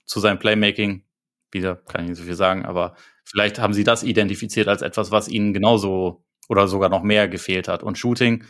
zu 0.05 0.19
seinem 0.19 0.39
Playmaking. 0.39 1.03
Wieder 1.51 1.77
kann 1.77 2.03
ich 2.03 2.09
nicht 2.09 2.19
so 2.19 2.25
viel 2.25 2.35
sagen, 2.35 2.65
aber 2.65 2.95
vielleicht 3.23 3.59
haben 3.59 3.73
sie 3.73 3.85
das 3.85 4.03
identifiziert 4.03 4.67
als 4.67 4.81
etwas, 4.81 5.11
was 5.11 5.29
ihnen 5.29 5.53
genauso 5.53 6.23
oder 6.49 6.67
sogar 6.67 6.89
noch 6.89 7.03
mehr 7.03 7.27
gefehlt 7.27 7.67
hat. 7.67 7.83
Und 7.83 7.97
Shooting, 7.97 8.43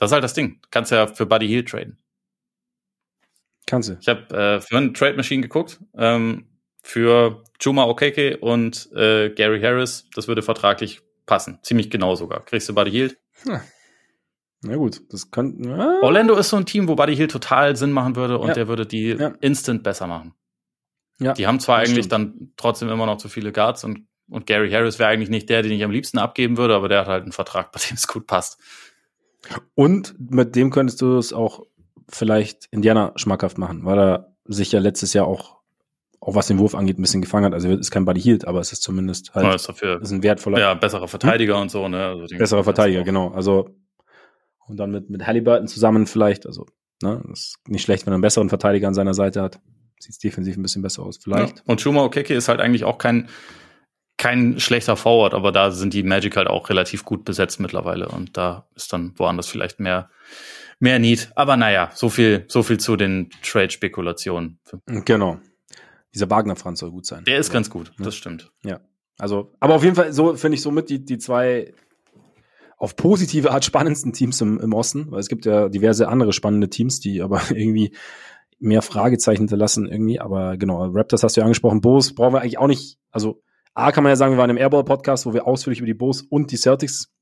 das 0.00 0.08
ist 0.08 0.12
halt 0.14 0.24
das 0.24 0.34
Ding. 0.34 0.58
Du 0.62 0.68
kannst 0.70 0.90
ja 0.90 1.06
für 1.06 1.26
Buddy 1.26 1.46
Hill 1.46 1.64
traden. 1.64 1.98
Kannst 3.66 3.90
du. 3.90 3.98
Ich 4.00 4.08
habe 4.08 4.34
äh, 4.34 4.60
für 4.60 4.78
eine 4.78 4.94
Trade 4.94 5.16
Machine 5.16 5.42
geguckt, 5.42 5.78
ähm, 5.94 6.46
für 6.82 7.44
Chuma 7.62 7.84
Okeke 7.84 8.38
und 8.38 8.90
äh, 8.94 9.28
Gary 9.28 9.60
Harris. 9.60 10.08
Das 10.14 10.26
würde 10.26 10.40
vertraglich 10.40 11.02
passen. 11.26 11.58
Ziemlich 11.62 11.90
genau 11.90 12.14
sogar. 12.14 12.42
Kriegst 12.46 12.68
du 12.68 12.74
Buddy 12.74 12.90
Hield? 12.90 13.18
Ja. 13.46 13.60
Na 14.62 14.76
gut, 14.76 15.02
das 15.12 15.30
könnte. 15.30 15.68
Ja. 15.68 15.98
Orlando 16.00 16.34
ist 16.36 16.48
so 16.48 16.56
ein 16.56 16.64
Team, 16.64 16.88
wo 16.88 16.94
Buddy 16.94 17.14
Hill 17.14 17.28
total 17.28 17.76
Sinn 17.76 17.92
machen 17.92 18.16
würde 18.16 18.38
und 18.38 18.48
ja. 18.48 18.54
der 18.54 18.68
würde 18.68 18.86
die 18.86 19.08
ja. 19.10 19.34
instant 19.42 19.82
besser 19.82 20.06
machen. 20.06 20.34
Ja. 21.18 21.34
Die 21.34 21.46
haben 21.46 21.60
zwar 21.60 21.78
eigentlich 21.78 22.06
stimmt. 22.06 22.12
dann 22.12 22.52
trotzdem 22.56 22.88
immer 22.88 23.04
noch 23.04 23.18
zu 23.18 23.28
viele 23.28 23.52
Guards 23.52 23.84
und, 23.84 24.06
und 24.30 24.46
Gary 24.46 24.70
Harris 24.70 24.98
wäre 24.98 25.10
eigentlich 25.10 25.28
nicht 25.28 25.50
der, 25.50 25.60
den 25.62 25.72
ich 25.72 25.84
am 25.84 25.90
liebsten 25.90 26.16
abgeben 26.16 26.56
würde, 26.56 26.74
aber 26.74 26.88
der 26.88 27.00
hat 27.00 27.08
halt 27.08 27.22
einen 27.24 27.32
Vertrag, 27.32 27.70
bei 27.72 27.80
dem 27.86 27.96
es 27.96 28.08
gut 28.08 28.26
passt. 28.26 28.58
Und 29.74 30.14
mit 30.18 30.56
dem 30.56 30.70
könntest 30.70 31.00
du 31.00 31.16
es 31.16 31.32
auch 31.32 31.62
vielleicht 32.08 32.66
Indiana 32.70 33.12
schmackhaft 33.16 33.58
machen, 33.58 33.84
weil 33.84 33.98
er 33.98 34.34
sich 34.44 34.72
ja 34.72 34.80
letztes 34.80 35.12
Jahr 35.12 35.26
auch, 35.26 35.60
auch 36.20 36.34
was 36.34 36.48
den 36.48 36.58
Wurf 36.58 36.74
angeht, 36.74 36.98
ein 36.98 37.02
bisschen 37.02 37.22
gefangen 37.22 37.46
hat. 37.46 37.54
Also 37.54 37.70
es 37.70 37.80
ist 37.80 37.90
kein 37.90 38.04
Buddy 38.04 38.20
Hield, 38.20 38.46
aber 38.46 38.60
es 38.60 38.72
ist 38.72 38.82
zumindest 38.82 39.34
halt 39.34 39.46
ja, 39.46 39.54
ist, 39.54 39.68
dafür, 39.68 40.02
ist 40.02 40.10
ein 40.10 40.22
wertvoller. 40.22 40.58
Ja, 40.58 40.74
besserer 40.74 41.08
Verteidiger 41.08 41.54
hm? 41.54 41.62
und 41.62 41.70
so, 41.70 41.88
ne? 41.88 42.06
Also 42.06 42.26
besserer 42.36 42.64
Verteidiger, 42.64 43.04
genau. 43.04 43.30
Also 43.30 43.68
und 44.70 44.76
dann 44.76 44.90
mit, 44.90 45.10
mit 45.10 45.26
Halliburton 45.26 45.68
zusammen 45.68 46.06
vielleicht. 46.06 46.46
Also, 46.46 46.64
ne, 47.02 47.22
ist 47.32 47.58
nicht 47.66 47.82
schlecht, 47.82 48.06
wenn 48.06 48.12
er 48.12 48.14
einen 48.14 48.22
besseren 48.22 48.48
Verteidiger 48.48 48.88
an 48.88 48.94
seiner 48.94 49.14
Seite 49.14 49.42
hat. 49.42 49.60
Sieht 49.98 50.22
defensiv 50.22 50.56
ein 50.56 50.62
bisschen 50.62 50.80
besser 50.80 51.02
aus, 51.02 51.18
vielleicht. 51.18 51.58
Ja. 51.58 51.62
Und 51.66 51.82
Chuma 51.82 52.02
Okeke 52.04 52.32
ist 52.32 52.48
halt 52.48 52.60
eigentlich 52.60 52.84
auch 52.84 52.96
kein, 52.96 53.28
kein 54.20 54.60
schlechter 54.60 54.96
Forward, 54.96 55.32
aber 55.32 55.50
da 55.50 55.70
sind 55.70 55.94
die 55.94 56.02
Magic 56.02 56.36
halt 56.36 56.46
auch 56.46 56.68
relativ 56.68 57.06
gut 57.06 57.24
besetzt 57.24 57.58
mittlerweile 57.58 58.08
und 58.08 58.36
da 58.36 58.68
ist 58.76 58.92
dann 58.92 59.14
woanders 59.16 59.48
vielleicht 59.48 59.80
mehr, 59.80 60.10
mehr 60.78 60.98
Need. 60.98 61.32
Aber 61.36 61.56
naja, 61.56 61.90
so 61.94 62.10
viel, 62.10 62.44
so 62.46 62.62
viel 62.62 62.78
zu 62.78 62.96
den 62.96 63.30
Trade-Spekulationen. 63.42 64.58
Genau. 64.84 65.38
Dieser 66.14 66.28
Wagner-Franz 66.28 66.80
soll 66.80 66.90
gut 66.90 67.06
sein. 67.06 67.24
Der 67.24 67.38
ist 67.38 67.46
also, 67.46 67.54
ganz 67.54 67.70
gut, 67.70 67.92
ne? 67.96 68.04
das 68.04 68.14
stimmt. 68.14 68.52
Ja. 68.62 68.80
Also, 69.18 69.54
aber 69.58 69.74
auf 69.74 69.84
jeden 69.84 69.96
Fall, 69.96 70.12
so 70.12 70.36
finde 70.36 70.56
ich 70.56 70.62
somit 70.62 70.90
die, 70.90 71.02
die 71.02 71.16
zwei 71.16 71.72
auf 72.76 72.96
positive 72.96 73.52
Art 73.52 73.64
spannendsten 73.64 74.12
Teams 74.12 74.38
im, 74.42 74.60
im 74.60 74.74
Osten, 74.74 75.10
weil 75.10 75.20
es 75.20 75.28
gibt 75.28 75.46
ja 75.46 75.70
diverse 75.70 76.08
andere 76.08 76.34
spannende 76.34 76.68
Teams, 76.68 77.00
die 77.00 77.22
aber 77.22 77.40
irgendwie 77.50 77.96
mehr 78.58 78.82
Fragezeichen 78.82 79.42
hinterlassen 79.42 79.88
irgendwie. 79.90 80.20
Aber 80.20 80.58
genau, 80.58 80.84
Raptors 80.84 81.22
hast 81.22 81.38
du 81.38 81.40
ja 81.40 81.46
angesprochen. 81.46 81.80
Bulls 81.80 82.14
brauchen 82.14 82.34
wir 82.34 82.42
eigentlich 82.42 82.58
auch 82.58 82.66
nicht. 82.66 82.98
Also 83.10 83.40
A 83.74 83.92
kann 83.92 84.02
man 84.02 84.10
ja 84.10 84.16
sagen, 84.16 84.34
wir 84.34 84.38
waren 84.38 84.50
im 84.50 84.56
Airball-Podcast, 84.56 85.26
wo 85.26 85.32
wir 85.32 85.46
ausführlich 85.46 85.78
über 85.78 85.86
die 85.86 85.94
Bulls 85.94 86.22
und 86.22 86.50
die 86.50 86.56
Celtics 86.56 87.12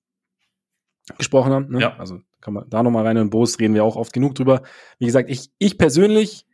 gesprochen 1.16 1.52
haben. 1.52 1.70
Ne? 1.70 1.80
Ja. 1.80 1.96
Also 1.98 2.20
kann 2.40 2.54
man 2.54 2.68
da 2.68 2.82
nochmal 2.82 3.06
rein. 3.06 3.16
In 3.16 3.30
Bulls 3.30 3.58
reden 3.58 3.74
wir 3.74 3.84
auch 3.84 3.96
oft 3.96 4.12
genug 4.12 4.34
drüber. 4.34 4.62
Wie 4.98 5.06
gesagt, 5.06 5.30
ich, 5.30 5.50
ich 5.58 5.78
persönlich, 5.78 6.46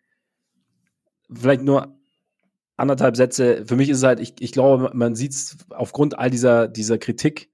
vielleicht 1.32 1.62
nur 1.62 1.96
anderthalb 2.76 3.16
Sätze. 3.16 3.64
Für 3.66 3.76
mich 3.76 3.88
ist 3.88 3.98
es 3.98 4.02
halt, 4.04 4.20
ich, 4.20 4.34
ich 4.40 4.52
glaube, 4.52 4.90
man 4.94 5.14
sieht 5.14 5.32
es 5.32 5.56
aufgrund 5.70 6.18
all 6.18 6.30
dieser, 6.30 6.68
dieser 6.68 6.98
Kritik, 6.98 7.50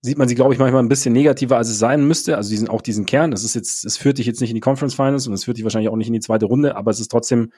sieht 0.00 0.18
man 0.18 0.28
sie, 0.28 0.34
glaube 0.34 0.52
ich, 0.52 0.60
manchmal 0.60 0.82
ein 0.82 0.88
bisschen 0.88 1.14
negativer, 1.14 1.56
als 1.56 1.70
es 1.70 1.78
sein 1.78 2.06
müsste. 2.06 2.36
Also 2.36 2.50
diesen, 2.50 2.68
auch 2.68 2.82
diesen 2.82 3.06
Kern. 3.06 3.30
Das 3.30 3.42
ist 3.42 3.54
jetzt, 3.54 3.84
es 3.84 3.96
führt 3.96 4.18
dich 4.18 4.26
jetzt 4.26 4.40
nicht 4.40 4.50
in 4.50 4.54
die 4.54 4.60
Conference 4.60 4.94
Finals 4.94 5.26
und 5.26 5.32
es 5.32 5.44
führt 5.44 5.56
dich 5.56 5.64
wahrscheinlich 5.64 5.90
auch 5.90 5.96
nicht 5.96 6.08
in 6.08 6.12
die 6.12 6.20
zweite 6.20 6.46
Runde, 6.46 6.76
aber 6.76 6.90
es 6.90 7.00
ist 7.00 7.10
trotzdem, 7.10 7.52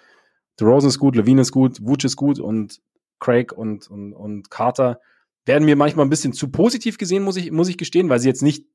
DeRozan 0.60 0.88
ist 0.88 0.98
gut, 0.98 1.16
Levine 1.16 1.42
ist 1.42 1.52
gut, 1.52 1.84
Wutsch 1.84 2.04
ist 2.04 2.16
gut 2.16 2.38
und 2.38 2.80
Craig 3.18 3.52
und, 3.52 3.88
und, 3.88 4.12
und 4.12 4.50
Carter 4.50 5.00
werden 5.44 5.64
mir 5.64 5.76
manchmal 5.76 6.06
ein 6.06 6.10
bisschen 6.10 6.32
zu 6.32 6.50
positiv 6.50 6.98
gesehen, 6.98 7.22
muss 7.22 7.36
ich, 7.36 7.50
muss 7.50 7.68
ich 7.68 7.78
gestehen, 7.78 8.08
weil 8.08 8.18
sie 8.18 8.28
jetzt 8.28 8.42
nicht 8.42 8.66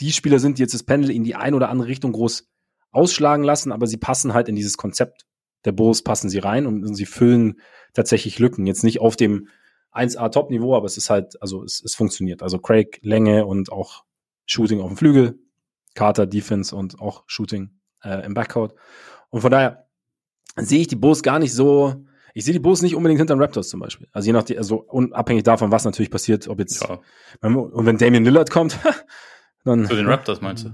die 0.00 0.12
Spieler 0.12 0.38
sind, 0.38 0.58
die 0.58 0.62
jetzt 0.62 0.74
das 0.74 0.82
Pendel 0.82 1.10
in 1.10 1.24
die 1.24 1.34
eine 1.34 1.56
oder 1.56 1.68
andere 1.70 1.88
Richtung 1.88 2.12
groß 2.12 2.48
ausschlagen 2.90 3.44
lassen, 3.44 3.72
aber 3.72 3.86
sie 3.86 3.96
passen 3.96 4.34
halt 4.34 4.48
in 4.48 4.56
dieses 4.56 4.76
Konzept 4.76 5.26
der 5.64 5.72
Bulls, 5.72 6.02
passen 6.02 6.30
sie 6.30 6.38
rein 6.38 6.66
und, 6.66 6.84
und 6.84 6.94
sie 6.94 7.06
füllen 7.06 7.60
tatsächlich 7.92 8.38
Lücken. 8.38 8.66
Jetzt 8.66 8.84
nicht 8.84 9.00
auf 9.00 9.16
dem 9.16 9.48
1A 9.92 10.30
Top-Niveau, 10.30 10.76
aber 10.76 10.86
es 10.86 10.96
ist 10.96 11.10
halt, 11.10 11.40
also 11.42 11.64
es, 11.64 11.82
es 11.84 11.94
funktioniert. 11.94 12.42
Also 12.42 12.58
Craig, 12.58 13.00
Länge 13.02 13.46
und 13.46 13.72
auch 13.72 14.04
Shooting 14.46 14.80
auf 14.80 14.88
dem 14.88 14.96
Flügel, 14.96 15.38
Carter, 15.94 16.26
Defense 16.26 16.74
und 16.74 17.00
auch 17.00 17.24
Shooting 17.26 17.70
äh, 18.02 18.24
im 18.24 18.34
Backcourt. 18.34 18.74
Und 19.30 19.40
von 19.40 19.50
daher 19.50 19.88
sehe 20.56 20.80
ich 20.80 20.86
die 20.86 20.96
Bulls 20.96 21.22
gar 21.22 21.38
nicht 21.38 21.52
so, 21.52 22.04
ich 22.38 22.44
sehe 22.44 22.52
die 22.52 22.60
Bulls 22.60 22.82
nicht 22.82 22.94
unbedingt 22.94 23.18
hinter 23.18 23.34
den 23.34 23.40
Raptors 23.40 23.68
zum 23.68 23.80
Beispiel. 23.80 24.06
Also 24.12 24.26
je 24.26 24.32
nachdem, 24.32 24.58
also 24.58 24.76
unabhängig 24.76 25.42
davon, 25.42 25.72
was 25.72 25.84
natürlich 25.84 26.10
passiert, 26.10 26.46
ob 26.46 26.60
jetzt, 26.60 26.80
ja. 26.80 27.00
und 27.42 27.84
wenn 27.84 27.98
Damian 27.98 28.24
Lillard 28.24 28.50
kommt, 28.50 28.78
dann. 29.64 29.86
Zu 29.86 29.96
den 29.96 30.06
Raptors 30.06 30.40
meinst 30.40 30.64
du? 30.64 30.70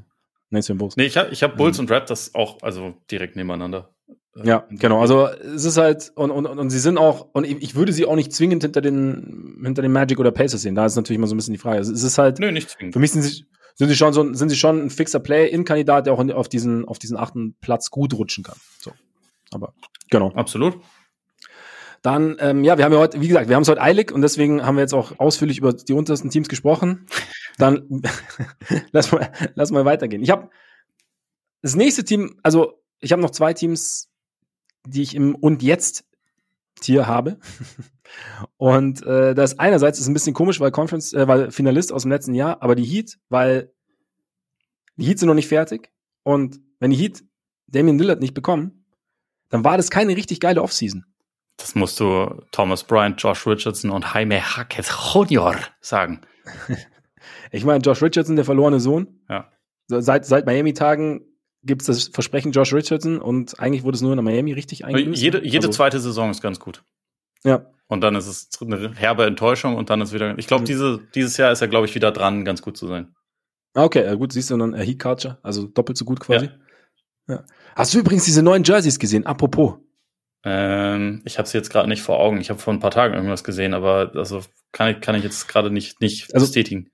Nee, 0.50 0.61
zu 0.61 0.74
den 0.74 0.79
Bulls. 0.79 0.96
Nee, 0.98 1.07
ich 1.07 1.16
habe 1.16 1.31
ich 1.31 1.42
hab 1.42 1.57
Bulls 1.57 1.79
mhm. 1.79 1.85
und 1.85 1.90
Raptors 1.90 2.35
auch, 2.35 2.59
also 2.61 2.94
direkt 3.10 3.35
nebeneinander. 3.37 3.94
Ja, 4.42 4.67
genau. 4.69 5.00
Also 5.00 5.27
es 5.29 5.65
ist 5.65 5.79
halt, 5.79 6.12
und, 6.17 6.31
und, 6.31 6.44
und 6.44 6.69
sie 6.69 6.79
sind 6.79 6.98
auch, 6.98 7.29
und 7.33 7.44
ich 7.44 7.75
würde 7.77 7.94
sie 7.94 8.04
auch 8.04 8.17
nicht 8.17 8.33
zwingend 8.33 8.62
hinter 8.62 8.83
den, 8.83 9.58
hinter 9.65 9.81
den 9.81 9.92
Magic 9.92 10.21
oder 10.21 10.33
Pacers 10.33 10.60
sehen. 10.60 10.75
Da 10.75 10.85
ist 10.85 10.96
natürlich 10.96 11.17
immer 11.17 11.29
so 11.29 11.35
ein 11.35 11.38
bisschen 11.38 11.54
die 11.54 11.60
Frage. 11.60 11.79
Also, 11.79 11.94
es 11.94 12.02
ist 12.02 12.19
halt. 12.19 12.40
Nö, 12.40 12.52
nicht 12.52 12.69
zwingend. 12.69 12.92
Für 12.92 12.98
mich 12.98 13.12
sind 13.12 13.23
sie, 13.23 13.46
sind 13.75 13.88
sie 13.88 13.96
schon 13.96 14.12
so, 14.12 14.35
sind 14.35 14.50
sie 14.50 14.56
schon 14.56 14.83
ein 14.83 14.90
fixer 14.90 15.21
Play-In-Kandidat, 15.21 16.06
der 16.06 16.12
auch 16.12 16.29
auf 16.35 16.48
diesen, 16.48 16.85
auf 16.85 16.98
diesen 16.98 17.17
achten 17.17 17.54
Platz 17.60 17.90
gut 17.90 18.12
rutschen 18.12 18.44
kann. 18.44 18.56
So. 18.81 18.92
Aber, 19.52 19.73
genau. 20.10 20.31
Absolut. 20.35 20.79
Dann, 22.05 22.37
ähm, 22.38 22.65
ja, 22.65 22.77
wir 22.77 22.85
haben 22.85 22.92
ja 22.92 22.98
heute, 22.98 23.19
wie 23.23 23.29
gesagt, 23.29 23.48
wir 23.48 23.57
haben 23.57 23.63
es 23.63 23.69
heute 23.69 23.81
eilig 23.81 24.13
und 24.13 24.21
deswegen 24.21 24.63
haben 24.63 24.77
wir 24.77 24.83
jetzt 24.83 24.92
auch 24.92 25.19
ausführlich 25.19 25.57
über 25.57 25.73
die 25.73 25.94
untersten 25.94 26.29
Teams 26.29 26.50
gesprochen. 26.50 27.07
Dann 27.57 28.02
lass 28.92 29.11
mal, 29.11 29.33
lass 29.55 29.71
mal 29.71 29.87
weitergehen. 29.87 30.23
Ich 30.23 30.29
habe 30.29 30.50
das 31.63 31.77
nächste 31.77 32.05
Team, 32.05 32.38
also 32.42 32.83
ich 33.00 33.11
habe 33.11 33.23
noch 33.23 33.31
zwei 33.31 33.55
Teams, 33.55 34.11
die 34.87 35.00
ich 35.00 35.15
im 35.15 35.35
Und 35.35 35.63
Jetzt 35.63 36.05
Tier 36.79 37.07
habe. 37.07 37.38
Und 38.59 39.02
äh, 39.07 39.35
das 39.35 39.59
einerseits 39.59 39.98
ist 39.98 40.07
ein 40.07 40.13
bisschen 40.13 40.35
komisch, 40.35 40.61
weil 40.61 40.73
Conference, 40.73 41.15
äh, 41.15 41.27
weil 41.27 41.52
Finalist 41.52 41.90
aus 41.90 42.02
dem 42.02 42.11
letzten 42.11 42.35
Jahr, 42.35 42.63
aber 42.63 42.75
die 42.75 42.85
Heat, 42.85 43.19
weil 43.31 43.73
die 44.96 45.07
Heat 45.07 45.21
sind 45.21 45.29
noch 45.29 45.35
nicht 45.35 45.48
fertig. 45.48 45.90
Und 46.23 46.61
wenn 46.81 46.90
die 46.90 46.98
Heat 46.98 47.25
Damian 47.67 47.98
Lillard 47.98 48.21
nicht 48.21 48.35
bekommen, 48.35 48.85
dann 49.48 49.65
war 49.65 49.79
das 49.79 49.90
keine 49.90 50.15
richtig 50.15 50.40
geile 50.40 50.61
Offseason. 50.61 51.07
Das 51.57 51.75
musst 51.75 52.00
du 52.00 52.42
Thomas 52.50 52.85
Bryant, 52.85 53.21
Josh 53.23 53.46
Richardson 53.46 53.90
und 53.90 54.05
Jaime 54.13 54.40
Hackett 54.40 54.90
Junior 55.13 55.57
sagen. 55.81 56.21
ich 57.52 57.65
meine, 57.65 57.83
Josh 57.83 58.02
Richardson, 58.02 58.37
der 58.37 58.44
verlorene 58.44 58.81
Sohn. 58.81 59.21
Ja. 59.29 59.50
Seit, 59.87 60.27
seit 60.27 60.46
Miami-Tagen 60.46 61.25
gibt 61.63 61.83
es 61.83 61.87
das 61.87 62.09
Versprechen 62.09 62.52
Josh 62.52 62.73
Richardson 62.73 63.19
und 63.19 63.59
eigentlich 63.61 63.85
wurde 63.85 63.96
es 63.96 64.02
nur 64.02 64.13
in 64.13 64.23
Miami 64.23 64.52
richtig 64.52 64.85
eingelöst. 64.85 65.23
Jede, 65.23 65.44
jede 65.44 65.67
also, 65.67 65.71
zweite 65.71 66.00
Saison 66.00 66.31
ist 66.31 66.42
ganz 66.42 66.59
gut. 66.59 66.85
Ja. 67.44 67.67
Und 67.87 68.00
dann 68.00 68.15
ist 68.17 68.27
es 68.27 68.48
eine 68.61 68.94
herbe 68.94 69.27
Enttäuschung 69.27 69.77
und 69.77 69.90
dann 69.90 70.00
ist 70.00 70.13
wieder. 70.13 70.37
Ich 70.38 70.46
glaube, 70.46 70.63
mhm. 70.63 70.67
diese, 70.67 71.00
dieses 71.15 71.37
Jahr 71.37 71.52
ist 71.52 71.61
er, 71.61 71.69
glaube 71.69 71.87
ich, 71.87 71.94
wieder 71.94 72.13
dran, 72.13 72.44
ganz 72.44 72.63
gut 72.63 72.77
zu 72.77 72.87
sein. 72.87 73.15
Ah, 73.75 73.85
okay, 73.85 74.17
gut, 74.17 74.33
siehst 74.33 74.50
du 74.50 74.57
dann 74.57 74.75
Heat 74.75 75.00
Culture, 75.00 75.38
also 75.42 75.67
doppelt 75.67 75.98
so 75.98 76.05
gut 76.05 76.21
quasi. 76.21 76.48
Ja. 77.29 77.35
ja. 77.35 77.44
Hast 77.75 77.92
du 77.92 77.98
übrigens 77.98 78.25
diese 78.25 78.42
neuen 78.42 78.63
Jerseys 78.63 78.98
gesehen? 78.98 79.27
Apropos. 79.27 79.75
Ähm, 80.45 81.23
ich 81.25 81.38
habe 81.38 81.49
sie 81.49 81.57
jetzt 81.57 81.71
gerade 81.71 81.88
nicht 81.88 82.03
vor 82.03 82.21
Augen. 82.21 82.40
Ich 82.40 82.51
habe 82.51 82.61
vor 82.61 82.73
ein 82.73 82.81
paar 82.81 82.90
Tagen 82.90 83.15
irgendwas 83.15 83.45
gesehen, 83.45 83.75
aber 83.75 84.13
also 84.15 84.42
kann 84.73 84.90
ich, 84.90 85.01
kann 85.01 85.15
ich 85.15 85.25
jetzt 85.25 85.49
gerade 85.49 85.71
nicht, 85.71 86.01
nicht 86.01 86.35
also, 86.35 86.47
bestätigen 86.47 86.90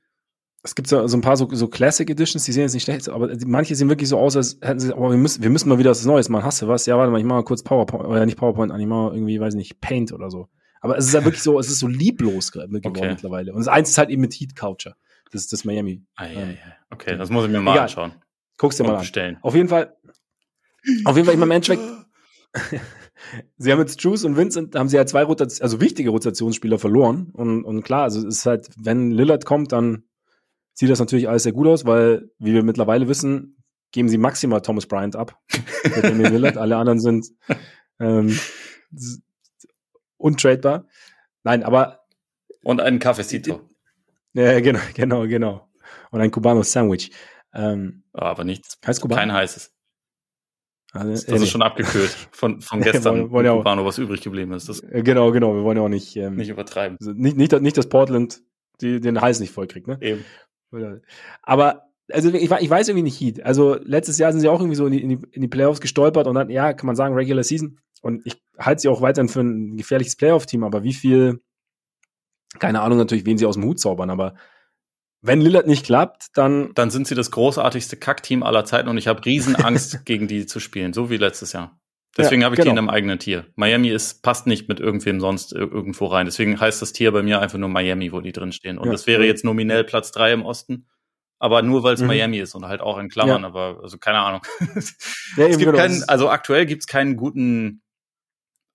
es 0.62 0.74
gibt 0.74 0.88
so, 0.88 1.06
so 1.06 1.16
ein 1.16 1.22
paar 1.22 1.36
so, 1.36 1.48
so 1.52 1.68
Classic 1.68 2.08
Editions, 2.08 2.44
die 2.44 2.52
sehen 2.52 2.62
jetzt 2.62 2.74
nicht 2.74 2.84
schlecht, 2.84 3.08
aber 3.08 3.30
manche 3.46 3.74
sehen 3.74 3.88
wirklich 3.88 4.08
so 4.08 4.18
aus, 4.18 4.36
als 4.36 4.58
hätten 4.60 4.80
sie, 4.80 4.92
aber 4.92 5.10
wir 5.10 5.16
müssen, 5.16 5.42
wir 5.42 5.50
müssen 5.50 5.68
mal 5.68 5.78
wieder 5.78 5.90
was 5.90 6.04
Neues 6.04 6.28
machen. 6.28 6.44
Hast 6.44 6.60
du 6.60 6.68
was? 6.68 6.86
Ja, 6.86 6.98
warte 6.98 7.10
mal, 7.10 7.18
ich 7.18 7.24
mach 7.24 7.36
mal 7.36 7.44
kurz 7.44 7.62
PowerPoint, 7.62 8.04
oder 8.06 8.26
nicht 8.26 8.36
PowerPoint 8.36 8.70
an, 8.70 8.80
ich 8.80 8.86
mach 8.86 9.08
mal 9.08 9.14
irgendwie, 9.14 9.40
weiß 9.40 9.54
nicht, 9.54 9.80
Paint 9.80 10.12
oder 10.12 10.30
so. 10.30 10.48
Aber 10.82 10.98
es 10.98 11.06
ist 11.06 11.14
ja 11.14 11.24
wirklich 11.24 11.42
so, 11.42 11.58
es 11.58 11.68
ist 11.68 11.78
so 11.78 11.86
lieblos 11.86 12.52
geworden 12.52 12.80
okay. 12.84 13.08
mittlerweile. 13.08 13.52
Und 13.52 13.60
das 13.60 13.68
eins 13.68 13.90
ist 13.90 13.98
halt 13.98 14.10
eben 14.10 14.20
mit 14.22 14.34
Heat 14.34 14.56
Culture. 14.56 14.96
Das 15.30 15.42
ist 15.42 15.52
das 15.52 15.64
Miami. 15.64 16.02
Ah, 16.16 16.26
ja, 16.26 16.40
ja. 16.40 16.56
Okay, 16.90 17.16
das 17.16 17.30
muss 17.30 17.44
ich 17.44 17.50
mir 17.50 17.60
mal 17.60 17.72
Egal. 17.72 17.84
anschauen. 17.84 18.12
Guck's 18.58 18.76
dir 18.76 18.84
mal 18.84 18.94
an. 18.94 19.00
Bestellen. 19.00 19.38
Auf 19.42 19.54
jeden 19.54 19.68
Fall, 19.68 19.94
auf 21.04 21.16
jeden 21.16 21.26
Fall, 21.26 21.34
ich 21.34 21.40
meine, 21.40 21.44
im 21.44 21.50
Endeffekt, 21.50 21.82
sie 23.56 23.72
haben 23.72 23.80
jetzt 23.80 24.02
Juice 24.02 24.24
und 24.24 24.36
Vincent, 24.36 24.74
haben 24.74 24.88
sie 24.88 24.96
ja 24.96 25.06
zwei 25.06 25.22
Rotations, 25.22 25.60
also 25.60 25.80
wichtige 25.80 26.10
Rotationsspieler 26.10 26.78
verloren. 26.78 27.30
Und, 27.32 27.64
und 27.64 27.82
klar, 27.82 28.04
also 28.04 28.26
es 28.26 28.38
ist 28.38 28.46
halt, 28.46 28.68
wenn 28.76 29.10
Lillard 29.10 29.44
kommt, 29.44 29.72
dann 29.72 30.04
sieht 30.72 30.90
das 30.90 30.98
natürlich 30.98 31.28
alles 31.28 31.42
sehr 31.42 31.52
gut 31.52 31.66
aus, 31.66 31.84
weil, 31.84 32.30
wie 32.38 32.54
wir 32.54 32.62
mittlerweile 32.62 33.08
wissen, 33.08 33.56
geben 33.92 34.08
sie 34.08 34.18
maximal 34.18 34.62
Thomas 34.62 34.86
Bryant 34.86 35.16
ab. 35.16 35.38
Lillard, 36.02 36.56
alle 36.56 36.76
anderen 36.76 37.00
sind 37.00 37.28
ähm, 37.98 38.38
untradebar. 40.16 40.86
Nein, 41.42 41.62
aber. 41.62 42.00
Und 42.62 42.80
einen 42.80 42.98
Cafecito. 42.98 43.68
Ja, 44.32 44.60
genau, 44.60 44.80
genau, 44.94 45.26
genau. 45.26 45.68
Und 46.10 46.20
ein 46.20 46.30
Cubano 46.30 46.62
Sandwich. 46.62 47.10
Ähm, 47.52 48.04
aber 48.12 48.44
nichts. 48.44 48.78
Cubano? 48.80 49.20
Kein 49.20 49.32
heißes. 49.32 49.74
Also, 50.92 51.10
das, 51.10 51.26
das 51.26 51.40
äh, 51.40 51.44
ist 51.44 51.50
schon 51.50 51.62
abgekühlt 51.62 52.10
von, 52.32 52.60
von 52.60 52.80
gestern, 52.82 53.14
wollen, 53.14 53.30
wollen 53.30 53.46
ja 53.46 53.56
Cubano, 53.56 53.84
was 53.84 53.98
übrig 53.98 54.20
geblieben 54.20 54.52
ist. 54.52 54.68
Das 54.68 54.80
äh, 54.80 55.02
genau, 55.02 55.30
genau. 55.30 55.54
Wir 55.54 55.62
wollen 55.62 55.76
ja 55.76 55.84
auch 55.84 55.88
nicht, 55.88 56.16
ähm, 56.16 56.36
nicht 56.36 56.48
übertreiben. 56.48 56.96
Also 57.00 57.12
nicht, 57.12 57.36
nicht, 57.36 57.52
nicht, 57.60 57.76
dass 57.76 57.88
Portland 57.88 58.42
die, 58.80 59.00
den 59.00 59.20
Hals 59.20 59.40
nicht 59.40 59.52
vollkriegt, 59.52 59.86
ne? 59.86 59.98
Eben. 60.00 60.24
Aber 61.42 61.90
also 62.12 62.32
ich, 62.32 62.50
ich 62.50 62.70
weiß 62.70 62.88
irgendwie 62.88 63.04
nicht 63.04 63.20
Heat. 63.20 63.44
Also 63.44 63.76
letztes 63.84 64.18
Jahr 64.18 64.32
sind 64.32 64.40
sie 64.40 64.48
auch 64.48 64.60
irgendwie 64.60 64.76
so 64.76 64.86
in 64.86 64.92
die, 64.92 65.02
in 65.02 65.08
die, 65.08 65.18
in 65.32 65.42
die 65.42 65.48
Playoffs 65.48 65.80
gestolpert 65.80 66.26
und 66.26 66.34
dann, 66.34 66.50
ja, 66.50 66.72
kann 66.72 66.86
man 66.86 66.96
sagen, 66.96 67.14
Regular 67.14 67.44
Season. 67.44 67.78
Und 68.02 68.26
ich 68.26 68.40
halte 68.58 68.82
sie 68.82 68.88
auch 68.88 69.02
weiterhin 69.02 69.28
für 69.28 69.40
ein 69.40 69.76
gefährliches 69.76 70.16
Playoff-Team, 70.16 70.64
aber 70.64 70.82
wie 70.82 70.94
viel, 70.94 71.40
keine 72.58 72.80
Ahnung 72.80 72.98
natürlich, 72.98 73.26
wen 73.26 73.38
sie 73.38 73.46
aus 73.46 73.56
dem 73.56 73.64
Hut 73.64 73.78
zaubern, 73.78 74.10
aber 74.10 74.34
wenn 75.22 75.40
Lillard 75.40 75.66
nicht 75.66 75.86
klappt, 75.86 76.28
dann. 76.34 76.72
Dann 76.74 76.90
sind 76.90 77.06
sie 77.06 77.14
das 77.14 77.30
großartigste 77.30 77.96
Kackteam 77.96 78.42
aller 78.42 78.64
Zeiten 78.64 78.88
und 78.88 78.98
ich 78.98 79.08
habe 79.08 79.24
Riesenangst, 79.24 80.04
gegen 80.04 80.28
die 80.28 80.46
zu 80.46 80.60
spielen, 80.60 80.92
so 80.92 81.10
wie 81.10 81.16
letztes 81.16 81.52
Jahr. 81.52 81.78
Deswegen 82.16 82.42
ja, 82.42 82.46
habe 82.46 82.54
ich 82.54 82.58
genau. 82.58 82.70
die 82.70 82.72
in 82.72 82.78
einem 82.78 82.90
eigenen 82.90 83.18
Tier. 83.18 83.46
Miami 83.54 83.88
ist, 83.88 84.22
passt 84.22 84.46
nicht 84.46 84.68
mit 84.68 84.80
irgendwem 84.80 85.20
sonst 85.20 85.52
irgendwo 85.52 86.06
rein. 86.06 86.26
Deswegen 86.26 86.58
heißt 86.58 86.82
das 86.82 86.92
Tier 86.92 87.12
bei 87.12 87.22
mir 87.22 87.40
einfach 87.40 87.58
nur 87.58 87.68
Miami, 87.68 88.12
wo 88.12 88.20
die 88.20 88.32
drin 88.32 88.50
stehen. 88.50 88.78
Und 88.78 88.86
ja. 88.86 88.92
das 88.92 89.06
wäre 89.06 89.24
jetzt 89.24 89.44
nominell 89.44 89.84
Platz 89.84 90.10
drei 90.10 90.32
im 90.32 90.44
Osten. 90.44 90.88
Aber 91.38 91.62
nur 91.62 91.84
weil 91.84 91.94
es 91.94 92.00
mhm. 92.00 92.08
Miami 92.08 92.38
ist 92.38 92.54
und 92.54 92.66
halt 92.66 92.80
auch 92.80 92.98
in 92.98 93.08
Klammern, 93.08 93.42
ja. 93.42 93.48
aber 93.48 93.80
also 93.82 93.96
keine 93.98 94.18
Ahnung. 94.18 94.42
Ja, 95.36 95.46
es 95.46 95.58
gibt 95.58 95.74
keinen, 95.74 96.02
also 96.08 96.28
aktuell 96.28 96.66
gibt 96.66 96.82
es 96.82 96.86
keinen 96.88 97.16
guten 97.16 97.82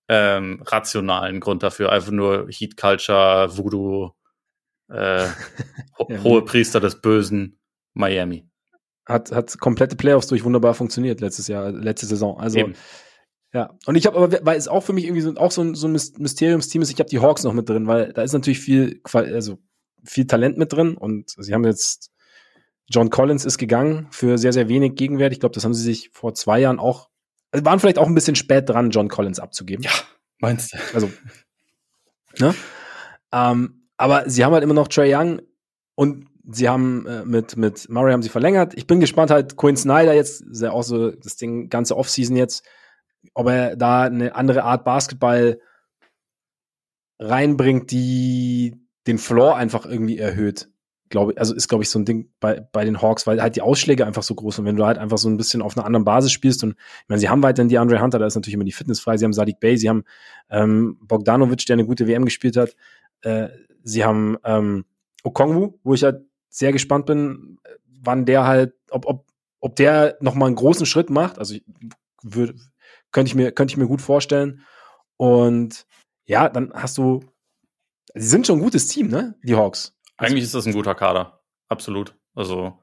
ähm, 0.08 0.62
rationalen 0.64 1.38
Grund 1.40 1.62
dafür. 1.62 1.92
Einfach 1.92 2.12
nur 2.12 2.48
Heat 2.48 2.76
Culture, 2.78 3.56
Voodoo, 3.56 4.12
äh, 4.88 5.26
ho 5.98 6.08
hohe 6.22 6.44
Priester 6.44 6.80
des 6.80 7.00
Bösen, 7.00 7.58
Miami. 7.94 8.48
Hat, 9.06 9.30
hat 9.30 9.58
komplette 9.58 9.96
Playoffs 9.96 10.26
durch 10.26 10.44
wunderbar 10.44 10.74
funktioniert 10.74 11.20
letztes 11.20 11.46
Jahr, 11.48 11.70
letzte 11.70 12.06
Saison. 12.06 12.38
Also 12.40 12.58
Eben. 12.58 12.74
Ja, 13.52 13.74
und 13.86 13.94
ich 13.94 14.06
habe 14.06 14.18
aber, 14.18 14.44
weil 14.44 14.58
es 14.58 14.68
auch 14.68 14.82
für 14.82 14.92
mich 14.92 15.04
irgendwie 15.04 15.22
so, 15.22 15.34
auch 15.36 15.52
so 15.52 15.62
ein, 15.62 15.74
so 15.74 15.86
ein 15.86 15.92
Mysteriumsteam 15.92 16.82
ist, 16.82 16.90
ich 16.90 16.98
habe 16.98 17.08
die 17.08 17.20
Hawks 17.20 17.44
noch 17.44 17.52
mit 17.52 17.68
drin, 17.68 17.86
weil 17.86 18.12
da 18.12 18.22
ist 18.22 18.32
natürlich 18.32 18.58
viel, 18.58 19.00
also 19.12 19.58
viel 20.04 20.26
Talent 20.26 20.58
mit 20.58 20.72
drin 20.72 20.96
und 20.96 21.30
sie 21.30 21.54
haben 21.54 21.64
jetzt, 21.64 22.10
John 22.88 23.10
Collins 23.10 23.44
ist 23.44 23.58
gegangen 23.58 24.08
für 24.10 24.36
sehr, 24.38 24.52
sehr 24.52 24.68
wenig 24.68 24.94
Gegenwert. 24.94 25.32
Ich 25.32 25.40
glaube, 25.40 25.54
das 25.54 25.64
haben 25.64 25.74
sie 25.74 25.82
sich 25.82 26.10
vor 26.12 26.34
zwei 26.34 26.60
Jahren 26.60 26.78
auch, 26.78 27.08
also 27.50 27.64
waren 27.64 27.80
vielleicht 27.80 27.98
auch 27.98 28.06
ein 28.06 28.14
bisschen 28.14 28.36
spät 28.36 28.68
dran, 28.68 28.90
John 28.90 29.08
Collins 29.08 29.40
abzugeben. 29.40 29.82
Ja, 29.84 29.92
meinst 30.38 30.74
du? 30.74 30.78
Also, 30.92 31.10
ne? 32.38 32.54
Ähm, 33.32 33.85
aber 33.96 34.28
sie 34.28 34.44
haben 34.44 34.52
halt 34.52 34.64
immer 34.64 34.74
noch 34.74 34.88
Trey 34.88 35.14
Young 35.14 35.40
und 35.94 36.26
sie 36.48 36.68
haben 36.68 37.06
äh, 37.06 37.24
mit, 37.24 37.56
mit 37.56 37.88
Murray 37.88 38.12
haben 38.12 38.22
sie 38.22 38.28
verlängert. 38.28 38.74
Ich 38.76 38.86
bin 38.86 39.00
gespannt 39.00 39.30
halt, 39.30 39.56
Quinn 39.56 39.76
Snyder 39.76 40.14
jetzt, 40.14 40.42
ist 40.42 40.62
ja 40.62 40.70
auch 40.70 40.82
so 40.82 41.10
das 41.10 41.36
Ding, 41.36 41.68
ganze 41.68 41.96
Offseason 41.96 42.36
jetzt, 42.36 42.64
ob 43.34 43.48
er 43.48 43.76
da 43.76 44.02
eine 44.02 44.34
andere 44.34 44.62
Art 44.62 44.84
Basketball 44.84 45.60
reinbringt, 47.18 47.90
die 47.90 48.76
den 49.06 49.18
Floor 49.18 49.56
einfach 49.56 49.86
irgendwie 49.86 50.18
erhöht. 50.18 50.68
Glaube 51.08 51.34
also 51.36 51.54
ist 51.54 51.68
glaube 51.68 51.84
ich 51.84 51.90
so 51.90 52.00
ein 52.00 52.04
Ding 52.04 52.30
bei 52.40 52.66
bei 52.72 52.84
den 52.84 53.00
Hawks, 53.00 53.28
weil 53.28 53.40
halt 53.40 53.54
die 53.54 53.62
Ausschläge 53.62 54.04
einfach 54.04 54.24
so 54.24 54.34
groß 54.34 54.56
sind. 54.56 54.64
Wenn 54.64 54.76
du 54.76 54.84
halt 54.84 54.98
einfach 54.98 55.18
so 55.18 55.28
ein 55.28 55.36
bisschen 55.36 55.62
auf 55.62 55.76
einer 55.76 55.86
anderen 55.86 56.04
Basis 56.04 56.32
spielst 56.32 56.64
und 56.64 56.70
ich 56.70 57.08
meine, 57.08 57.20
sie 57.20 57.28
haben 57.28 57.44
weiterhin 57.44 57.68
die 57.68 57.78
Andre 57.78 58.00
Hunter, 58.02 58.18
da 58.18 58.26
ist 58.26 58.34
natürlich 58.34 58.54
immer 58.54 58.64
die 58.64 58.72
Fitness 58.72 58.98
frei. 58.98 59.16
Sie 59.16 59.24
haben 59.24 59.32
Sadiq 59.32 59.60
Bey, 59.60 59.76
sie 59.76 59.88
haben 59.88 60.04
ähm, 60.50 60.98
Bogdanovic, 61.00 61.64
der 61.66 61.74
eine 61.74 61.86
gute 61.86 62.08
WM 62.08 62.24
gespielt 62.24 62.56
hat. 62.56 62.74
Äh, 63.22 63.48
sie 63.86 64.04
haben 64.04 64.36
ähm, 64.44 64.84
Okongwu, 65.22 65.78
wo 65.82 65.94
ich 65.94 66.02
halt 66.02 66.26
sehr 66.48 66.72
gespannt 66.72 67.06
bin, 67.06 67.58
wann 68.02 68.26
der 68.26 68.44
halt, 68.44 68.74
ob 68.90 69.06
ob 69.06 69.26
ob 69.60 69.76
der 69.76 70.16
noch 70.20 70.34
mal 70.34 70.46
einen 70.46 70.54
großen 70.54 70.86
Schritt 70.86 71.10
macht. 71.10 71.38
Also 71.38 71.56
würde 72.22 72.54
könnte 73.12 73.30
ich 73.30 73.34
mir, 73.34 73.52
könnte 73.52 73.72
ich 73.72 73.78
mir 73.78 73.86
gut 73.86 74.02
vorstellen. 74.02 74.62
Und 75.16 75.86
ja, 76.26 76.48
dann 76.48 76.72
hast 76.74 76.98
du, 76.98 77.24
sie 78.14 78.28
sind 78.28 78.46
schon 78.46 78.58
ein 78.58 78.62
gutes 78.62 78.88
Team, 78.88 79.08
ne? 79.08 79.34
Die 79.42 79.56
Hawks. 79.56 79.96
Eigentlich 80.18 80.44
ist 80.44 80.54
das 80.54 80.66
ein 80.66 80.72
guter 80.72 80.94
Kader. 80.94 81.40
Absolut. 81.68 82.14
Also, 82.34 82.78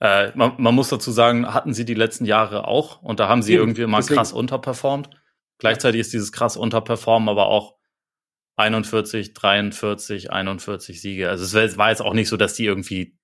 äh, 0.00 0.30
man, 0.36 0.54
man, 0.58 0.74
muss 0.74 0.88
dazu 0.88 1.10
sagen, 1.10 1.52
hatten 1.52 1.74
sie 1.74 1.84
die 1.84 1.94
letzten 1.94 2.26
Jahre 2.26 2.68
auch 2.68 3.02
und 3.02 3.18
da 3.18 3.28
haben 3.28 3.42
sie 3.42 3.54
Eben, 3.54 3.62
irgendwie 3.62 3.82
immer 3.82 3.98
deswegen. 3.98 4.16
krass 4.16 4.32
unterperformt. 4.32 5.10
Gleichzeitig 5.58 6.00
ist 6.00 6.12
dieses 6.12 6.32
krass 6.32 6.56
Unterperformen 6.56 7.28
aber 7.28 7.46
auch 7.46 7.75
41, 8.56 9.34
43, 9.34 10.32
41 10.32 11.00
Siege. 11.00 11.28
Also 11.28 11.58
es 11.58 11.78
war 11.78 11.90
jetzt 11.90 12.02
auch 12.02 12.14
nicht 12.14 12.28
so, 12.28 12.36
dass 12.36 12.54
die 12.54 12.64
irgendwie 12.64 13.16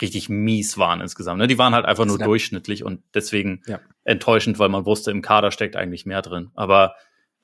richtig 0.00 0.28
mies 0.28 0.78
waren 0.78 1.00
insgesamt. 1.00 1.38
Ne? 1.40 1.46
Die 1.46 1.58
waren 1.58 1.74
halt 1.74 1.84
einfach 1.84 2.06
nur 2.06 2.18
durchschnittlich 2.18 2.84
und 2.84 3.02
deswegen 3.14 3.62
ja. 3.66 3.80
enttäuschend, 4.04 4.58
weil 4.58 4.68
man 4.68 4.86
wusste, 4.86 5.10
im 5.10 5.22
Kader 5.22 5.50
steckt 5.50 5.76
eigentlich 5.76 6.06
mehr 6.06 6.22
drin. 6.22 6.50
Aber 6.54 6.94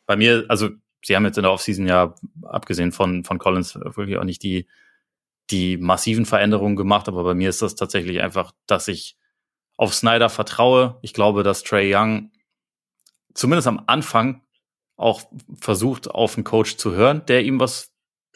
bei 0.07 0.17
mir, 0.17 0.45
also 0.49 0.71
sie 1.03 1.17
haben 1.17 1.25
jetzt 1.25 1.37
in 1.37 1.43
der 1.43 1.53
Offseason 1.53 1.87
ja, 1.87 2.15
abgesehen 2.43 2.93
von, 2.93 3.25
von 3.25 3.39
Collins, 3.39 3.75
wirklich 3.75 4.19
auch 4.19 4.25
nicht 4.25 4.43
die, 4.43 4.69
die 5.51 5.77
massiven 5.77 6.25
Veränderungen 6.25 6.77
gemacht, 6.77 7.09
aber 7.09 7.25
bei 7.25 7.35
mir 7.35 7.51
ist 7.51 7.61
das 7.61 7.75
tatsächlich 7.75 8.23
einfach, 8.23 8.53
dass 8.67 8.89
ich 8.89 9.17
auf 9.77 9.93
Snyder 9.93 10.31
vertraue. 10.31 10.99
Ich 11.03 11.13
glaube, 11.13 11.43
dass 11.43 11.65
Trey 11.65 11.95
Young 11.95 12.31
zumindest 13.35 13.67
am 13.69 13.83
Anfang 13.87 14.44
auch 14.97 15.23
versucht, 15.61 16.11
auf 16.11 16.37
einen 16.37 16.45
Coach 16.45 16.77
zu 16.77 16.93
hören, 16.93 17.23
der 17.27 17.45
ihm 17.45 17.61
was, 17.61 17.93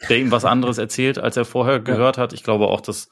der 0.09 0.17
ihm 0.17 0.31
was 0.31 0.45
anderes 0.45 0.77
erzählt, 0.77 1.17
als 1.17 1.37
er 1.37 1.45
vorher 1.45 1.79
gehört 1.79 2.17
hat. 2.17 2.33
Ich 2.33 2.43
glaube 2.43 2.67
auch, 2.67 2.81
dass 2.81 3.09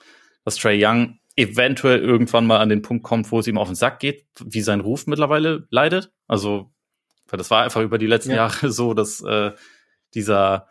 dass 0.47 0.55
Trey 0.55 0.81
Young 0.81 1.19
eventuell 1.35 1.99
irgendwann 1.99 2.47
mal 2.47 2.59
an 2.59 2.69
den 2.69 2.81
Punkt 2.81 3.03
kommt, 3.03 3.29
wo 3.33 3.39
es 3.39 3.47
ihm 3.47 3.57
auf 3.57 3.67
den 3.67 3.75
Sack 3.75 3.99
geht, 3.99 4.25
wie 4.41 4.61
sein 4.61 4.79
Ruf 4.79 5.05
mittlerweile 5.05 5.67
leidet. 5.71 6.13
Also, 6.25 6.71
das 7.29 7.51
war 7.51 7.63
einfach 7.65 7.81
über 7.81 7.97
die 7.97 8.07
letzten 8.07 8.29
ja. 8.29 8.37
Jahre 8.37 8.71
so, 8.71 8.93
dass 8.93 9.21
äh, 9.23 9.51
dieser 10.13 10.69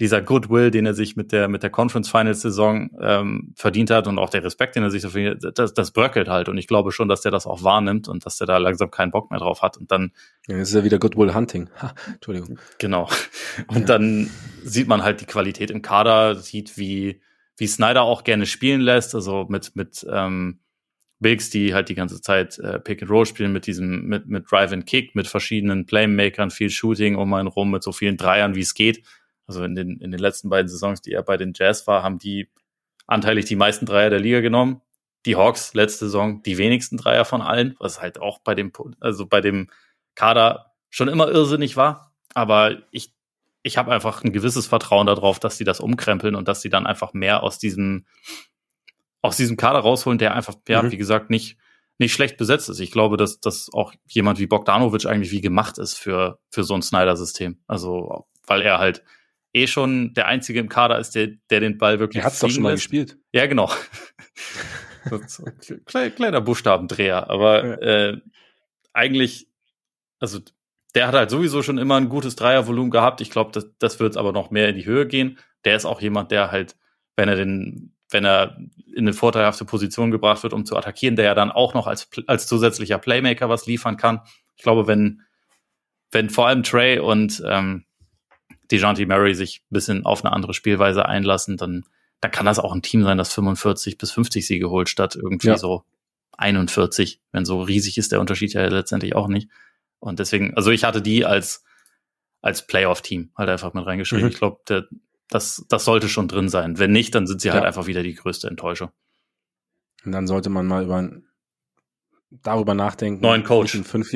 dieser 0.00 0.20
Goodwill, 0.22 0.70
den 0.70 0.86
er 0.86 0.94
sich 0.94 1.14
mit 1.14 1.30
der 1.30 1.48
mit 1.48 1.62
der 1.62 1.70
Conference 1.70 2.08
Finals 2.08 2.40
Saison 2.40 2.90
ähm, 3.00 3.52
verdient 3.54 3.90
hat 3.90 4.06
und 4.08 4.18
auch 4.18 4.30
der 4.30 4.42
Respekt, 4.42 4.74
den 4.74 4.82
er 4.82 4.90
sich 4.90 5.02
dafür, 5.02 5.36
das, 5.36 5.72
das 5.72 5.92
bröckelt 5.92 6.28
halt 6.28 6.48
und 6.48 6.58
ich 6.58 6.66
glaube 6.66 6.90
schon, 6.90 7.08
dass 7.08 7.20
der 7.20 7.30
das 7.30 7.46
auch 7.46 7.62
wahrnimmt 7.62 8.08
und 8.08 8.26
dass 8.26 8.38
der 8.38 8.46
da 8.46 8.58
langsam 8.58 8.90
keinen 8.90 9.12
Bock 9.12 9.30
mehr 9.30 9.40
drauf 9.40 9.62
hat 9.62 9.76
und 9.76 9.92
dann 9.92 10.12
ja, 10.48 10.58
das 10.58 10.70
ist 10.70 10.74
ja 10.74 10.84
wieder 10.84 10.98
Goodwill 10.98 11.32
Hunting. 11.32 11.70
Ha, 11.80 11.94
Entschuldigung. 12.12 12.58
Genau. 12.78 13.08
Und 13.68 13.80
ja. 13.80 13.86
dann 13.86 14.28
sieht 14.62 14.88
man 14.88 15.02
halt 15.02 15.22
die 15.22 15.24
Qualität 15.24 15.70
im 15.70 15.80
Kader, 15.80 16.34
sieht 16.34 16.76
wie 16.76 17.22
wie 17.56 17.66
Snyder 17.66 18.02
auch 18.02 18.24
gerne 18.24 18.46
spielen 18.46 18.80
lässt, 18.80 19.14
also 19.14 19.46
mit, 19.48 19.76
mit 19.76 20.04
ähm, 20.10 20.60
Bigs, 21.20 21.50
die 21.50 21.72
halt 21.72 21.88
die 21.88 21.94
ganze 21.94 22.20
Zeit 22.20 22.58
äh, 22.58 22.80
Pick 22.80 23.02
and 23.02 23.10
Roll 23.10 23.26
spielen 23.26 23.52
mit 23.52 23.66
diesem, 23.66 24.06
mit, 24.06 24.26
mit 24.26 24.50
Drive 24.50 24.72
and 24.72 24.86
Kick, 24.86 25.14
mit 25.14 25.26
verschiedenen 25.26 25.86
Playmakern, 25.86 26.50
viel 26.50 26.70
Shooting 26.70 27.16
um 27.16 27.32
einen 27.34 27.48
rum, 27.48 27.70
mit 27.70 27.82
so 27.82 27.92
vielen 27.92 28.16
Dreiern, 28.16 28.54
wie 28.54 28.60
es 28.60 28.74
geht. 28.74 29.04
Also 29.46 29.64
in 29.64 29.74
den, 29.74 29.98
in 30.00 30.10
den 30.10 30.20
letzten 30.20 30.48
beiden 30.48 30.68
Saisons, 30.68 31.02
die 31.02 31.12
er 31.12 31.22
bei 31.22 31.36
den 31.36 31.52
Jazz 31.54 31.86
war, 31.86 32.02
haben 32.02 32.18
die 32.18 32.48
anteilig 33.06 33.44
die 33.44 33.56
meisten 33.56 33.86
Dreier 33.86 34.10
der 34.10 34.20
Liga 34.20 34.40
genommen. 34.40 34.80
Die 35.26 35.36
Hawks 35.36 35.74
letzte 35.74 36.06
Saison 36.06 36.42
die 36.42 36.58
wenigsten 36.58 36.96
Dreier 36.96 37.24
von 37.24 37.42
allen, 37.42 37.76
was 37.78 38.00
halt 38.00 38.20
auch 38.20 38.40
bei 38.40 38.54
dem, 38.54 38.72
also 39.00 39.26
bei 39.26 39.40
dem 39.40 39.70
Kader 40.14 40.72
schon 40.90 41.08
immer 41.08 41.28
irrsinnig 41.28 41.76
war. 41.76 42.14
Aber 42.34 42.82
ich, 42.90 43.12
ich 43.62 43.78
habe 43.78 43.92
einfach 43.92 44.22
ein 44.22 44.32
gewisses 44.32 44.66
Vertrauen 44.66 45.06
darauf, 45.06 45.38
dass 45.38 45.56
sie 45.56 45.64
das 45.64 45.80
umkrempeln 45.80 46.34
und 46.34 46.48
dass 46.48 46.60
sie 46.60 46.70
dann 46.70 46.86
einfach 46.86 47.14
mehr 47.14 47.42
aus 47.42 47.58
diesem, 47.58 48.06
aus 49.22 49.36
diesem 49.36 49.56
Kader 49.56 49.78
rausholen, 49.78 50.18
der 50.18 50.34
einfach, 50.34 50.56
ja, 50.68 50.82
mhm. 50.82 50.90
wie 50.90 50.98
gesagt, 50.98 51.30
nicht, 51.30 51.56
nicht 51.98 52.12
schlecht 52.12 52.36
besetzt 52.36 52.68
ist. 52.68 52.80
Ich 52.80 52.90
glaube, 52.90 53.16
dass, 53.16 53.40
dass 53.40 53.70
auch 53.72 53.94
jemand 54.06 54.38
wie 54.38 54.46
Bogdanovic 54.46 55.06
eigentlich 55.06 55.30
wie 55.30 55.40
gemacht 55.40 55.78
ist 55.78 55.94
für, 55.94 56.38
für 56.50 56.64
so 56.64 56.74
ein 56.74 56.82
Snyder-System. 56.82 57.58
Also, 57.66 58.26
weil 58.46 58.62
er 58.62 58.78
halt 58.78 59.02
eh 59.54 59.66
schon 59.66 60.12
der 60.14 60.26
Einzige 60.26 60.60
im 60.60 60.68
Kader 60.68 60.98
ist, 60.98 61.14
der, 61.14 61.28
der 61.48 61.60
den 61.60 61.78
Ball 61.78 61.98
wirklich. 61.98 62.22
Er 62.22 62.26
hat 62.26 62.42
doch 62.42 62.50
schon 62.50 62.62
mal 62.62 62.74
gespielt. 62.74 63.16
Ja, 63.32 63.46
genau. 63.46 63.70
kleiner, 65.86 66.10
kleiner 66.10 66.40
Buchstabendreher, 66.40 67.30
aber 67.30 67.64
ja. 67.64 67.74
äh, 67.76 68.20
eigentlich, 68.92 69.48
also 70.18 70.40
der 70.94 71.06
hat 71.08 71.14
halt 71.14 71.30
sowieso 71.30 71.62
schon 71.62 71.78
immer 71.78 71.96
ein 71.96 72.08
gutes 72.08 72.36
Dreiervolumen 72.36 72.90
gehabt. 72.90 73.20
Ich 73.20 73.30
glaube, 73.30 73.52
das, 73.52 73.66
das 73.78 74.00
wird 74.00 74.16
aber 74.16 74.32
noch 74.32 74.50
mehr 74.50 74.68
in 74.68 74.76
die 74.76 74.86
Höhe 74.86 75.06
gehen. 75.06 75.38
Der 75.64 75.76
ist 75.76 75.84
auch 75.84 76.00
jemand, 76.00 76.30
der 76.30 76.50
halt, 76.50 76.76
wenn 77.16 77.28
er 77.28 77.36
den, 77.36 77.94
wenn 78.10 78.24
er 78.24 78.56
in 78.94 79.04
eine 79.04 79.12
vorteilhafte 79.12 79.64
Position 79.64 80.10
gebracht 80.10 80.42
wird, 80.42 80.52
um 80.52 80.64
zu 80.64 80.76
attackieren, 80.76 81.16
der 81.16 81.24
ja 81.24 81.34
dann 81.34 81.50
auch 81.50 81.74
noch 81.74 81.86
als, 81.86 82.08
als 82.26 82.46
zusätzlicher 82.46 82.98
Playmaker 82.98 83.48
was 83.48 83.66
liefern 83.66 83.96
kann. 83.96 84.20
Ich 84.56 84.62
glaube, 84.62 84.86
wenn, 84.86 85.22
wenn 86.12 86.30
vor 86.30 86.46
allem 86.46 86.62
Trey 86.62 86.98
und 87.00 87.42
ähm, 87.46 87.84
DeJounte 88.76 89.06
Murray 89.06 89.34
sich 89.34 89.62
ein 89.70 89.74
bisschen 89.74 90.04
auf 90.04 90.24
eine 90.24 90.32
andere 90.32 90.54
Spielweise 90.54 91.06
einlassen, 91.06 91.56
dann, 91.56 91.84
dann 92.20 92.30
kann 92.30 92.46
das 92.46 92.58
auch 92.58 92.72
ein 92.72 92.82
Team 92.82 93.02
sein, 93.02 93.18
das 93.18 93.32
45 93.32 93.98
bis 93.98 94.12
50 94.12 94.46
Siege 94.46 94.70
holt, 94.70 94.88
statt 94.88 95.16
irgendwie 95.16 95.48
ja. 95.48 95.58
so 95.58 95.84
41. 96.36 97.20
Wenn 97.32 97.44
so 97.44 97.62
riesig 97.62 97.98
ist 97.98 98.12
der 98.12 98.20
Unterschied 98.20 98.52
ja 98.52 98.66
letztendlich 98.66 99.14
auch 99.14 99.28
nicht. 99.28 99.48
Und 99.98 100.18
deswegen, 100.18 100.54
also 100.54 100.70
ich 100.70 100.84
hatte 100.84 101.00
die 101.00 101.24
als, 101.24 101.64
als 102.42 102.66
Playoff-Team 102.66 103.30
halt 103.36 103.48
einfach 103.48 103.72
mit 103.74 103.86
reingeschrieben. 103.86 104.26
Mhm. 104.26 104.30
Ich 104.30 104.38
glaube, 104.38 104.60
das, 105.28 105.64
das 105.68 105.84
sollte 105.84 106.08
schon 106.08 106.28
drin 106.28 106.48
sein. 106.48 106.78
Wenn 106.78 106.92
nicht, 106.92 107.14
dann 107.14 107.26
sind 107.26 107.40
sie 107.40 107.48
halt 107.48 107.56
ja. 107.56 107.60
halt 107.62 107.68
einfach 107.68 107.86
wieder 107.86 108.02
die 108.02 108.14
größte 108.14 108.48
Enttäuschung. 108.48 108.90
Und 110.04 110.12
dann 110.12 110.26
sollte 110.26 110.50
man 110.50 110.66
mal 110.66 110.84
über 110.84 111.10
darüber 112.30 112.74
nachdenken. 112.74 113.22
Neuen 113.22 113.44
Coach. 113.44 113.78
Fünf, 113.82 114.14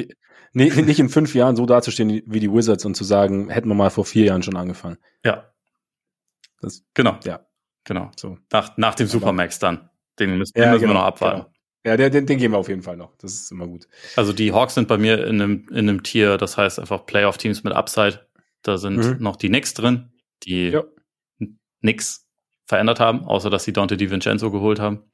nee, 0.53 0.70
nicht 0.82 1.01
in 1.01 1.09
fünf 1.09 1.34
Jahren 1.34 1.57
so 1.57 1.66
dazustehen 1.66 2.22
wie 2.26 2.40
die 2.40 2.53
Wizards 2.53 2.84
und 2.84 2.94
zu 2.94 3.05
sagen, 3.05 3.51
hätten 3.51 3.68
wir 3.68 3.74
mal 3.74 3.90
vor 3.90 4.05
vier 4.05 4.24
Jahren 4.24 4.42
schon 4.42 4.57
angefangen. 4.57 4.99
Ja. 5.24 5.53
Das, 6.61 6.84
genau. 6.94 7.18
Ja. 7.24 7.46
Genau. 7.84 8.11
So. 8.16 8.38
Nach, 8.53 8.76
nach 8.76 8.94
dem 8.94 9.07
Supermax 9.07 9.59
dann. 9.59 9.88
Den 10.18 10.36
müssen, 10.36 10.59
ja, 10.59 10.72
müssen 10.72 10.80
genau, 10.80 10.92
wir 10.92 10.99
noch 11.01 11.07
abwarten. 11.07 11.40
Genau. 11.40 11.53
Ja, 11.86 11.96
den, 11.96 12.26
den, 12.26 12.38
geben 12.38 12.53
wir 12.53 12.59
auf 12.59 12.68
jeden 12.68 12.82
Fall 12.82 12.96
noch. 12.96 13.16
Das 13.18 13.32
ist 13.32 13.53
immer 13.53 13.66
gut. 13.66 13.88
Also 14.16 14.32
die 14.32 14.53
Hawks 14.53 14.74
sind 14.74 14.88
bei 14.88 14.99
mir 14.99 15.24
in 15.26 15.40
einem, 15.40 15.66
in 15.70 15.88
einem 15.88 16.03
Tier, 16.03 16.36
das 16.36 16.57
heißt 16.59 16.80
einfach 16.80 17.07
Playoff-Teams 17.07 17.64
mit 17.64 17.72
Upside. 17.72 18.26
Da 18.62 18.76
sind 18.76 18.96
mhm. 18.96 19.16
noch 19.20 19.36
die 19.36 19.49
Knicks 19.49 19.74
drin, 19.74 20.12
die 20.42 20.70
ja. 20.70 20.84
nix 21.80 22.28
verändert 22.66 23.01
haben, 23.01 23.24
außer 23.24 23.49
dass 23.49 23.64
sie 23.64 23.72
Dante 23.72 23.96
DiVincenzo 23.96 24.51
geholt 24.51 24.80
haben. 24.80 25.05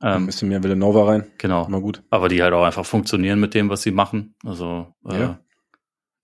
Ähm, 0.00 0.22
ein 0.22 0.26
bisschen 0.26 0.48
mehr 0.48 0.62
Villanova 0.62 1.06
rein. 1.06 1.30
Genau. 1.38 1.66
Immer 1.66 1.80
gut. 1.80 2.02
Aber 2.10 2.28
die 2.28 2.42
halt 2.42 2.52
auch 2.52 2.64
einfach 2.64 2.86
funktionieren 2.86 3.40
mit 3.40 3.54
dem, 3.54 3.68
was 3.68 3.82
sie 3.82 3.90
machen. 3.90 4.34
Also, 4.44 4.94
äh, 5.08 5.20
ja. 5.20 5.40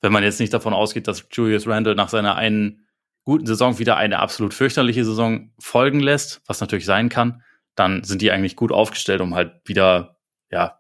wenn 0.00 0.12
man 0.12 0.22
jetzt 0.22 0.40
nicht 0.40 0.54
davon 0.54 0.72
ausgeht, 0.72 1.08
dass 1.08 1.26
Julius 1.32 1.66
Randle 1.66 1.94
nach 1.94 2.08
seiner 2.08 2.36
einen 2.36 2.86
guten 3.24 3.46
Saison 3.46 3.78
wieder 3.78 3.96
eine 3.96 4.20
absolut 4.20 4.54
fürchterliche 4.54 5.04
Saison 5.04 5.50
folgen 5.58 6.00
lässt, 6.00 6.42
was 6.46 6.60
natürlich 6.60 6.84
sein 6.84 7.08
kann, 7.08 7.42
dann 7.74 8.04
sind 8.04 8.22
die 8.22 8.30
eigentlich 8.30 8.54
gut 8.54 8.70
aufgestellt, 8.70 9.20
um 9.20 9.34
halt 9.34 9.60
wieder, 9.64 10.18
ja, 10.50 10.78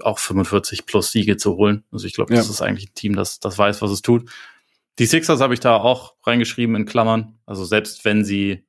auch 0.00 0.18
45 0.18 0.86
plus 0.86 1.12
Siege 1.12 1.36
zu 1.36 1.56
holen. 1.56 1.84
Also 1.92 2.06
ich 2.06 2.14
glaube, 2.14 2.32
ja. 2.32 2.40
das 2.40 2.48
ist 2.48 2.62
eigentlich 2.62 2.90
ein 2.90 2.94
Team, 2.94 3.16
das, 3.16 3.38
das 3.38 3.58
weiß, 3.58 3.82
was 3.82 3.90
es 3.90 4.02
tut. 4.02 4.30
Die 4.98 5.06
Sixers 5.06 5.40
habe 5.40 5.54
ich 5.54 5.60
da 5.60 5.76
auch 5.76 6.14
reingeschrieben 6.24 6.76
in 6.76 6.86
Klammern. 6.86 7.38
Also 7.46 7.64
selbst 7.64 8.04
wenn 8.04 8.24
sie 8.24 8.66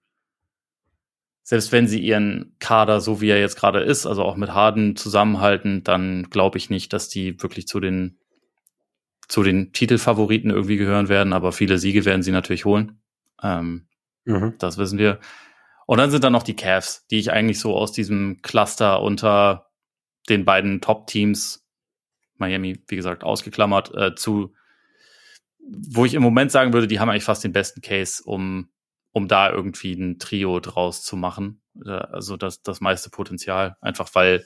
selbst 1.48 1.72
wenn 1.72 1.88
sie 1.88 2.00
ihren 2.00 2.56
Kader, 2.58 3.00
so 3.00 3.22
wie 3.22 3.30
er 3.30 3.40
jetzt 3.40 3.56
gerade 3.56 3.80
ist, 3.80 4.08
also 4.08 4.24
auch 4.24 4.36
mit 4.36 4.52
Harden 4.52 4.96
zusammenhalten, 4.96 5.84
dann 5.84 6.24
glaube 6.32 6.58
ich 6.58 6.72
nicht, 6.72 6.92
dass 6.92 7.08
die 7.08 7.40
wirklich 7.40 7.68
zu 7.68 7.80
den, 7.80 8.18
zu 9.28 9.44
den 9.44 9.72
Titelfavoriten 9.72 10.50
irgendwie 10.50 10.78
gehören 10.78 11.08
werden, 11.08 11.34
aber 11.34 11.52
viele 11.52 11.78
Siege 11.78 12.04
werden 12.04 12.24
sie 12.24 12.32
natürlich 12.32 12.66
holen. 12.66 13.00
Ähm, 13.44 13.88
mhm. 14.24 14.56
Das 14.58 14.80
wissen 14.80 14.98
wir. 14.98 15.20
Und 15.86 16.00
dann 16.00 16.10
sind 16.10 16.24
da 16.24 16.32
noch 16.32 16.42
die 16.42 16.56
Cavs, 16.56 17.06
die 17.12 17.20
ich 17.20 17.32
eigentlich 17.32 17.60
so 17.60 17.78
aus 17.78 17.92
diesem 17.92 18.42
Cluster 18.42 19.04
unter 19.04 19.70
den 20.28 20.46
beiden 20.46 20.82
Top-Teams, 20.82 21.64
Miami, 22.38 22.82
wie 22.88 22.96
gesagt, 22.96 23.24
ausgeklammert, 23.24 23.94
äh, 23.94 24.16
zu, 24.16 24.56
wo 25.60 26.06
ich 26.06 26.16
im 26.16 26.24
Moment 26.24 26.52
sagen 26.52 26.74
würde, 26.74 26.88
die 26.88 27.00
haben 27.00 27.10
eigentlich 27.12 27.24
fast 27.24 27.44
den 27.44 27.54
besten 27.54 27.82
Case, 27.82 28.24
um 28.26 28.70
um 29.16 29.30
da 29.30 29.50
irgendwie 29.50 29.94
ein 29.94 30.20
Trio 30.20 30.60
draus 30.60 31.02
zu 31.02 31.16
machen. 31.16 31.62
Äh, 31.86 31.90
also 31.90 32.36
das, 32.36 32.64
das 32.64 32.82
meiste 32.82 33.10
Potenzial. 33.10 33.78
Einfach 33.80 34.10
weil 34.14 34.46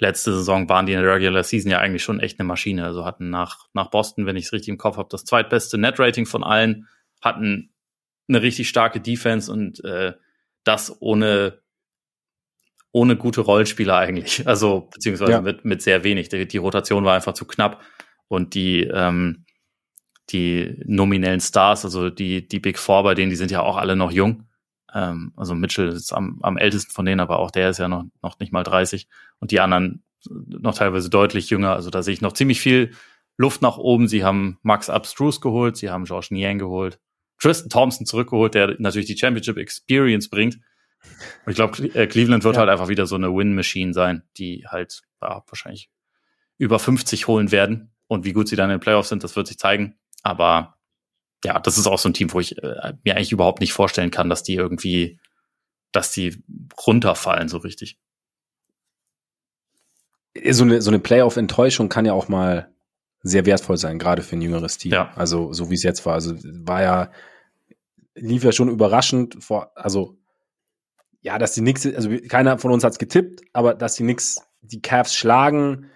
letzte 0.00 0.32
Saison 0.32 0.68
waren 0.68 0.84
die 0.84 0.92
in 0.92 1.00
der 1.00 1.14
Regular 1.14 1.44
Season 1.44 1.70
ja 1.70 1.78
eigentlich 1.78 2.02
schon 2.02 2.18
echt 2.18 2.40
eine 2.40 2.46
Maschine. 2.48 2.84
Also 2.84 3.04
hatten 3.04 3.30
nach, 3.30 3.68
nach 3.72 3.88
Boston, 3.88 4.26
wenn 4.26 4.34
ich 4.34 4.46
es 4.46 4.52
richtig 4.52 4.70
im 4.70 4.78
Kopf 4.78 4.96
habe, 4.96 5.08
das 5.08 5.24
zweitbeste 5.24 5.78
Net-Rating 5.78 6.26
von 6.26 6.42
allen, 6.42 6.88
hatten 7.22 7.72
eine 8.26 8.42
richtig 8.42 8.68
starke 8.68 9.00
Defense 9.00 9.50
und 9.50 9.84
äh, 9.84 10.14
das 10.64 11.00
ohne 11.00 11.62
ohne 12.90 13.16
gute 13.16 13.42
Rollspieler 13.42 13.96
eigentlich. 13.96 14.44
Also 14.48 14.88
beziehungsweise 14.92 15.32
ja. 15.32 15.40
mit, 15.40 15.64
mit 15.64 15.82
sehr 15.82 16.02
wenig. 16.02 16.30
Die, 16.30 16.48
die 16.48 16.58
Rotation 16.58 17.04
war 17.04 17.14
einfach 17.14 17.34
zu 17.34 17.44
knapp 17.44 17.80
und 18.26 18.54
die 18.54 18.82
ähm, 18.92 19.45
die 20.30 20.82
nominellen 20.84 21.40
Stars, 21.40 21.84
also 21.84 22.10
die, 22.10 22.46
die 22.46 22.60
Big 22.60 22.78
Four 22.78 23.02
bei 23.02 23.14
denen, 23.14 23.30
die 23.30 23.36
sind 23.36 23.50
ja 23.50 23.62
auch 23.62 23.76
alle 23.76 23.96
noch 23.96 24.10
jung. 24.10 24.44
Ähm, 24.92 25.32
also 25.36 25.54
Mitchell 25.54 25.88
ist 25.88 26.12
am, 26.12 26.38
am 26.42 26.56
ältesten 26.56 26.92
von 26.92 27.04
denen, 27.04 27.20
aber 27.20 27.38
auch 27.38 27.50
der 27.50 27.70
ist 27.70 27.78
ja 27.78 27.88
noch, 27.88 28.04
noch 28.22 28.38
nicht 28.38 28.52
mal 28.52 28.64
30 28.64 29.06
und 29.40 29.50
die 29.50 29.60
anderen 29.60 30.02
noch 30.28 30.74
teilweise 30.74 31.10
deutlich 31.10 31.50
jünger. 31.50 31.74
Also 31.74 31.90
da 31.90 32.02
sehe 32.02 32.14
ich 32.14 32.20
noch 32.20 32.32
ziemlich 32.32 32.60
viel 32.60 32.92
Luft 33.36 33.62
nach 33.62 33.78
oben. 33.78 34.08
Sie 34.08 34.24
haben 34.24 34.58
Max 34.62 34.90
Abstrus 34.90 35.40
geholt, 35.40 35.76
sie 35.76 35.90
haben 35.90 36.04
George 36.04 36.28
Niang 36.30 36.58
geholt, 36.58 36.98
Tristan 37.38 37.70
Thompson 37.70 38.06
zurückgeholt, 38.06 38.54
der 38.54 38.76
natürlich 38.78 39.06
die 39.06 39.18
Championship 39.18 39.58
Experience 39.58 40.28
bringt. 40.28 40.56
Und 41.44 41.50
ich 41.50 41.56
glaube, 41.56 41.84
äh, 41.94 42.06
Cleveland 42.06 42.44
wird 42.44 42.56
ja. 42.56 42.60
halt 42.60 42.70
einfach 42.70 42.88
wieder 42.88 43.06
so 43.06 43.14
eine 43.14 43.32
Win-Machine 43.32 43.92
sein, 43.92 44.22
die 44.38 44.64
halt 44.66 45.02
ja, 45.22 45.44
wahrscheinlich 45.46 45.90
über 46.58 46.78
50 46.78 47.26
holen 47.28 47.52
werden. 47.52 47.92
Und 48.08 48.24
wie 48.24 48.32
gut 48.32 48.48
sie 48.48 48.56
dann 48.56 48.70
in 48.70 48.76
den 48.76 48.80
Playoffs 48.80 49.08
sind, 49.08 49.22
das 49.24 49.36
wird 49.36 49.46
sich 49.46 49.58
zeigen. 49.58 49.96
Aber 50.26 50.76
ja, 51.44 51.58
das 51.60 51.78
ist 51.78 51.86
auch 51.86 51.98
so 51.98 52.08
ein 52.08 52.14
Team, 52.14 52.32
wo 52.32 52.40
ich 52.40 52.58
äh, 52.62 52.94
mir 53.04 53.16
eigentlich 53.16 53.32
überhaupt 53.32 53.60
nicht 53.60 53.72
vorstellen 53.72 54.10
kann, 54.10 54.28
dass 54.28 54.42
die 54.42 54.54
irgendwie, 54.54 55.20
dass 55.92 56.10
die 56.10 56.42
runterfallen 56.86 57.48
so 57.48 57.58
richtig. 57.58 57.98
So 60.50 60.64
eine, 60.64 60.82
so 60.82 60.90
eine 60.90 60.98
Playoff-Enttäuschung 60.98 61.88
kann 61.88 62.04
ja 62.04 62.12
auch 62.12 62.28
mal 62.28 62.70
sehr 63.22 63.46
wertvoll 63.46 63.76
sein, 63.76 63.98
gerade 63.98 64.22
für 64.22 64.36
ein 64.36 64.42
jüngeres 64.42 64.78
Team. 64.78 64.92
Ja. 64.92 65.12
Also 65.14 65.52
so 65.52 65.70
wie 65.70 65.74
es 65.74 65.82
jetzt 65.82 66.04
war. 66.04 66.14
Also 66.14 66.34
war 66.42 66.82
ja, 66.82 67.10
lief 68.14 68.44
ja 68.44 68.52
schon 68.52 68.68
überraschend 68.68 69.42
vor, 69.42 69.70
also 69.76 70.18
ja, 71.22 71.38
dass 71.38 71.52
die 71.52 71.60
nix, 71.60 71.86
also 71.86 72.10
keiner 72.28 72.58
von 72.58 72.72
uns 72.72 72.84
hat 72.84 72.92
es 72.92 72.98
getippt, 72.98 73.42
aber 73.52 73.74
dass 73.74 73.94
die 73.94 74.04
nix, 74.04 74.36
die 74.60 74.82
Cavs 74.82 75.14
schlagen, 75.14 75.90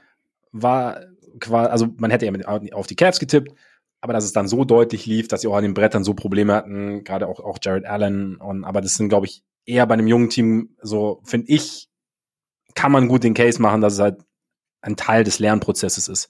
war 0.53 1.03
quasi, 1.39 1.71
also 1.71 1.89
man 1.99 2.11
hätte 2.11 2.27
ja 2.27 2.33
auf 2.73 2.87
die 2.87 2.97
Cavs 2.97 3.21
getippt, 3.21 3.53
aber 4.01 4.13
dass 4.13 4.25
es 4.25 4.33
dann 4.33 4.49
so 4.49 4.65
deutlich 4.65 5.07
lief, 5.07 5.29
dass 5.29 5.43
sie 5.43 5.49
auch 5.49 5.57
an 5.57 5.63
den 5.63 5.75
Brettern 5.75 6.05
so 6.05 6.15
Probleme 6.15 6.55
hatten, 6.55 7.05
gerade 7.05 7.29
auch, 7.29 7.41
auch 7.41 7.59
Jared 7.63 7.85
Allen. 7.85 8.37
Und, 8.37 8.65
aber 8.65 8.81
das 8.81 8.95
sind, 8.95 9.09
glaube 9.09 9.27
ich, 9.27 9.43
eher 9.67 9.87
bei 9.87 9.95
einem 9.95 10.07
jungen 10.07 10.31
Team, 10.31 10.77
so 10.81 11.21
finde 11.25 11.49
ich, 11.53 11.89
kann 12.75 12.93
man 12.93 13.09
gut 13.09 13.25
den 13.25 13.35
Case 13.35 13.61
machen, 13.61 13.81
dass 13.81 13.95
es 13.95 14.01
halt 14.01 14.23
ein 14.81 14.97
Teil 14.97 15.25
des 15.25 15.39
Lernprozesses 15.39 16.09
ist. 16.09 16.29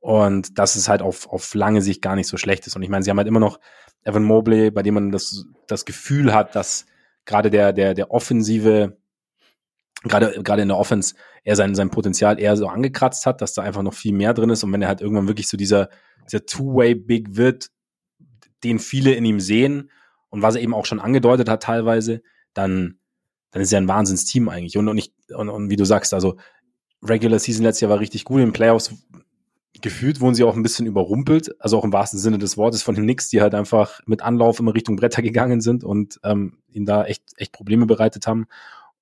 Und 0.00 0.58
dass 0.58 0.76
es 0.76 0.88
halt 0.88 1.02
auf, 1.02 1.28
auf 1.28 1.54
lange 1.54 1.82
Sicht 1.82 2.02
gar 2.02 2.14
nicht 2.14 2.28
so 2.28 2.36
schlecht 2.36 2.68
ist. 2.68 2.76
Und 2.76 2.82
ich 2.82 2.88
meine, 2.88 3.02
sie 3.02 3.10
haben 3.10 3.18
halt 3.18 3.26
immer 3.26 3.40
noch 3.40 3.58
Evan 4.04 4.22
Mobley, 4.22 4.70
bei 4.70 4.84
dem 4.84 4.94
man 4.94 5.10
das, 5.10 5.44
das 5.66 5.84
Gefühl 5.84 6.32
hat, 6.32 6.54
dass 6.54 6.86
gerade 7.24 7.50
der, 7.50 7.72
der, 7.72 7.94
der 7.94 8.12
offensive, 8.12 8.96
gerade, 10.04 10.40
gerade 10.44 10.62
in 10.62 10.68
der 10.68 10.78
Offense, 10.78 11.16
er 11.42 11.56
sein, 11.56 11.74
sein 11.74 11.90
Potenzial 11.90 12.38
eher 12.38 12.56
so 12.56 12.68
angekratzt 12.68 13.26
hat, 13.26 13.40
dass 13.40 13.54
da 13.54 13.62
einfach 13.62 13.82
noch 13.82 13.94
viel 13.94 14.12
mehr 14.12 14.34
drin 14.34 14.50
ist. 14.50 14.62
Und 14.62 14.72
wenn 14.72 14.82
er 14.82 14.88
halt 14.88 15.00
irgendwann 15.00 15.26
wirklich 15.26 15.48
so 15.48 15.56
dieser, 15.56 15.88
dieser 16.30 16.46
Two-Way-Big 16.46 17.36
wird, 17.36 17.70
den 18.64 18.78
viele 18.78 19.14
in 19.14 19.24
ihm 19.24 19.40
sehen 19.40 19.90
und 20.28 20.42
was 20.42 20.54
er 20.54 20.62
eben 20.62 20.74
auch 20.74 20.86
schon 20.86 21.00
angedeutet 21.00 21.48
hat 21.48 21.62
teilweise, 21.62 22.22
dann 22.54 22.98
dann 23.50 23.62
ist 23.62 23.72
ja 23.72 23.78
ein 23.78 23.88
Wahnsinnsteam 23.88 24.48
eigentlich. 24.48 24.76
Und, 24.76 24.88
und, 24.88 24.98
ich, 24.98 25.12
und, 25.34 25.48
und 25.48 25.70
wie 25.70 25.76
du 25.76 25.84
sagst, 25.84 26.12
also 26.14 26.36
Regular 27.02 27.38
Season 27.38 27.64
letztes 27.64 27.82
Jahr 27.82 27.90
war 27.90 28.00
richtig 28.00 28.24
gut. 28.24 28.40
In 28.40 28.52
Playoffs 28.52 28.94
gefühlt 29.80 30.20
wurden 30.20 30.34
sie 30.34 30.44
auch 30.44 30.56
ein 30.56 30.62
bisschen 30.62 30.86
überrumpelt, 30.86 31.54
also 31.60 31.78
auch 31.78 31.84
im 31.84 31.92
wahrsten 31.92 32.18
Sinne 32.18 32.38
des 32.38 32.56
Wortes 32.56 32.82
von 32.82 32.94
den 32.94 33.04
Knicks, 33.04 33.28
die 33.28 33.40
halt 33.40 33.54
einfach 33.54 34.00
mit 34.06 34.22
Anlauf 34.22 34.58
immer 34.58 34.74
Richtung 34.74 34.96
Bretter 34.96 35.22
gegangen 35.22 35.60
sind 35.60 35.84
und 35.84 36.18
ähm, 36.24 36.58
ihnen 36.68 36.86
da 36.86 37.04
echt, 37.04 37.22
echt 37.36 37.52
Probleme 37.52 37.86
bereitet 37.86 38.26
haben. 38.26 38.46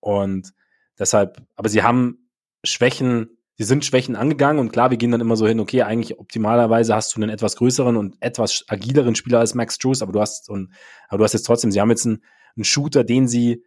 Und 0.01 0.53
deshalb, 0.99 1.43
aber 1.57 1.68
sie 1.68 1.83
haben 1.83 2.29
Schwächen, 2.62 3.36
sie 3.57 3.64
sind 3.64 3.84
Schwächen 3.84 4.16
angegangen 4.16 4.61
und 4.61 4.72
klar, 4.72 4.90
wir 4.90 4.98
gehen 4.98 5.11
dann 5.11 5.20
immer 5.20 5.36
so 5.36 5.46
hin, 5.46 5.61
okay, 5.61 5.82
eigentlich 5.82 6.18
optimalerweise 6.18 6.94
hast 6.94 7.14
du 7.14 7.20
einen 7.20 7.30
etwas 7.30 7.57
größeren 7.57 7.96
und 7.96 8.16
etwas 8.20 8.64
agileren 8.68 9.14
Spieler 9.14 9.40
als 9.40 9.54
Max 9.54 9.78
Drews, 9.78 10.02
aber 10.02 10.12
du 10.12 10.20
hast, 10.20 10.48
und, 10.50 10.72
aber 11.09 11.18
du 11.18 11.24
hast 11.24 11.32
jetzt 11.32 11.46
trotzdem, 11.46 11.72
sie 11.72 11.80
haben 11.80 11.90
jetzt 11.90 12.07
einen, 12.07 12.22
einen 12.57 12.64
Shooter, 12.64 13.04
den 13.04 13.28
sie 13.28 13.64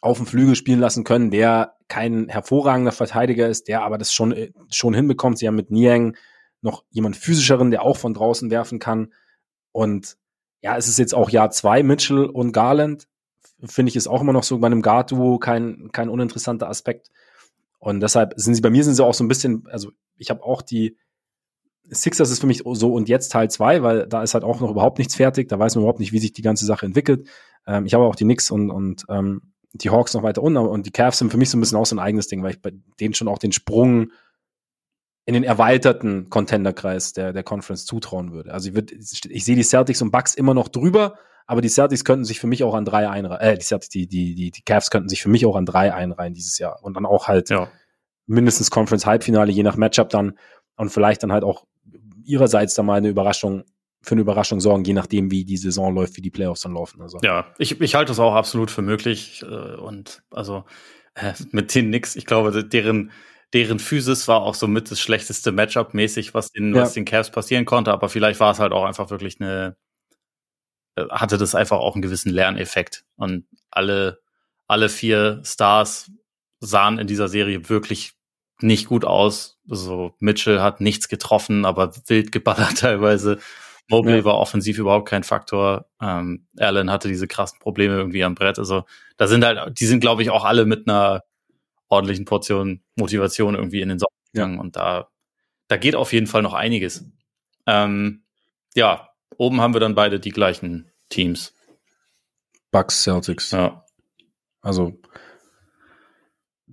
auf 0.00 0.18
dem 0.18 0.26
Flügel 0.26 0.56
spielen 0.56 0.80
lassen 0.80 1.04
können, 1.04 1.30
der 1.30 1.76
kein 1.88 2.28
hervorragender 2.28 2.92
Verteidiger 2.92 3.48
ist, 3.48 3.68
der 3.68 3.82
aber 3.82 3.98
das 3.98 4.12
schon, 4.12 4.34
schon 4.70 4.94
hinbekommt. 4.94 5.38
Sie 5.38 5.46
haben 5.46 5.54
mit 5.54 5.70
Niang 5.70 6.16
noch 6.60 6.84
jemand 6.90 7.16
physischeren, 7.16 7.70
der 7.70 7.82
auch 7.82 7.96
von 7.96 8.14
draußen 8.14 8.50
werfen 8.50 8.78
kann. 8.78 9.12
Und 9.72 10.16
ja, 10.62 10.76
es 10.76 10.88
ist 10.88 10.98
jetzt 10.98 11.14
auch 11.14 11.30
Jahr 11.30 11.50
zwei, 11.50 11.82
Mitchell 11.82 12.24
und 12.24 12.52
Garland. 12.52 13.06
Finde 13.64 13.90
ich, 13.90 13.96
ist 13.96 14.06
auch 14.06 14.22
immer 14.22 14.32
noch 14.32 14.42
so 14.42 14.58
bei 14.58 14.66
einem 14.66 14.82
Guard-Duo 14.82 15.38
kein, 15.38 15.90
kein 15.92 16.08
uninteressanter 16.08 16.68
Aspekt. 16.68 17.10
Und 17.84 18.00
deshalb 18.00 18.32
sind 18.36 18.54
sie, 18.54 18.62
bei 18.62 18.70
mir 18.70 18.82
sind 18.82 18.94
sie 18.94 19.04
auch 19.04 19.12
so 19.12 19.22
ein 19.22 19.28
bisschen, 19.28 19.66
also 19.70 19.90
ich 20.16 20.30
habe 20.30 20.42
auch 20.42 20.62
die 20.62 20.96
Sixers 21.90 22.30
ist 22.30 22.40
für 22.40 22.46
mich 22.46 22.62
so 22.64 22.94
und 22.94 23.10
jetzt 23.10 23.30
Teil 23.30 23.50
zwei, 23.50 23.82
weil 23.82 24.06
da 24.06 24.22
ist 24.22 24.32
halt 24.32 24.42
auch 24.42 24.58
noch 24.58 24.70
überhaupt 24.70 24.96
nichts 24.96 25.16
fertig. 25.16 25.50
Da 25.50 25.58
weiß 25.58 25.74
man 25.74 25.82
überhaupt 25.82 26.00
nicht, 26.00 26.12
wie 26.12 26.18
sich 26.18 26.32
die 26.32 26.40
ganze 26.40 26.64
Sache 26.64 26.86
entwickelt. 26.86 27.28
Ähm, 27.66 27.84
ich 27.84 27.92
habe 27.92 28.04
auch 28.04 28.14
die 28.14 28.24
Knicks 28.24 28.50
und, 28.50 28.70
und 28.70 29.04
ähm, 29.10 29.52
die 29.74 29.90
Hawks 29.90 30.14
noch 30.14 30.22
weiter 30.22 30.42
unten 30.42 30.56
und 30.56 30.86
die 30.86 30.92
Cavs 30.92 31.18
sind 31.18 31.30
für 31.30 31.36
mich 31.36 31.50
so 31.50 31.58
ein 31.58 31.60
bisschen 31.60 31.76
auch 31.76 31.84
so 31.84 31.94
ein 31.94 31.98
eigenes 31.98 32.26
Ding, 32.26 32.42
weil 32.42 32.52
ich 32.52 32.62
bei 32.62 32.72
denen 33.00 33.12
schon 33.12 33.28
auch 33.28 33.38
den 33.38 33.52
Sprung 33.52 34.12
in 35.26 35.34
den 35.34 35.44
erweiterten 35.44 36.30
Contenderkreis 36.30 37.12
der, 37.12 37.34
der 37.34 37.42
Conference 37.42 37.84
zutrauen 37.84 38.32
würde. 38.32 38.54
Also 38.54 38.70
ich, 38.70 38.74
würd, 38.74 38.92
ich 38.92 39.44
sehe 39.44 39.56
die 39.56 39.62
Celtics 39.62 40.00
und 40.00 40.10
Bucks 40.10 40.34
immer 40.34 40.54
noch 40.54 40.68
drüber, 40.68 41.18
aber 41.46 41.60
die 41.60 41.68
Celtics 41.68 42.04
könnten 42.04 42.24
sich 42.24 42.40
für 42.40 42.46
mich 42.46 42.64
auch 42.64 42.74
an 42.74 42.84
drei 42.84 43.08
einreihen. 43.08 43.40
Äh, 43.40 43.58
die 43.58 43.64
Celtics, 43.64 43.90
die, 43.90 44.06
die, 44.06 44.34
die, 44.34 44.50
die 44.50 44.62
Cavs 44.62 44.90
könnten 44.90 45.08
sich 45.08 45.22
für 45.22 45.28
mich 45.28 45.44
auch 45.46 45.56
an 45.56 45.66
drei 45.66 45.92
einreihen 45.92 46.34
dieses 46.34 46.58
Jahr. 46.58 46.82
Und 46.82 46.94
dann 46.94 47.06
auch 47.06 47.28
halt 47.28 47.50
ja. 47.50 47.70
mindestens 48.26 48.70
Conference 48.70 49.06
Halbfinale, 49.06 49.52
je 49.52 49.62
nach 49.62 49.76
Matchup 49.76 50.08
dann. 50.08 50.38
Und 50.76 50.90
vielleicht 50.90 51.22
dann 51.22 51.32
halt 51.32 51.44
auch 51.44 51.66
ihrerseits 52.24 52.74
da 52.74 52.82
mal 52.82 52.96
eine 52.98 53.08
Überraschung 53.08 53.64
für 54.04 54.12
eine 54.12 54.20
Überraschung 54.20 54.60
sorgen, 54.60 54.84
je 54.84 54.92
nachdem, 54.92 55.30
wie 55.30 55.44
die 55.44 55.56
Saison 55.56 55.94
läuft, 55.94 56.16
wie 56.18 56.20
die 56.20 56.30
Playoffs 56.30 56.60
dann 56.60 56.74
laufen. 56.74 57.00
Also. 57.00 57.18
Ja, 57.22 57.46
ich, 57.58 57.80
ich 57.80 57.94
halte 57.94 58.12
es 58.12 58.18
auch 58.18 58.34
absolut 58.34 58.70
für 58.70 58.82
möglich. 58.82 59.42
Äh, 59.42 59.76
und 59.76 60.22
also 60.30 60.64
äh, 61.14 61.32
mit 61.52 61.74
den 61.74 61.88
Knicks, 61.88 62.14
ich 62.14 62.26
glaube, 62.26 62.64
deren, 62.64 63.12
deren 63.54 63.78
Physis 63.78 64.28
war 64.28 64.42
auch 64.42 64.54
so 64.54 64.66
mit 64.66 64.90
das 64.90 65.00
schlechteste 65.00 65.52
Matchup 65.52 65.94
mäßig, 65.94 66.34
was 66.34 66.50
den, 66.50 66.74
ja. 66.74 66.82
was 66.82 66.92
den 66.92 67.06
Cavs 67.06 67.30
passieren 67.30 67.64
konnte. 67.64 67.92
Aber 67.92 68.08
vielleicht 68.10 68.40
war 68.40 68.52
es 68.52 68.58
halt 68.58 68.72
auch 68.72 68.84
einfach 68.84 69.10
wirklich 69.10 69.40
eine, 69.40 69.76
hatte 71.10 71.38
das 71.38 71.54
einfach 71.54 71.78
auch 71.78 71.94
einen 71.94 72.02
gewissen 72.02 72.32
Lerneffekt. 72.32 73.04
Und 73.16 73.46
alle, 73.70 74.20
alle 74.66 74.88
vier 74.88 75.42
Stars 75.44 76.10
sahen 76.60 76.98
in 76.98 77.06
dieser 77.06 77.28
Serie 77.28 77.68
wirklich 77.68 78.14
nicht 78.60 78.86
gut 78.86 79.04
aus. 79.04 79.58
Also 79.68 80.14
Mitchell 80.20 80.60
hat 80.60 80.80
nichts 80.80 81.08
getroffen, 81.08 81.64
aber 81.64 81.92
wild 82.06 82.32
geballert 82.32 82.78
teilweise. 82.78 83.38
Mobley 83.88 84.18
ja. 84.18 84.24
war 84.24 84.38
offensiv 84.38 84.78
überhaupt 84.78 85.08
kein 85.08 85.24
Faktor. 85.24 85.86
Ähm, 86.00 86.46
Allen 86.58 86.90
hatte 86.90 87.08
diese 87.08 87.28
krassen 87.28 87.58
Probleme 87.58 87.94
irgendwie 87.96 88.24
am 88.24 88.34
Brett. 88.34 88.58
Also 88.58 88.84
da 89.16 89.26
sind 89.26 89.44
halt, 89.44 89.78
die 89.78 89.86
sind, 89.86 90.00
glaube 90.00 90.22
ich, 90.22 90.30
auch 90.30 90.44
alle 90.44 90.64
mit 90.64 90.88
einer 90.88 91.22
ordentlichen 91.88 92.24
Portion 92.24 92.82
Motivation 92.96 93.54
irgendwie 93.54 93.82
in 93.82 93.90
den 93.90 93.98
Sommer 93.98 94.16
gegangen. 94.32 94.54
Ja. 94.54 94.60
Und 94.60 94.76
da, 94.76 95.08
da 95.68 95.76
geht 95.76 95.96
auf 95.96 96.12
jeden 96.12 96.26
Fall 96.26 96.42
noch 96.42 96.54
einiges. 96.54 97.04
Ähm, 97.66 98.24
ja, 98.74 99.10
oben 99.38 99.60
haben 99.60 99.74
wir 99.74 99.80
dann 99.80 99.94
beide 99.94 100.20
die 100.20 100.30
gleichen 100.30 100.90
Teams. 101.08 101.54
Bucks, 102.70 103.02
Celtics. 103.02 103.50
Ja. 103.50 103.84
Also 104.60 104.98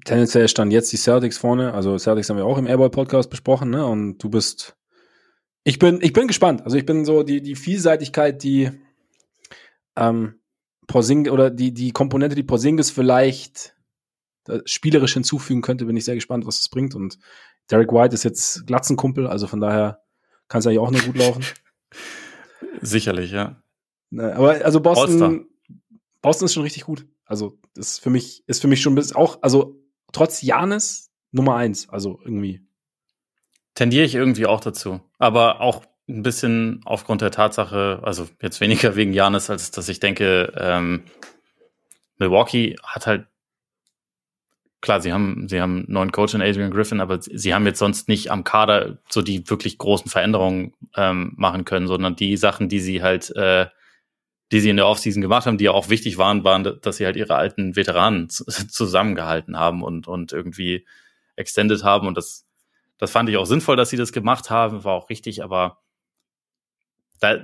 tendenziell 0.06 0.48
stand 0.48 0.72
jetzt 0.74 0.92
die 0.92 0.98
Celtics 0.98 1.38
vorne. 1.38 1.74
Also 1.74 1.98
Celtics 1.98 2.30
haben 2.30 2.38
wir 2.38 2.46
auch 2.46 2.58
im 2.58 2.68
Airball 2.68 2.90
Podcast 2.90 3.30
besprochen, 3.30 3.70
ne? 3.70 3.86
Und 3.86 4.18
du 4.18 4.30
bist 4.30 4.76
ich 5.64 5.80
bin, 5.80 6.00
ich 6.02 6.14
bin 6.14 6.28
gespannt. 6.28 6.64
Also 6.64 6.78
ich 6.78 6.86
bin 6.86 7.06
so 7.06 7.24
die, 7.24 7.42
die 7.42 7.56
Vielseitigkeit, 7.56 8.42
die 8.44 8.72
ähm, 9.96 10.40
Porzing 10.88 11.30
oder 11.30 11.52
die, 11.52 11.74
die 11.74 11.92
Komponente, 11.92 12.36
die 12.36 12.44
Porzingis 12.44 12.90
vielleicht 12.90 13.76
spielerisch 14.66 15.14
hinzufügen 15.14 15.62
könnte, 15.62 15.86
bin 15.86 15.96
ich 15.96 16.06
sehr 16.06 16.16
gespannt, 16.16 16.48
was 16.48 16.58
das 16.58 16.70
bringt. 16.70 16.96
Und 16.96 17.20
Derek 17.70 17.92
White 17.92 18.16
ist 18.16 18.24
jetzt 18.24 18.66
Glatzenkumpel, 18.66 19.28
also 19.28 19.46
von 19.46 19.62
daher 19.62 20.02
kann 20.48 20.60
es 20.60 20.68
eigentlich 20.68 20.80
auch 20.80 20.92
nur 20.92 21.02
gut 21.02 21.18
laufen. 21.18 21.46
Sicherlich, 22.82 23.32
ja. 23.32 23.62
Ne, 24.10 24.36
aber 24.36 24.66
also 24.66 24.82
Boston, 24.82 25.48
Boston 26.22 26.46
ist 26.46 26.54
schon 26.54 26.64
richtig 26.64 26.84
gut. 26.84 27.08
Also 27.26 27.58
das 27.76 27.94
ist 27.94 28.00
für 28.00 28.10
mich, 28.10 28.44
ist 28.48 28.62
für 28.62 28.68
mich 28.68 28.82
schon 28.82 28.96
bis 28.96 29.14
auch, 29.16 29.40
also 29.42 29.80
trotz 30.12 30.42
Janis 30.42 31.12
Nummer 31.32 31.56
eins, 31.56 31.88
also 31.88 32.20
irgendwie 32.24 32.62
tendiere 33.76 34.06
ich 34.06 34.16
irgendwie 34.16 34.46
auch 34.46 34.60
dazu. 34.60 35.02
Aber 35.18 35.62
auch 35.62 35.84
ein 36.10 36.24
bisschen 36.24 36.82
aufgrund 36.86 37.22
der 37.22 37.32
Tatsache, 37.32 38.02
also 38.04 38.28
jetzt 38.42 38.60
weniger 38.60 38.96
wegen 38.96 39.14
Janis, 39.14 39.50
als 39.50 39.72
dass 39.72 39.90
ich 39.90 40.00
denke, 40.00 40.54
ähm, 40.58 41.04
Milwaukee 42.18 42.76
hat 42.84 43.08
halt 43.08 43.28
klar, 44.82 45.02
sie 45.02 45.14
haben, 45.14 45.48
sie 45.48 45.62
haben 45.62 45.78
einen 45.78 45.94
neuen 45.94 46.12
Coach 46.12 46.34
in 46.34 46.42
Adrian 46.42 46.72
Griffin, 46.72 47.00
aber 47.00 47.20
sie 47.22 47.54
haben 47.54 47.66
jetzt 47.66 47.80
sonst 47.80 48.08
nicht 48.08 48.32
am 48.32 48.44
Kader 48.44 48.98
so 49.10 49.22
die 49.22 49.50
wirklich 49.50 49.78
großen 49.78 50.10
Veränderungen 50.10 50.74
ähm, 50.96 51.34
machen 51.38 51.66
können, 51.66 51.88
sondern 51.88 52.16
die 52.16 52.36
Sachen, 52.38 52.68
die 52.68 52.80
sie 52.80 53.02
halt, 53.02 53.36
äh, 53.36 53.68
die 54.52 54.60
sie 54.60 54.70
in 54.70 54.78
der 54.78 54.88
Offseason 54.88 55.22
gemacht 55.22 55.46
haben, 55.46 55.58
die 55.58 55.66
ja 55.66 55.72
auch 55.72 55.90
wichtig 55.90 56.18
waren, 56.18 56.44
waren, 56.44 56.80
dass 56.82 56.98
sie 56.98 57.06
halt 57.06 57.16
ihre 57.16 57.36
alten 57.36 57.76
Veteranen 57.76 58.30
zusammengehalten 58.30 59.58
haben 59.58 59.82
und, 59.84 60.08
und 60.08 60.34
irgendwie 60.34 60.86
extended 61.36 61.84
haben. 61.84 62.08
Und 62.08 62.18
das 62.18 62.46
das 63.02 63.10
fand 63.10 63.28
ich 63.30 63.38
auch 63.38 63.46
sinnvoll, 63.46 63.76
dass 63.76 63.90
sie 63.90 63.98
das 63.98 64.12
gemacht 64.12 64.52
haben, 64.52 64.84
war 64.84 64.94
auch 64.94 65.10
richtig, 65.10 65.44
aber 65.44 65.80
da, 67.20 67.40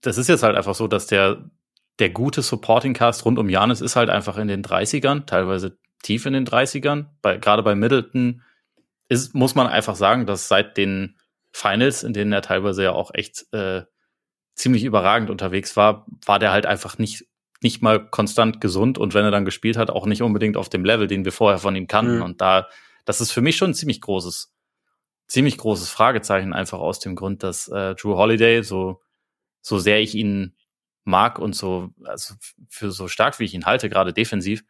das 0.00 0.16
ist 0.16 0.30
jetzt 0.30 0.42
halt 0.42 0.56
einfach 0.56 0.74
so, 0.74 0.88
dass 0.88 1.06
der, 1.06 1.50
der 1.98 2.08
gute 2.08 2.40
Supporting 2.40 2.94
Cast 2.94 3.26
rund 3.26 3.38
um 3.38 3.50
Janis 3.50 3.82
ist 3.82 3.94
halt 3.94 4.08
einfach 4.08 4.38
in 4.38 4.48
den 4.48 4.64
30ern, 4.64 5.26
teilweise 5.26 5.76
tief 6.02 6.26
in 6.26 6.32
den 6.32 6.46
30ern. 6.46 7.06
Bei, 7.22 7.38
gerade 7.38 7.62
bei 7.62 7.74
Middleton 7.74 8.42
ist, 9.08 9.34
muss 9.34 9.54
man 9.54 9.66
einfach 9.66 9.96
sagen, 9.96 10.26
dass 10.26 10.48
seit 10.48 10.76
den 10.76 11.16
Finals, 11.52 12.02
in 12.02 12.12
denen 12.12 12.32
er 12.32 12.42
teilweise 12.42 12.82
ja 12.82 12.92
auch 12.92 13.12
echt 13.14 13.46
äh, 13.52 13.82
ziemlich 14.54 14.84
überragend 14.84 15.30
unterwegs 15.30 15.76
war, 15.76 16.06
war 16.24 16.38
der 16.38 16.52
halt 16.52 16.66
einfach 16.66 16.98
nicht, 16.98 17.26
nicht 17.62 17.82
mal 17.82 18.04
konstant 18.10 18.60
gesund 18.60 18.98
und 18.98 19.14
wenn 19.14 19.24
er 19.24 19.30
dann 19.30 19.44
gespielt 19.44 19.76
hat, 19.76 19.90
auch 19.90 20.06
nicht 20.06 20.22
unbedingt 20.22 20.56
auf 20.56 20.68
dem 20.68 20.84
Level, 20.84 21.06
den 21.06 21.24
wir 21.24 21.32
vorher 21.32 21.58
von 21.58 21.76
ihm 21.76 21.86
kannten. 21.86 22.16
Mhm. 22.16 22.22
Und 22.22 22.40
da, 22.40 22.68
das 23.04 23.20
ist 23.20 23.32
für 23.32 23.40
mich 23.40 23.56
schon 23.56 23.70
ein 23.70 23.74
ziemlich 23.74 24.00
großes 24.00 24.52
ziemlich 25.28 25.58
großes 25.58 25.90
Fragezeichen, 25.90 26.52
einfach 26.52 26.78
aus 26.78 27.00
dem 27.00 27.16
Grund, 27.16 27.42
dass 27.42 27.68
äh, 27.68 27.94
Drew 27.94 28.16
Holiday, 28.16 28.62
so, 28.62 29.02
so 29.60 29.78
sehr 29.78 30.00
ich 30.00 30.14
ihn 30.14 30.54
mag 31.04 31.38
und 31.38 31.54
so, 31.54 31.90
also 32.04 32.34
für 32.68 32.90
so 32.90 33.08
stark 33.08 33.38
wie 33.38 33.44
ich 33.44 33.54
ihn 33.54 33.66
halte, 33.66 33.88
gerade 33.88 34.12
defensiv, 34.12 34.64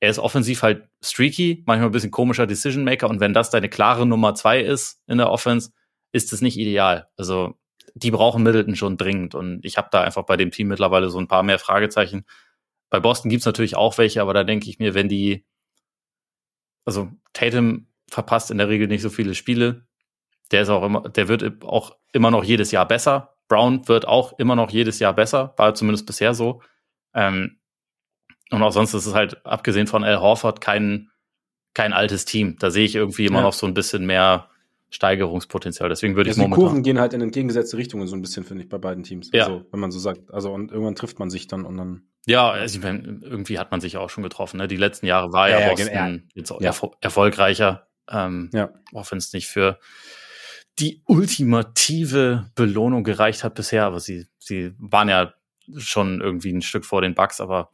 er 0.00 0.10
ist 0.10 0.18
offensiv 0.18 0.62
halt 0.62 0.88
streaky, 1.02 1.62
manchmal 1.66 1.90
ein 1.90 1.92
bisschen 1.92 2.10
komischer 2.10 2.46
Decision 2.46 2.84
Maker 2.84 3.08
und 3.08 3.20
wenn 3.20 3.34
das 3.34 3.50
deine 3.50 3.68
klare 3.68 4.06
Nummer 4.06 4.34
zwei 4.34 4.60
ist 4.60 5.02
in 5.06 5.18
der 5.18 5.30
Offense, 5.30 5.72
ist 6.12 6.32
es 6.32 6.40
nicht 6.40 6.56
ideal. 6.56 7.08
Also 7.16 7.54
die 7.94 8.10
brauchen 8.10 8.42
Middleton 8.42 8.76
schon 8.76 8.96
dringend 8.96 9.34
und 9.34 9.64
ich 9.64 9.76
habe 9.76 9.88
da 9.92 10.02
einfach 10.02 10.24
bei 10.24 10.36
dem 10.36 10.50
Team 10.50 10.68
mittlerweile 10.68 11.10
so 11.10 11.18
ein 11.18 11.28
paar 11.28 11.42
mehr 11.42 11.58
Fragezeichen. 11.58 12.24
Bei 12.88 12.98
Boston 12.98 13.30
gibt's 13.30 13.46
natürlich 13.46 13.76
auch 13.76 13.98
welche, 13.98 14.22
aber 14.22 14.32
da 14.32 14.42
denke 14.42 14.70
ich 14.70 14.78
mir, 14.78 14.94
wenn 14.94 15.08
die, 15.08 15.44
also 16.84 17.10
Tatum 17.34 17.86
verpasst 18.08 18.50
in 18.50 18.58
der 18.58 18.68
Regel 18.68 18.88
nicht 18.88 19.02
so 19.02 19.10
viele 19.10 19.34
Spiele, 19.34 19.86
der 20.50 20.62
ist 20.62 20.70
auch 20.70 20.82
immer, 20.82 21.08
der 21.08 21.28
wird 21.28 21.62
auch 21.62 21.96
immer 22.12 22.30
noch 22.30 22.42
jedes 22.42 22.70
Jahr 22.70 22.88
besser. 22.88 23.36
Brown 23.48 23.86
wird 23.86 24.08
auch 24.08 24.38
immer 24.38 24.56
noch 24.56 24.70
jedes 24.70 24.98
Jahr 24.98 25.12
besser, 25.12 25.54
war 25.56 25.74
zumindest 25.74 26.06
bisher 26.06 26.34
so. 26.34 26.62
Ähm, 27.14 27.59
und 28.50 28.62
auch 28.62 28.72
sonst 28.72 28.94
ist 28.94 29.06
es 29.06 29.14
halt, 29.14 29.44
abgesehen 29.46 29.86
von 29.86 30.04
Al 30.04 30.20
Horford, 30.20 30.60
kein, 30.60 31.10
kein 31.74 31.92
altes 31.92 32.24
Team. 32.24 32.56
Da 32.58 32.70
sehe 32.70 32.84
ich 32.84 32.94
irgendwie 32.94 33.26
immer 33.26 33.38
ja. 33.38 33.44
noch 33.44 33.52
so 33.52 33.66
ein 33.66 33.74
bisschen 33.74 34.06
mehr 34.06 34.48
Steigerungspotenzial. 34.90 35.88
Deswegen 35.88 36.16
würde 36.16 36.30
also 36.30 36.40
ich 36.40 36.42
momentan. 36.42 36.58
Die 36.58 36.66
Kurven 36.66 36.82
gehen 36.82 36.98
halt 36.98 37.12
in 37.14 37.20
entgegengesetzte 37.20 37.76
Richtungen 37.76 38.06
so 38.08 38.16
ein 38.16 38.22
bisschen, 38.22 38.44
finde 38.44 38.64
ich, 38.64 38.68
bei 38.68 38.78
beiden 38.78 39.04
Teams. 39.04 39.30
Ja. 39.32 39.44
Also, 39.44 39.64
wenn 39.70 39.80
man 39.80 39.92
so 39.92 40.00
sagt. 40.00 40.32
Also, 40.32 40.52
und 40.52 40.72
irgendwann 40.72 40.96
trifft 40.96 41.18
man 41.18 41.30
sich 41.30 41.46
dann 41.46 41.64
und 41.64 41.76
dann. 41.76 42.02
Ja, 42.26 42.50
also 42.50 42.76
ich 42.76 42.82
meine, 42.82 43.20
irgendwie 43.22 43.58
hat 43.58 43.70
man 43.70 43.80
sich 43.80 43.96
auch 43.96 44.10
schon 44.10 44.24
getroffen. 44.24 44.58
Ne? 44.58 44.68
Die 44.68 44.76
letzten 44.76 45.06
Jahre 45.06 45.32
war 45.32 45.48
ja, 45.48 45.60
ja 45.60 45.68
Boston 45.70 45.94
ja, 45.94 46.18
jetzt 46.34 46.50
ja. 46.50 46.58
Erfol 46.60 46.90
erfolgreicher. 47.00 47.86
Ähm, 48.10 48.50
ja. 48.52 48.70
Auch 48.92 49.10
wenn 49.10 49.18
es 49.18 49.32
nicht 49.32 49.46
für 49.46 49.78
die 50.78 51.02
ultimative 51.06 52.50
Belohnung 52.54 53.04
gereicht 53.04 53.44
hat 53.44 53.54
bisher, 53.54 53.84
aber 53.84 54.00
sie, 54.00 54.26
sie 54.38 54.72
waren 54.78 55.08
ja 55.08 55.34
schon 55.76 56.20
irgendwie 56.20 56.52
ein 56.52 56.62
Stück 56.62 56.84
vor 56.84 57.00
den 57.00 57.14
Bugs, 57.14 57.40
aber 57.40 57.70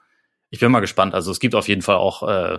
ich 0.51 0.61
bin 0.61 0.70
mal 0.70 0.80
gespannt. 0.80 1.14
Also 1.14 1.30
es 1.30 1.40
gibt 1.40 1.55
auf 1.55 1.68
jeden 1.68 1.82
Fall 1.82 1.97
auch 1.97 2.22
äh, 2.22 2.59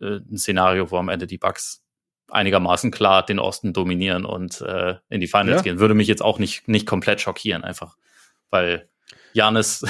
äh, 0.00 0.20
ein 0.30 0.38
Szenario, 0.38 0.90
wo 0.90 0.96
am 0.98 1.08
Ende 1.08 1.26
die 1.26 1.38
Bucks 1.38 1.82
einigermaßen 2.28 2.90
klar 2.90 3.24
den 3.24 3.38
Osten 3.38 3.72
dominieren 3.72 4.24
und 4.24 4.60
äh, 4.60 4.96
in 5.08 5.20
die 5.20 5.28
Finals 5.28 5.58
ja. 5.58 5.62
gehen. 5.62 5.78
Würde 5.78 5.94
mich 5.94 6.08
jetzt 6.08 6.22
auch 6.22 6.38
nicht, 6.38 6.66
nicht 6.68 6.86
komplett 6.86 7.20
schockieren, 7.20 7.62
einfach 7.62 7.96
weil 8.50 8.88
Janis, 9.32 9.84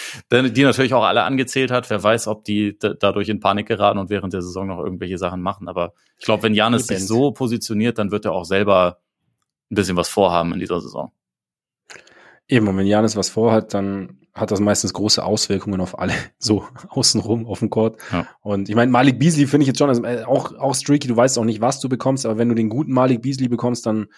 die 0.32 0.62
natürlich 0.62 0.94
auch 0.94 1.02
alle 1.02 1.24
angezählt 1.24 1.70
hat. 1.70 1.90
Wer 1.90 2.02
weiß, 2.02 2.28
ob 2.28 2.44
die 2.44 2.78
dadurch 2.78 3.28
in 3.28 3.40
Panik 3.40 3.66
geraten 3.66 3.98
und 3.98 4.10
während 4.10 4.32
der 4.32 4.42
Saison 4.42 4.68
noch 4.68 4.78
irgendwelche 4.78 5.18
Sachen 5.18 5.42
machen. 5.42 5.68
Aber 5.68 5.92
ich 6.18 6.24
glaube, 6.24 6.44
wenn 6.44 6.54
Janis 6.54 6.86
sich 6.86 7.04
so 7.04 7.32
positioniert, 7.32 7.98
dann 7.98 8.12
wird 8.12 8.24
er 8.24 8.32
auch 8.32 8.44
selber 8.44 9.00
ein 9.70 9.74
bisschen 9.74 9.96
was 9.96 10.08
vorhaben 10.08 10.52
in 10.52 10.60
dieser 10.60 10.80
Saison. 10.80 11.12
Eben, 12.52 12.68
und 12.68 12.76
wenn 12.76 12.86
Janis 12.86 13.16
was 13.16 13.30
vorhat, 13.30 13.72
dann 13.72 14.18
hat 14.34 14.50
das 14.50 14.60
meistens 14.60 14.92
große 14.92 15.24
Auswirkungen 15.24 15.80
auf 15.80 15.98
alle, 15.98 16.12
so 16.38 16.66
außenrum 16.90 17.46
auf 17.46 17.60
dem 17.60 17.70
Court. 17.70 17.96
Ja. 18.12 18.26
Und 18.42 18.68
ich 18.68 18.74
meine, 18.74 18.90
Malik 18.90 19.18
Beasley 19.18 19.46
finde 19.46 19.62
ich 19.62 19.68
jetzt 19.68 19.78
schon 19.78 19.88
also, 19.88 20.04
äh, 20.04 20.24
auch, 20.24 20.54
auch 20.58 20.74
streaky, 20.74 21.08
du 21.08 21.16
weißt 21.16 21.38
auch 21.38 21.46
nicht, 21.46 21.62
was 21.62 21.80
du 21.80 21.88
bekommst, 21.88 22.26
aber 22.26 22.36
wenn 22.36 22.50
du 22.50 22.54
den 22.54 22.68
guten 22.68 22.92
Malik 22.92 23.22
Beasley 23.22 23.48
bekommst, 23.48 23.86
dann 23.86 24.08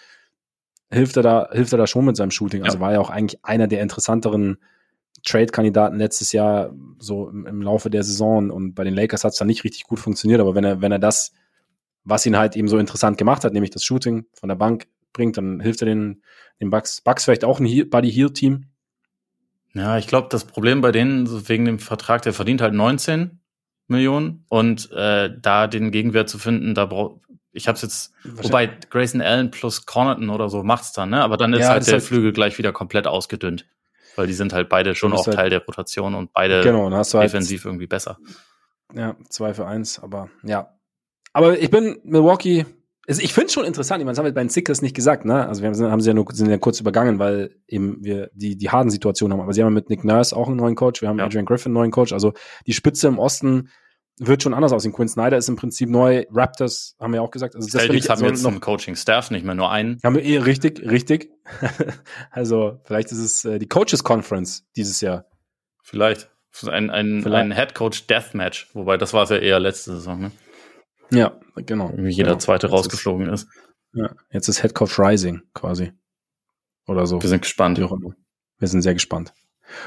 hilft 0.91 1.15
er 1.15 1.23
da, 1.23 1.47
hilft 1.53 1.71
er 1.71 1.77
da 1.77 1.87
schon 1.87 2.03
mit 2.03 2.17
seinem 2.17 2.31
Shooting. 2.31 2.63
Also 2.63 2.77
ja. 2.77 2.81
war 2.81 2.91
ja 2.91 2.99
auch 2.99 3.09
eigentlich 3.09 3.39
einer 3.45 3.67
der 3.67 3.81
interessanteren 3.81 4.57
Trade-Kandidaten 5.23 5.97
letztes 5.97 6.33
Jahr 6.33 6.73
so 6.99 7.29
im, 7.29 7.45
im, 7.45 7.61
Laufe 7.61 7.89
der 7.89 8.03
Saison 8.03 8.51
und 8.51 8.75
bei 8.75 8.83
den 8.83 8.95
Lakers 8.95 9.23
hat 9.23 9.31
es 9.31 9.37
dann 9.37 9.47
nicht 9.47 9.63
richtig 9.63 9.85
gut 9.85 9.99
funktioniert, 9.99 10.41
aber 10.41 10.55
wenn 10.55 10.65
er, 10.65 10.81
wenn 10.81 10.91
er 10.91 10.99
das, 10.99 11.31
was 12.03 12.25
ihn 12.25 12.37
halt 12.37 12.57
eben 12.57 12.67
so 12.67 12.79
interessant 12.79 13.17
gemacht 13.17 13.45
hat, 13.45 13.53
nämlich 13.53 13.71
das 13.71 13.85
Shooting 13.85 14.25
von 14.33 14.49
der 14.49 14.57
Bank 14.57 14.87
bringt, 15.15 15.37
dann 15.37 15.59
hilft 15.59 15.81
er 15.81 15.85
den, 15.87 16.21
den 16.61 16.69
Bucks. 16.69 17.01
Bucks 17.01 17.25
vielleicht 17.25 17.43
auch 17.43 17.59
ein 17.59 17.89
Buddy 17.89 18.11
Heal 18.11 18.31
Team. 18.31 18.65
Ja, 19.73 19.97
ich 19.97 20.07
glaube, 20.07 20.27
das 20.29 20.45
Problem 20.45 20.81
bei 20.81 20.91
denen 20.91 21.49
wegen 21.49 21.65
dem 21.65 21.79
Vertrag, 21.79 22.21
der 22.21 22.33
verdient 22.33 22.61
halt 22.61 22.73
19 22.73 23.39
Millionen 23.87 24.45
und 24.49 24.91
äh, 24.91 25.29
da 25.41 25.67
den 25.67 25.91
Gegenwert 25.91 26.29
zu 26.29 26.37
finden, 26.37 26.75
da 26.75 26.85
braucht 26.85 27.21
ich 27.55 27.69
habe 27.69 27.77
es 27.77 27.81
jetzt, 27.83 28.13
wobei 28.25 28.69
Grayson 28.89 29.21
Allen 29.21 29.49
plus 29.49 29.85
Connaughton 29.85 30.29
oder 30.29 30.49
so 30.49 30.61
macht's 30.61 30.91
dann, 30.91 31.11
ne? 31.11 31.23
Aber 31.23 31.37
dann 31.37 31.53
ist 31.53 31.61
ja, 31.61 31.69
halt 31.69 31.87
der 31.87 31.93
halt 31.93 32.03
Flügel 32.03 32.33
gleich 32.33 32.57
wieder 32.57 32.73
komplett 32.73 33.07
ausgedünnt, 33.07 33.65
weil 34.17 34.27
die 34.27 34.33
sind 34.33 34.51
halt 34.51 34.67
beide 34.67 34.93
schon 34.93 35.13
auch 35.13 35.25
halt, 35.25 35.37
Teil 35.37 35.49
der 35.49 35.63
Rotation 35.65 36.15
und 36.15 36.33
beide 36.33 36.61
genau, 36.61 36.91
hast 36.91 37.13
du 37.13 37.17
halt 37.17 37.29
defensiv 37.29 37.63
irgendwie 37.63 37.87
besser. 37.87 38.19
Ja, 38.93 39.15
zwei 39.29 39.53
für 39.53 39.65
eins, 39.65 39.99
aber 39.99 40.29
ja. 40.43 40.77
Aber 41.31 41.57
ich 41.57 41.69
bin 41.69 41.97
Milwaukee 42.03 42.65
also 43.07 43.21
ich 43.21 43.33
finde 43.33 43.47
es 43.47 43.53
schon 43.53 43.65
interessant, 43.65 43.99
ich 43.99 44.05
meine, 44.05 44.13
das 44.13 44.19
haben 44.19 44.25
wir 44.25 44.33
bei 44.33 44.43
den 44.43 44.49
Sixers 44.49 44.81
nicht 44.81 44.95
gesagt, 44.95 45.25
ne? 45.25 45.47
Also 45.47 45.61
wir 45.61 45.69
haben, 45.69 45.91
haben 45.91 46.01
sie 46.01 46.09
ja 46.09 46.13
nur 46.13 46.25
sind 46.33 46.49
ja 46.49 46.57
kurz 46.57 46.79
übergangen, 46.79 47.19
weil 47.19 47.55
eben 47.67 48.03
wir 48.03 48.29
die, 48.33 48.57
die 48.57 48.69
harten 48.69 48.89
Situationen 48.89 49.33
haben. 49.33 49.43
Aber 49.43 49.53
sie 49.53 49.63
haben 49.63 49.73
mit 49.73 49.89
Nick 49.89 50.03
Nurse 50.03 50.35
auch 50.35 50.47
einen 50.47 50.57
neuen 50.57 50.75
Coach, 50.75 51.01
wir 51.01 51.09
haben 51.09 51.19
ja. 51.19 51.25
Adrian 51.25 51.45
Griffin 51.45 51.69
einen 51.69 51.75
neuen 51.75 51.91
Coach. 51.91 52.13
Also 52.13 52.33
die 52.65 52.73
Spitze 52.73 53.07
im 53.07 53.19
Osten 53.19 53.69
wird 54.17 54.43
schon 54.43 54.53
anders 54.53 54.71
aussehen. 54.71 54.93
Quinn 54.93 55.09
Snyder 55.09 55.37
ist 55.37 55.49
im 55.49 55.55
Prinzip 55.55 55.89
neu. 55.89 56.25
Raptors 56.31 56.95
haben 56.99 57.13
wir 57.13 57.21
auch 57.21 57.31
gesagt. 57.31 57.55
Also 57.55 57.67
das 57.67 57.81
Celtics 57.81 58.09
haben 58.09 58.23
jetzt 58.23 58.43
noch 58.43 58.51
einen 58.51 58.61
Coaching-Staff, 58.61 59.29
nicht 59.29 59.45
mehr 59.45 59.55
nur 59.55 59.69
einen. 59.69 59.99
Haben 60.03 60.15
wir 60.15 60.23
eh 60.23 60.37
richtig, 60.37 60.79
richtig. 60.89 61.31
also 62.31 62.79
vielleicht 62.85 63.11
ist 63.11 63.19
es 63.19 63.45
äh, 63.45 63.59
die 63.59 63.67
Coaches 63.67 64.03
Conference 64.03 64.65
dieses 64.75 65.01
Jahr. 65.01 65.25
Vielleicht. 65.83 66.29
Ein, 66.65 66.89
ein, 66.89 67.21
Vielleicht. 67.21 67.43
ein 67.43 67.51
Head 67.51 67.75
Coach 67.75 68.07
Deathmatch, 68.07 68.69
wobei 68.73 68.95
das 68.95 69.13
war 69.13 69.23
es 69.23 69.29
ja 69.29 69.35
eher 69.35 69.59
letzte 69.59 69.95
Saison, 69.95 70.21
ne? 70.21 70.31
Ja, 71.11 71.39
genau. 71.55 71.91
Wie 71.95 72.09
jeder 72.09 72.29
genau. 72.29 72.39
zweite 72.39 72.67
rausgeflogen 72.67 73.29
ist, 73.29 73.43
ist. 73.43 73.49
Ja, 73.93 74.11
jetzt 74.31 74.47
ist 74.47 74.61
Head 74.61 74.73
Coach 74.73 74.99
Rising 74.99 75.41
quasi. 75.53 75.93
Oder 76.87 77.07
so. 77.07 77.21
Wir 77.21 77.29
sind 77.29 77.41
gespannt. 77.41 77.79
Wir 77.79 78.67
sind 78.67 78.81
sehr 78.81 78.93
gespannt. 78.93 79.33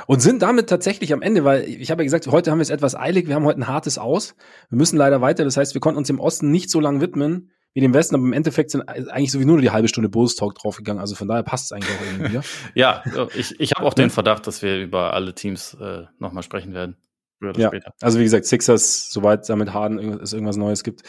Und 0.06 0.20
sind 0.20 0.42
damit 0.42 0.68
tatsächlich 0.68 1.12
am 1.12 1.22
Ende, 1.22 1.44
weil 1.44 1.64
ich 1.64 1.90
habe 1.90 2.02
ja 2.02 2.04
gesagt, 2.04 2.26
heute 2.26 2.50
haben 2.50 2.58
wir 2.58 2.62
es 2.62 2.70
etwas 2.70 2.96
eilig, 2.96 3.28
wir 3.28 3.36
haben 3.36 3.44
heute 3.44 3.60
ein 3.60 3.68
hartes 3.68 3.96
Aus. 3.96 4.34
Wir 4.70 4.76
müssen 4.76 4.96
leider 4.96 5.20
weiter, 5.20 5.44
das 5.44 5.56
heißt, 5.56 5.74
wir 5.74 5.80
konnten 5.80 5.98
uns 5.98 6.10
im 6.10 6.18
Osten 6.18 6.50
nicht 6.50 6.68
so 6.68 6.80
lange 6.80 7.00
widmen 7.00 7.52
wie 7.74 7.80
dem 7.80 7.94
Westen, 7.94 8.16
aber 8.16 8.24
im 8.24 8.32
Endeffekt 8.32 8.72
sind 8.72 8.88
eigentlich 8.88 9.30
sowieso 9.30 9.46
nur 9.46 9.60
die 9.60 9.70
halbe 9.70 9.86
Stunde 9.86 10.08
Bulls 10.08 10.34
Talk 10.34 10.56
draufgegangen, 10.56 11.00
also 11.00 11.14
von 11.14 11.28
daher 11.28 11.44
passt 11.44 11.66
es 11.66 11.72
eigentlich 11.72 11.96
auch 11.96 12.04
irgendwie. 12.04 12.40
ja, 12.74 13.04
ich, 13.36 13.60
ich 13.60 13.72
habe 13.72 13.86
auch 13.86 13.94
den 13.94 14.10
Verdacht, 14.10 14.46
dass 14.48 14.62
wir 14.62 14.78
über 14.78 15.12
alle 15.12 15.32
Teams 15.34 15.74
äh, 15.80 16.04
nochmal 16.18 16.42
sprechen 16.42 16.74
werden 16.74 16.96
ja. 17.40 17.68
später. 17.68 17.92
Also 18.00 18.18
wie 18.18 18.24
gesagt, 18.24 18.46
Sixers, 18.46 19.10
soweit 19.10 19.48
damit 19.48 19.72
Harden 19.72 20.20
es 20.20 20.32
irgendwas 20.32 20.56
Neues 20.56 20.82
gibt. 20.82 21.02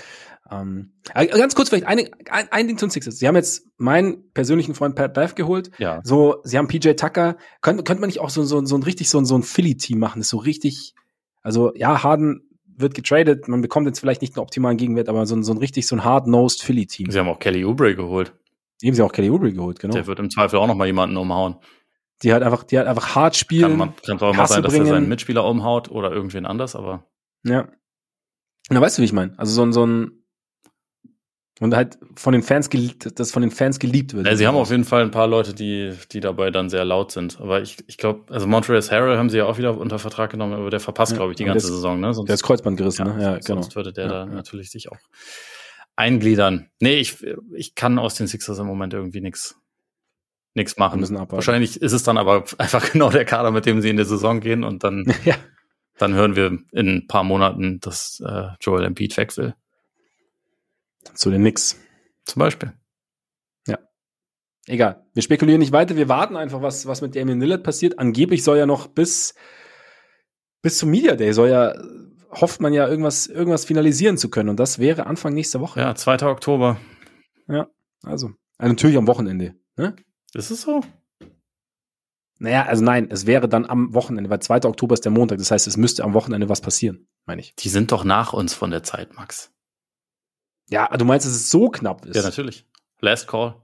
Ähm, 0.51 0.93
äh, 1.13 1.27
ganz 1.27 1.55
kurz 1.55 1.69
vielleicht 1.69 1.85
eine, 1.85 2.09
ein, 2.29 2.47
ein 2.51 2.67
Ding 2.67 2.77
zu 2.77 2.85
den 2.85 2.91
Sixers. 2.91 3.19
Sie 3.19 3.27
haben 3.27 3.35
jetzt 3.35 3.67
meinen 3.77 4.31
persönlichen 4.33 4.73
Freund 4.73 4.95
Pat 4.95 5.13
Bev 5.13 5.35
geholt. 5.35 5.69
Ja. 5.77 6.01
So, 6.03 6.37
sie 6.43 6.57
haben 6.57 6.67
PJ 6.67 6.91
Tucker. 6.93 7.37
Könnte, 7.61 7.83
könnte 7.83 8.01
man 8.01 8.07
nicht 8.07 8.19
auch 8.19 8.29
so, 8.29 8.43
so, 8.43 8.63
so 8.65 8.75
ein 8.75 8.83
richtig 8.83 9.09
so, 9.09 9.23
so 9.23 9.37
ein 9.37 9.43
Philly-Team 9.43 9.99
machen? 9.99 10.19
Das 10.19 10.27
ist 10.27 10.31
so 10.31 10.37
richtig, 10.37 10.93
also 11.41 11.71
ja, 11.75 12.03
Harden 12.03 12.49
wird 12.65 12.93
getradet, 12.93 13.47
man 13.47 13.61
bekommt 13.61 13.87
jetzt 13.87 13.99
vielleicht 13.99 14.21
nicht 14.21 14.37
einen 14.37 14.43
optimalen 14.43 14.77
Gegenwert, 14.77 15.09
aber 15.09 15.25
so 15.25 15.35
ein, 15.35 15.43
so 15.43 15.53
ein 15.53 15.57
richtig 15.57 15.85
so 15.85 15.97
ein 15.97 16.03
hard-nosed 16.03 16.63
Philly-Team. 16.63 17.11
Sie 17.11 17.19
haben 17.19 17.27
auch 17.27 17.39
Kelly 17.39 17.65
Oubre 17.65 17.95
geholt. 17.95 18.33
Eben 18.81 18.95
sie 18.95 19.01
haben 19.01 19.09
auch 19.09 19.13
Kelly 19.13 19.29
Oubre 19.29 19.51
geholt, 19.51 19.79
genau. 19.79 19.93
Der 19.93 20.07
wird 20.07 20.19
im 20.19 20.29
Zweifel 20.29 20.57
auch 20.57 20.67
noch 20.67 20.75
mal 20.75 20.87
jemanden 20.87 21.17
umhauen 21.17 21.57
die 22.21 22.33
halt 22.33 22.43
einfach, 22.43 22.63
die 22.63 22.77
halt 22.77 22.87
einfach 22.87 23.15
hart 23.15 23.35
spielen. 23.35 23.69
Kann, 23.69 23.77
man, 23.77 23.95
kann 23.95 24.19
auch 24.19 24.35
mal 24.35 24.47
sein, 24.47 24.63
dass 24.63 24.73
er 24.73 24.85
seinen 24.85 25.07
Mitspieler 25.07 25.45
umhaut 25.45 25.89
oder 25.89 26.11
irgendwen 26.11 26.45
anders, 26.45 26.75
aber. 26.75 27.05
Ja. 27.43 27.69
Na, 28.69 28.81
weißt 28.81 28.97
du, 28.97 29.01
wie 29.01 29.05
ich 29.05 29.13
meine? 29.13 29.33
Also 29.37 29.53
so 29.53 29.63
ein, 29.63 29.73
so 29.73 29.85
ein, 29.85 30.19
und 31.59 31.75
halt 31.75 31.97
von 32.15 32.31
den 32.31 32.41
Fans 32.41 32.69
geliebt, 32.69 33.19
das 33.19 33.31
von 33.31 33.41
den 33.41 33.51
Fans 33.51 33.79
geliebt 33.79 34.13
wird. 34.13 34.25
Ja, 34.25 34.35
sie 34.35 34.47
haben 34.47 34.55
auf 34.55 34.71
jeden 34.71 34.85
Fall 34.85 35.01
ein 35.01 35.11
paar 35.11 35.27
Leute, 35.27 35.53
die, 35.53 35.93
die 36.11 36.21
dabei 36.21 36.51
dann 36.51 36.69
sehr 36.69 36.85
laut 36.85 37.11
sind. 37.11 37.39
Aber 37.41 37.61
ich, 37.61 37.77
ich 37.87 37.97
glaube, 37.97 38.31
also 38.33 38.47
Montreal 38.47 38.81
Harrell 38.81 39.17
haben 39.17 39.29
sie 39.29 39.37
ja 39.37 39.45
auch 39.45 39.57
wieder 39.57 39.77
unter 39.77 39.99
Vertrag 39.99 40.29
genommen, 40.31 40.53
aber 40.53 40.69
der 40.69 40.79
verpasst, 40.79 41.11
ja, 41.11 41.17
glaube 41.17 41.33
ich, 41.33 41.37
die 41.37 41.43
ganze 41.43 41.67
ist, 41.67 41.73
Saison, 41.73 41.99
ne? 41.99 42.13
Sonst, 42.13 42.27
der 42.27 42.35
ist 42.35 42.43
Kreuzband 42.43 42.77
gerissen, 42.77 43.05
ja, 43.05 43.13
ne? 43.13 43.21
Ja, 43.21 43.31
sonst 43.33 43.45
genau. 43.45 43.61
Sonst 43.61 43.75
würde 43.75 43.91
der 43.91 44.05
ja, 44.05 44.11
da 44.11 44.25
natürlich 44.25 44.71
sich 44.71 44.89
auch 44.89 44.97
eingliedern. 45.97 46.69
Nee, 46.79 46.99
ich, 46.99 47.25
ich 47.53 47.75
kann 47.75 47.99
aus 47.99 48.15
den 48.15 48.27
Sixers 48.27 48.59
im 48.59 48.67
Moment 48.67 48.93
irgendwie 48.93 49.19
nichts 49.19 49.57
nichts 50.53 50.77
machen. 50.77 50.99
Müssen 50.99 51.17
Wahrscheinlich 51.17 51.81
ist 51.81 51.93
es 51.93 52.03
dann 52.03 52.17
aber 52.17 52.43
einfach 52.57 52.91
genau 52.91 53.09
der 53.09 53.25
Kader, 53.25 53.51
mit 53.51 53.65
dem 53.65 53.81
sie 53.81 53.89
in 53.89 53.97
der 53.97 54.05
Saison 54.05 54.39
gehen 54.39 54.63
und 54.63 54.83
dann, 54.83 55.13
ja. 55.25 55.35
dann 55.97 56.13
hören 56.13 56.35
wir 56.35 56.59
in 56.71 56.87
ein 56.87 57.07
paar 57.07 57.23
Monaten, 57.23 57.79
dass 57.79 58.21
äh, 58.25 58.49
Joel 58.61 58.85
Embiid 58.85 59.15
weg 59.17 59.35
will. 59.37 59.55
Zu 61.13 61.31
den 61.31 61.41
Knicks. 61.41 61.79
Zum 62.25 62.39
Beispiel. 62.39 62.73
Ja. 63.67 63.79
Egal. 64.67 65.05
Wir 65.13 65.23
spekulieren 65.23 65.59
nicht 65.59 65.71
weiter. 65.71 65.95
Wir 65.95 66.09
warten 66.09 66.35
einfach, 66.35 66.61
was, 66.61 66.85
was 66.85 67.01
mit 67.01 67.15
Damian 67.15 67.39
Lillard 67.39 67.63
passiert. 67.63 67.97
Angeblich 67.97 68.43
soll 68.43 68.57
ja 68.57 68.65
noch 68.65 68.87
bis, 68.87 69.33
bis 70.61 70.77
zum 70.77 70.89
Media 70.89 71.15
Day 71.15 71.33
soll 71.33 71.49
ja, 71.49 71.73
hofft 72.29 72.61
man 72.61 72.73
ja 72.73 72.87
irgendwas, 72.87 73.27
irgendwas 73.27 73.65
finalisieren 73.65 74.17
zu 74.17 74.29
können. 74.29 74.49
Und 74.49 74.59
das 74.59 74.77
wäre 74.77 75.07
Anfang 75.07 75.33
nächster 75.33 75.59
Woche. 75.59 75.79
Ja, 75.79 75.95
2. 75.95 76.23
Oktober. 76.27 76.79
Ja, 77.47 77.67
also. 78.03 78.31
also 78.57 78.73
natürlich 78.73 78.97
am 78.97 79.07
Wochenende. 79.07 79.55
Ne? 79.75 79.95
Ist 80.33 80.51
es 80.51 80.61
so? 80.61 80.81
Naja, 82.39 82.65
also 82.65 82.83
nein, 82.83 83.09
es 83.11 83.25
wäre 83.25 83.49
dann 83.49 83.65
am 83.65 83.93
Wochenende, 83.93 84.29
weil 84.29 84.41
2. 84.41 84.63
Oktober 84.63 84.93
ist 84.93 85.03
der 85.03 85.11
Montag. 85.11 85.39
Das 85.39 85.51
heißt, 85.51 85.67
es 85.67 85.75
müsste 85.75 86.03
am 86.03 86.13
Wochenende 86.13 86.47
was 86.47 86.61
passieren, 86.61 87.07
meine 87.25 87.41
ich. 87.41 87.53
Die 87.55 87.69
sind 87.69 87.91
doch 87.91 88.05
nach 88.05 88.31
uns 88.31 88.53
von 88.53 88.71
der 88.71 88.81
Zeit, 88.83 89.13
Max. 89.15 89.51
Ja, 90.69 90.87
du 90.95 91.03
meinst, 91.03 91.25
dass 91.25 91.33
es 91.33 91.49
so 91.49 91.69
knapp 91.69 92.05
ist? 92.05 92.15
Ja, 92.15 92.21
natürlich. 92.21 92.65
Last 93.01 93.27
Call. 93.27 93.55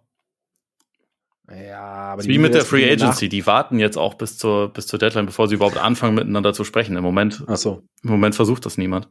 Ja, 1.47 1.83
aber 1.83 2.23
wie 2.23 2.39
mit 2.39 2.55
der 2.55 2.65
Free 2.65 2.91
Agency. 2.91 3.29
Die 3.29 3.45
warten 3.45 3.77
jetzt 3.77 3.97
auch 3.97 4.15
bis 4.15 4.37
zur, 4.37 4.73
bis 4.73 4.87
zur 4.87 4.97
Deadline, 4.97 5.27
bevor 5.27 5.47
sie 5.47 5.55
überhaupt 5.55 5.77
anfangen, 5.77 6.15
miteinander 6.15 6.53
zu 6.53 6.63
sprechen. 6.63 6.97
Im 6.97 7.03
Moment, 7.03 7.43
Ach 7.47 7.57
so. 7.57 7.83
im 8.03 8.09
Moment 8.09 8.33
versucht 8.35 8.65
das 8.65 8.77
niemand. 8.77 9.09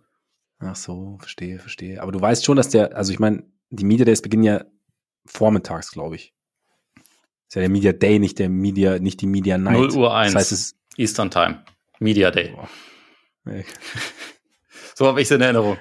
Ach 0.58 0.74
so, 0.76 1.16
verstehe, 1.20 1.58
verstehe. 1.58 2.02
Aber 2.02 2.10
du 2.10 2.20
weißt 2.20 2.44
schon, 2.44 2.56
dass 2.56 2.68
der, 2.68 2.96
also 2.96 3.12
ich 3.12 3.20
meine, 3.20 3.44
die 3.70 3.84
Media 3.84 4.04
Days 4.04 4.20
beginnen 4.20 4.42
ja 4.42 4.64
vormittags, 5.26 5.92
glaube 5.92 6.16
ich. 6.16 6.33
Ist 7.48 7.56
ja 7.56 7.60
der 7.60 7.70
Media 7.70 7.92
Day, 7.92 8.18
nicht 8.18 8.38
der 8.38 8.48
Media, 8.48 8.98
nicht 8.98 9.20
die 9.20 9.26
Media 9.26 9.58
Night. 9.58 9.74
0 9.74 9.92
Uhr 9.92 10.14
1. 10.14 10.32
Das 10.32 10.40
heißt, 10.40 10.52
es 10.52 10.76
Eastern 10.96 11.30
Time. 11.30 11.64
Media 11.98 12.30
Day. 12.30 12.56
so 14.94 15.06
habe 15.06 15.20
ich 15.20 15.26
es 15.26 15.30
in 15.30 15.40
Erinnerung. 15.40 15.78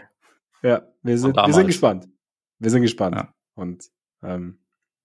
Ja, 0.61 0.83
wir 1.01 1.17
sind, 1.17 1.35
wir 1.35 1.53
sind 1.53 1.67
gespannt. 1.67 2.07
Wir 2.59 2.69
sind 2.69 2.81
gespannt. 2.81 3.15
Ja. 3.15 3.33
Und 3.55 3.85
ähm, 4.21 4.59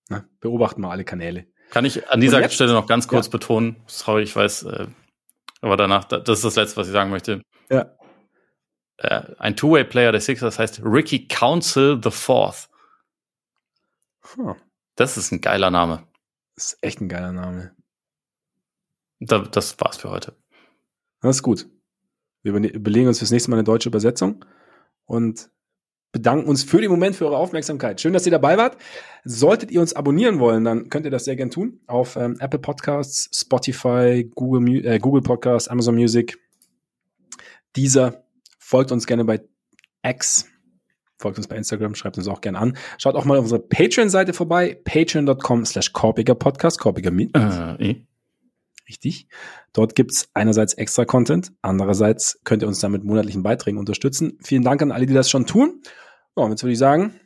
na, 0.09 0.25
beobachten 0.41 0.81
mal 0.81 0.91
alle 0.91 1.05
Kanäle. 1.05 1.47
Kann 1.71 1.85
ich 1.85 2.09
an 2.09 2.21
dieser 2.21 2.49
Stelle 2.49 2.73
noch 2.73 2.87
ganz 2.87 3.09
kurz 3.09 3.27
ja. 3.27 3.33
betonen, 3.33 3.83
sorry, 3.87 4.23
ich 4.23 4.35
weiß, 4.35 4.63
äh, 4.63 4.87
aber 5.61 5.77
danach, 5.77 6.05
das 6.05 6.39
ist 6.39 6.45
das 6.45 6.57
Letzte, 6.57 6.77
was 6.79 6.87
ich 6.87 6.93
sagen 6.93 7.11
möchte. 7.11 7.43
Ja. 7.69 7.95
Äh, 8.97 9.23
ein 9.39 9.55
Two-Way-Player 9.55 10.13
der 10.13 10.21
Sixers 10.21 10.59
heißt 10.59 10.81
Ricky 10.85 11.29
Council 11.29 12.01
the 12.03 12.11
Fourth. 12.11 12.69
Huh. 14.37 14.55
Das 14.97 15.17
ist 15.17 15.31
ein 15.31 15.41
geiler 15.41 15.71
Name. 15.71 16.08
Das 16.59 16.73
ist 16.73 16.79
echt 16.81 17.01
ein 17.01 17.09
geiler 17.09 17.31
Name. 17.31 17.71
Da, 19.21 19.39
das 19.39 19.79
war's 19.79 19.97
für 19.97 20.11
heute. 20.11 20.35
Das 21.21 21.37
ist 21.37 21.45
gut. 21.45 21.69
Wir 22.43 22.53
überlegen 22.53 23.07
uns 23.07 23.21
fürs 23.21 23.31
nächste 23.31 23.49
Mal 23.51 23.59
eine 23.59 23.65
deutsche 23.65 23.89
Übersetzung 23.89 24.45
und 25.05 25.51
bedanken 26.11 26.49
uns 26.49 26.65
für 26.65 26.81
den 26.81 26.91
Moment, 26.91 27.15
für 27.15 27.27
eure 27.27 27.37
Aufmerksamkeit. 27.37 28.01
Schön, 28.01 28.13
dass 28.13 28.27
ihr 28.27 28.33
dabei 28.33 28.57
wart. 28.59 28.77
Solltet 29.23 29.71
ihr 29.71 29.81
uns 29.81 29.93
abonnieren 29.93 30.41
wollen, 30.41 30.65
dann 30.65 30.89
könnt 30.89 31.05
ihr 31.05 31.13
das 31.13 31.27
sehr 31.27 31.37
gern 31.37 31.51
tun 31.51 31.81
auf 31.87 32.17
ähm, 32.17 32.37
Apple 32.41 32.59
Podcasts, 32.59 33.31
Spotify, 33.39 34.29
Google, 34.35 34.85
äh, 34.85 34.99
Google 34.99 35.23
Podcasts, 35.23 35.69
Amazon 35.69 35.95
Music, 35.95 36.41
dieser. 37.77 38.25
Folgt 38.59 38.91
uns 38.91 39.07
gerne 39.07 39.25
bei 39.25 39.45
X. 40.03 40.49
Folgt 41.19 41.37
uns 41.37 41.49
bei 41.49 41.57
Instagram, 41.57 41.95
schreibt 41.95 42.17
uns 42.17 42.29
auch 42.29 42.41
gerne 42.41 42.59
an. 42.59 42.77
Schaut 42.97 43.17
auch 43.17 43.25
mal 43.25 43.39
auf 43.39 43.45
unsere 43.45 43.61
Patreon-Seite 43.61 44.33
vorbei, 44.33 44.81
patreon.com 44.85 45.65
slash 45.65 45.93
korpiger 45.93 46.35
Podcast, 46.35 46.79
korpiger 46.79 47.11
mit. 47.11 47.37
Äh, 47.37 47.91
eh. 47.91 48.07
Richtig. 48.89 49.27
Dort 49.73 49.95
gibt's 49.95 50.29
einerseits 50.33 50.75
extra 50.75 51.05
Content, 51.05 51.53
andererseits 51.61 52.41
könnt 52.45 52.63
ihr 52.63 52.69
uns 52.69 52.81
dann 52.81 52.93
mit 52.93 53.05
monatlichen 53.05 53.43
Beiträgen 53.43 53.79
unterstützen. 53.79 54.39
Vielen 54.43 54.63
Dank 54.63 54.81
an 54.81 54.93
alle, 54.93 55.07
die 55.07 55.13
das 55.15 55.29
schon 55.29 55.47
tun. 55.47 55.83
Ja, 56.37 56.45
und 56.45 56.51
jetzt 56.51 56.63
würde 56.63 56.73
ich 56.73 56.79
sagen, 56.79 57.21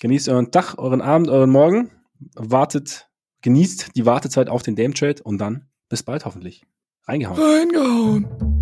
genießt 0.00 0.28
euren 0.28 0.50
Tag, 0.50 0.78
euren 0.78 1.00
Abend, 1.00 1.28
euren 1.28 1.50
Morgen. 1.50 1.90
Wartet, 2.34 3.08
genießt 3.42 3.90
die 3.94 4.06
Wartezeit 4.06 4.48
auf 4.48 4.62
den 4.62 4.74
Dame 4.74 4.94
Trade 4.94 5.22
und 5.22 5.38
dann 5.38 5.68
bis 5.88 6.02
bald 6.02 6.24
hoffentlich. 6.24 6.64
Reingehauen. 7.06 7.40
Reingehauen. 7.40 8.55